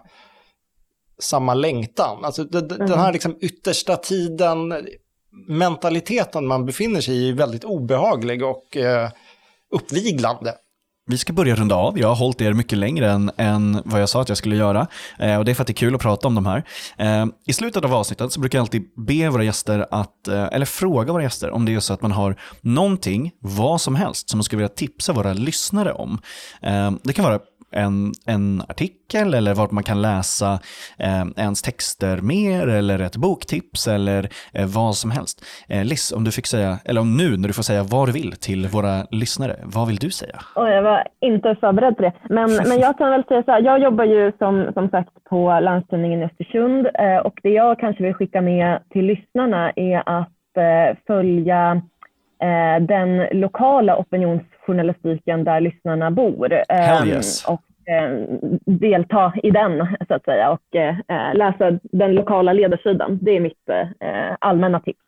samma 1.20 1.54
längtan. 1.54 2.24
Alltså 2.24 2.42
mm. 2.42 2.68
den 2.68 2.98
här 2.98 3.12
liksom 3.12 3.36
yttersta 3.40 3.96
tiden, 3.96 4.86
mentaliteten 5.46 6.46
man 6.46 6.66
befinner 6.66 7.00
sig 7.00 7.14
i 7.14 7.28
är 7.28 7.32
väldigt 7.32 7.64
obehaglig 7.64 8.44
och 8.44 8.76
eh, 8.76 9.10
uppviglande. 9.74 10.54
Vi 11.10 11.18
ska 11.18 11.32
börja 11.32 11.54
runda 11.54 11.74
av. 11.74 11.98
Jag 11.98 12.08
har 12.08 12.14
hållit 12.14 12.40
er 12.40 12.52
mycket 12.52 12.78
längre 12.78 13.10
än, 13.10 13.30
än 13.36 13.82
vad 13.84 14.02
jag 14.02 14.08
sa 14.08 14.22
att 14.22 14.28
jag 14.28 14.38
skulle 14.38 14.56
göra. 14.56 14.86
Eh, 15.18 15.38
och 15.38 15.44
det 15.44 15.52
är 15.52 15.54
för 15.54 15.62
att 15.62 15.66
det 15.66 15.72
är 15.72 15.74
kul 15.74 15.94
att 15.94 16.00
prata 16.00 16.28
om 16.28 16.34
de 16.34 16.46
här. 16.46 16.64
Eh, 16.98 17.26
I 17.46 17.52
slutet 17.52 17.84
av 17.84 17.94
avsnittet 17.94 18.32
så 18.32 18.40
brukar 18.40 18.58
jag 18.58 18.62
alltid 18.62 18.84
be 18.96 19.28
våra 19.28 19.44
gäster 19.44 19.86
att, 19.90 20.28
eh, 20.28 20.48
eller 20.52 20.66
fråga 20.66 21.12
våra 21.12 21.22
gäster 21.22 21.50
om 21.50 21.64
det 21.64 21.74
är 21.74 21.80
så 21.80 21.94
att 21.94 22.02
man 22.02 22.12
har 22.12 22.36
någonting, 22.60 23.32
vad 23.40 23.80
som 23.80 23.94
helst, 23.94 24.30
som 24.30 24.38
man 24.38 24.44
skulle 24.44 24.58
vilja 24.58 24.74
tipsa 24.74 25.12
våra 25.12 25.32
lyssnare 25.32 25.92
om. 25.92 26.20
Eh, 26.62 26.90
det 27.02 27.12
kan 27.12 27.24
vara 27.24 27.40
en, 27.70 28.12
en 28.26 28.62
artikel 28.68 29.34
eller 29.34 29.54
vart 29.54 29.70
man 29.70 29.84
kan 29.84 30.02
läsa 30.02 30.52
eh, 30.98 31.24
ens 31.36 31.62
texter 31.62 32.20
mer 32.20 32.68
eller 32.68 32.98
ett 32.98 33.16
boktips 33.16 33.88
eller 33.88 34.28
eh, 34.54 34.66
vad 34.66 34.94
som 34.94 35.10
helst. 35.10 35.44
Eh, 35.68 35.84
Liz, 35.84 36.12
om 36.12 36.24
du 36.24 36.30
fick 36.30 36.46
säga, 36.46 36.78
eller 36.84 37.00
om 37.00 37.16
nu 37.16 37.36
när 37.36 37.48
du 37.48 37.54
får 37.54 37.62
säga 37.62 37.82
vad 37.82 38.08
du 38.08 38.12
vill 38.12 38.32
till 38.32 38.66
våra 38.66 39.06
lyssnare, 39.10 39.56
vad 39.64 39.86
vill 39.88 39.96
du 39.96 40.10
säga? 40.10 40.38
Oj, 40.56 40.70
jag 40.70 40.82
var 40.82 41.04
inte 41.20 41.56
förberedd 41.60 41.96
på 41.96 42.02
det. 42.02 42.12
Men, 42.28 42.56
men 42.68 42.78
jag 42.78 42.98
kan 42.98 43.10
väl 43.10 43.24
säga 43.24 43.42
så 43.42 43.50
här, 43.50 43.62
jag 43.62 43.82
jobbar 43.82 44.04
ju 44.04 44.32
som, 44.38 44.70
som 44.74 44.88
sagt 44.88 45.24
på 45.30 45.60
Landstidningen 45.60 46.22
i 46.22 46.24
Östersund 46.24 46.86
eh, 46.94 47.16
och 47.16 47.40
det 47.42 47.50
jag 47.50 47.78
kanske 47.78 48.04
vill 48.04 48.14
skicka 48.14 48.40
med 48.40 48.82
till 48.90 49.04
lyssnarna 49.04 49.72
är 49.76 50.02
att 50.06 50.56
eh, 50.56 50.96
följa 51.06 51.82
den 52.80 53.26
lokala 53.32 53.96
opinionsjournalistiken 53.96 55.44
där 55.44 55.60
lyssnarna 55.60 56.10
bor. 56.10 56.52
Eh, 56.52 57.06
yes. 57.06 57.44
Och 57.46 57.62
eh, 57.92 58.26
delta 58.64 59.32
i 59.42 59.50
den, 59.50 59.96
så 60.08 60.14
att 60.14 60.24
säga, 60.24 60.50
och 60.50 60.76
eh, 60.76 61.34
läsa 61.34 61.78
den 61.82 62.14
lokala 62.14 62.52
ledarsidan. 62.52 63.18
Det 63.22 63.36
är 63.36 63.40
mitt 63.40 63.68
eh, 64.00 64.36
allmänna 64.38 64.80
tips. 64.80 65.07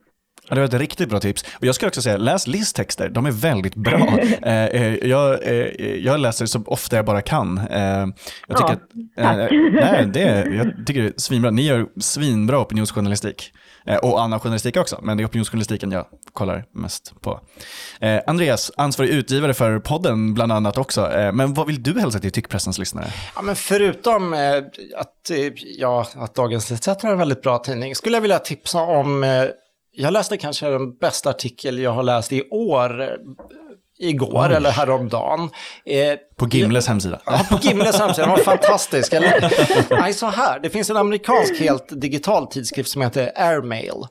Ja, 0.50 0.54
det 0.54 0.60
var 0.60 0.68
ett 0.68 0.74
riktigt 0.74 1.08
bra 1.08 1.20
tips. 1.20 1.44
Och 1.58 1.66
jag 1.66 1.74
skulle 1.74 1.88
också 1.88 2.02
säga, 2.02 2.16
läs 2.16 2.46
Liz 2.46 2.72
texter. 2.72 3.08
De 3.08 3.26
är 3.26 3.30
väldigt 3.30 3.74
bra. 3.74 3.98
eh, 4.42 4.64
eh, 4.64 4.94
jag, 4.94 5.42
eh, 5.42 5.54
jag 5.96 6.20
läser 6.20 6.46
så 6.46 6.62
ofta 6.66 6.96
jag 6.96 7.04
bara 7.04 7.22
kan. 7.22 7.58
Eh, 7.58 8.06
jag 8.48 8.56
tycker 8.56 8.78
Ja, 9.16 9.24
att, 9.24 9.38
eh, 9.38 9.48
nej, 9.72 10.06
det 10.12 10.22
är, 10.22 10.46
jag 10.52 10.86
tycker 10.86 11.02
det 11.02 11.08
är 11.08 11.12
svinbra. 11.16 11.50
Ni 11.50 11.62
gör 11.62 11.86
svinbra 12.00 12.60
opinionsjournalistik. 12.60 13.52
Eh, 13.86 13.96
och 13.96 14.22
annan 14.22 14.40
journalistik 14.40 14.76
också, 14.76 14.98
men 15.02 15.16
det 15.16 15.22
är 15.22 15.26
opinionsjournalistiken 15.26 15.92
jag 15.92 16.06
kollar 16.32 16.64
mest 16.74 17.14
på. 17.20 17.40
Eh, 18.00 18.20
Andreas, 18.26 18.72
ansvarig 18.76 19.10
utgivare 19.10 19.54
för 19.54 19.78
podden 19.78 20.34
bland 20.34 20.52
annat 20.52 20.78
också. 20.78 21.12
Eh, 21.12 21.32
men 21.32 21.54
vad 21.54 21.66
vill 21.66 21.82
du 21.82 22.00
hälsa 22.00 22.18
till 22.18 22.32
tyckpressens 22.32 22.78
lyssnare? 22.78 23.06
Ja, 23.36 23.42
men 23.42 23.56
förutom 23.56 24.34
eh, 24.34 24.56
att, 24.96 25.30
ja, 25.78 26.06
att 26.16 26.34
Dagens 26.34 26.72
ETC 26.72 26.88
är 26.88 27.06
en 27.06 27.18
väldigt 27.18 27.42
bra 27.42 27.58
tidning, 27.58 27.94
skulle 27.94 28.16
jag 28.16 28.22
vilja 28.22 28.38
tipsa 28.38 28.80
om, 28.80 29.24
eh, 29.24 29.44
jag 29.92 30.12
läste 30.12 30.36
kanske 30.36 30.66
den 30.66 30.96
bästa 30.96 31.30
artikel 31.30 31.78
jag 31.78 31.90
har 31.90 32.02
läst 32.02 32.32
i 32.32 32.42
år, 32.50 33.02
eh, 33.02 33.08
igår 33.98 34.48
Oj. 34.50 34.56
eller 34.56 34.70
häromdagen. 34.70 35.50
Eh, 35.86 36.14
På 36.36 36.48
Gimles 36.48 36.88
hemsida. 36.88 37.20
Ja, 37.26 37.46
på 37.50 37.58
Gimles 37.62 37.98
hemsida, 37.98 38.26
den 38.26 38.30
var 38.30 38.44
fantastisk. 38.44 39.12
Eller, 39.12 39.52
nej, 40.00 40.14
så 40.14 40.26
här, 40.26 40.60
det 40.60 40.70
finns 40.70 40.90
en 40.90 40.96
amerikansk 40.96 41.60
helt 41.60 42.00
digital 42.00 42.46
tidskrift 42.46 42.90
som 42.90 43.02
heter 43.02 43.32
Airmail. 43.36 44.06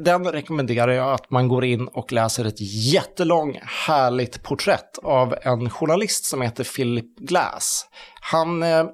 Den 0.00 0.24
rekommenderar 0.32 0.92
jag 0.92 1.12
att 1.12 1.30
man 1.30 1.48
går 1.48 1.64
in 1.64 1.88
och 1.88 2.12
läser 2.12 2.44
ett 2.44 2.60
jättelång, 2.92 3.60
härligt 3.86 4.42
porträtt 4.42 4.98
av 5.02 5.34
en 5.42 5.70
journalist 5.70 6.24
som 6.24 6.42
heter 6.42 6.64
Philip 6.64 7.18
Glass. 7.18 7.86
Han... 8.20 8.62
Eh, 8.62 8.84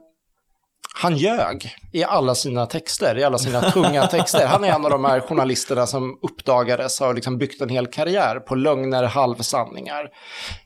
han 1.00 1.16
ljög 1.16 1.74
i 1.92 2.04
alla 2.04 2.34
sina 2.34 2.66
texter, 2.66 3.18
i 3.18 3.24
alla 3.24 3.38
sina 3.38 3.60
tunga 3.60 4.06
texter. 4.10 4.46
Han 4.46 4.64
är 4.64 4.68
en 4.68 4.84
av 4.84 4.90
de 4.90 5.04
här 5.04 5.20
journalisterna 5.20 5.86
som 5.86 6.18
uppdagades 6.22 7.00
och 7.00 7.06
har 7.06 7.14
liksom 7.14 7.38
byggt 7.38 7.60
en 7.60 7.68
hel 7.68 7.86
karriär 7.86 8.40
på 8.40 8.54
lögner, 8.54 9.04
halvsanningar. 9.04 10.08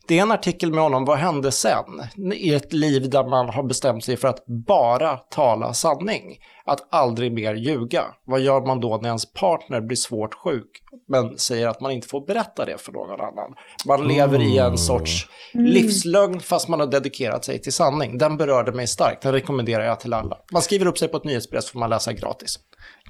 Det 0.08 0.18
är 0.18 0.22
en 0.22 0.32
artikel 0.32 0.72
med 0.72 0.82
honom, 0.82 1.04
vad 1.04 1.18
hände 1.18 1.52
sen? 1.52 2.02
I 2.34 2.54
ett 2.54 2.72
liv 2.72 3.10
där 3.10 3.24
man 3.24 3.48
har 3.48 3.62
bestämt 3.62 4.04
sig 4.04 4.16
för 4.16 4.28
att 4.28 4.46
bara 4.46 5.16
tala 5.16 5.74
sanning. 5.74 6.38
Att 6.64 6.94
aldrig 6.94 7.32
mer 7.32 7.54
ljuga. 7.54 8.02
Vad 8.26 8.40
gör 8.40 8.60
man 8.66 8.80
då 8.80 8.96
när 9.02 9.08
ens 9.08 9.32
partner 9.32 9.80
blir 9.80 9.96
svårt 9.96 10.34
sjuk 10.34 10.70
men 11.08 11.38
säger 11.38 11.68
att 11.68 11.80
man 11.80 11.92
inte 11.92 12.08
får 12.08 12.26
berätta 12.26 12.64
det 12.64 12.78
för 12.80 12.92
någon 12.92 13.20
annan? 13.20 13.54
Man 13.86 14.08
lever 14.08 14.42
i 14.42 14.58
en 14.58 14.78
sorts 14.78 15.26
livslögn 15.54 16.40
fast 16.40 16.68
man 16.68 16.80
har 16.80 16.86
dedikerat 16.86 17.44
sig 17.44 17.60
till 17.62 17.72
sanning. 17.72 18.18
Den 18.18 18.36
berörde 18.36 18.72
mig 18.72 18.86
starkt, 18.86 19.22
den 19.22 19.32
rekommenderar 19.32 19.84
jag 19.84 20.00
till 20.00 20.12
alla. 20.12 20.36
Man 20.52 20.62
skriver 20.62 20.86
upp 20.86 20.98
sig 20.98 21.08
på 21.08 21.16
ett 21.16 21.24
nyhetsbrev 21.24 21.60
så 21.60 21.72
får 21.72 21.78
man 21.80 21.90
läsa 21.90 22.12
gratis. 22.12 22.58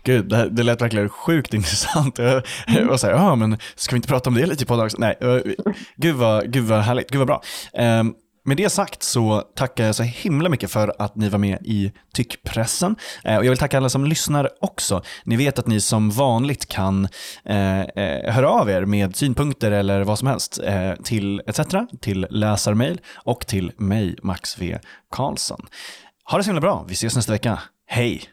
Gud, 0.04 0.28
det, 0.28 0.36
här- 0.36 0.48
det 0.48 0.62
lät 0.62 0.82
verkligen 0.82 1.08
sjukt 1.08 1.54
intressant. 1.54 2.18
Jag 2.18 2.42
jag 2.66 2.86
var 2.86 2.96
så 2.96 3.06
här, 3.06 3.14
ja 3.14 3.34
men 3.34 3.58
ska 3.74 3.92
vi 3.94 3.96
inte 3.96 4.08
prata 4.08 4.30
om 4.30 4.34
det 4.34 4.46
lite 4.46 4.66
på 4.66 4.76
dagen? 4.76 4.90
Nej, 4.98 5.16
eh, 5.20 5.36
gud 5.96 6.16
vad, 6.16 6.52
gud 6.52 6.64
vad 6.64 6.78
härligt, 6.80 7.10
gud 7.10 7.18
vad 7.18 7.26
bra. 7.26 7.42
Ehm, 7.72 8.14
med 8.44 8.56
det 8.56 8.70
sagt 8.70 9.02
så 9.02 9.42
tackar 9.56 9.84
jag 9.84 9.94
så 9.94 10.02
himla 10.02 10.48
mycket 10.48 10.70
för 10.70 10.94
att 10.98 11.16
ni 11.16 11.28
var 11.28 11.38
med 11.38 11.58
i 11.64 11.92
tyckpressen. 12.14 12.96
Eh, 13.24 13.36
och 13.36 13.44
jag 13.44 13.50
vill 13.50 13.58
tacka 13.58 13.76
alla 13.76 13.88
som 13.88 14.04
lyssnar 14.04 14.48
också. 14.60 15.02
Ni 15.24 15.36
vet 15.36 15.58
att 15.58 15.66
ni 15.66 15.80
som 15.80 16.10
vanligt 16.10 16.68
kan 16.68 17.08
eh, 17.44 17.80
eh 17.80 18.32
höra 18.34 18.50
av 18.50 18.70
er 18.70 18.84
med 18.84 19.16
synpunkter 19.16 19.70
eller 19.70 20.04
vad 20.04 20.18
som 20.18 20.28
helst 20.28 20.60
eh, 20.64 20.94
till 20.94 21.42
ETC, 21.46 21.74
till 22.00 22.26
läsarmail 22.30 23.00
och 23.14 23.46
till 23.46 23.72
mig, 23.76 24.16
Max 24.22 24.58
V. 24.58 24.78
Karlsson. 25.10 25.66
Ha 26.30 26.38
det 26.38 26.44
så 26.44 26.48
himla 26.48 26.60
bra, 26.60 26.84
vi 26.88 26.94
ses 26.94 27.16
nästa 27.16 27.32
vecka. 27.32 27.58
Hej! 27.86 28.32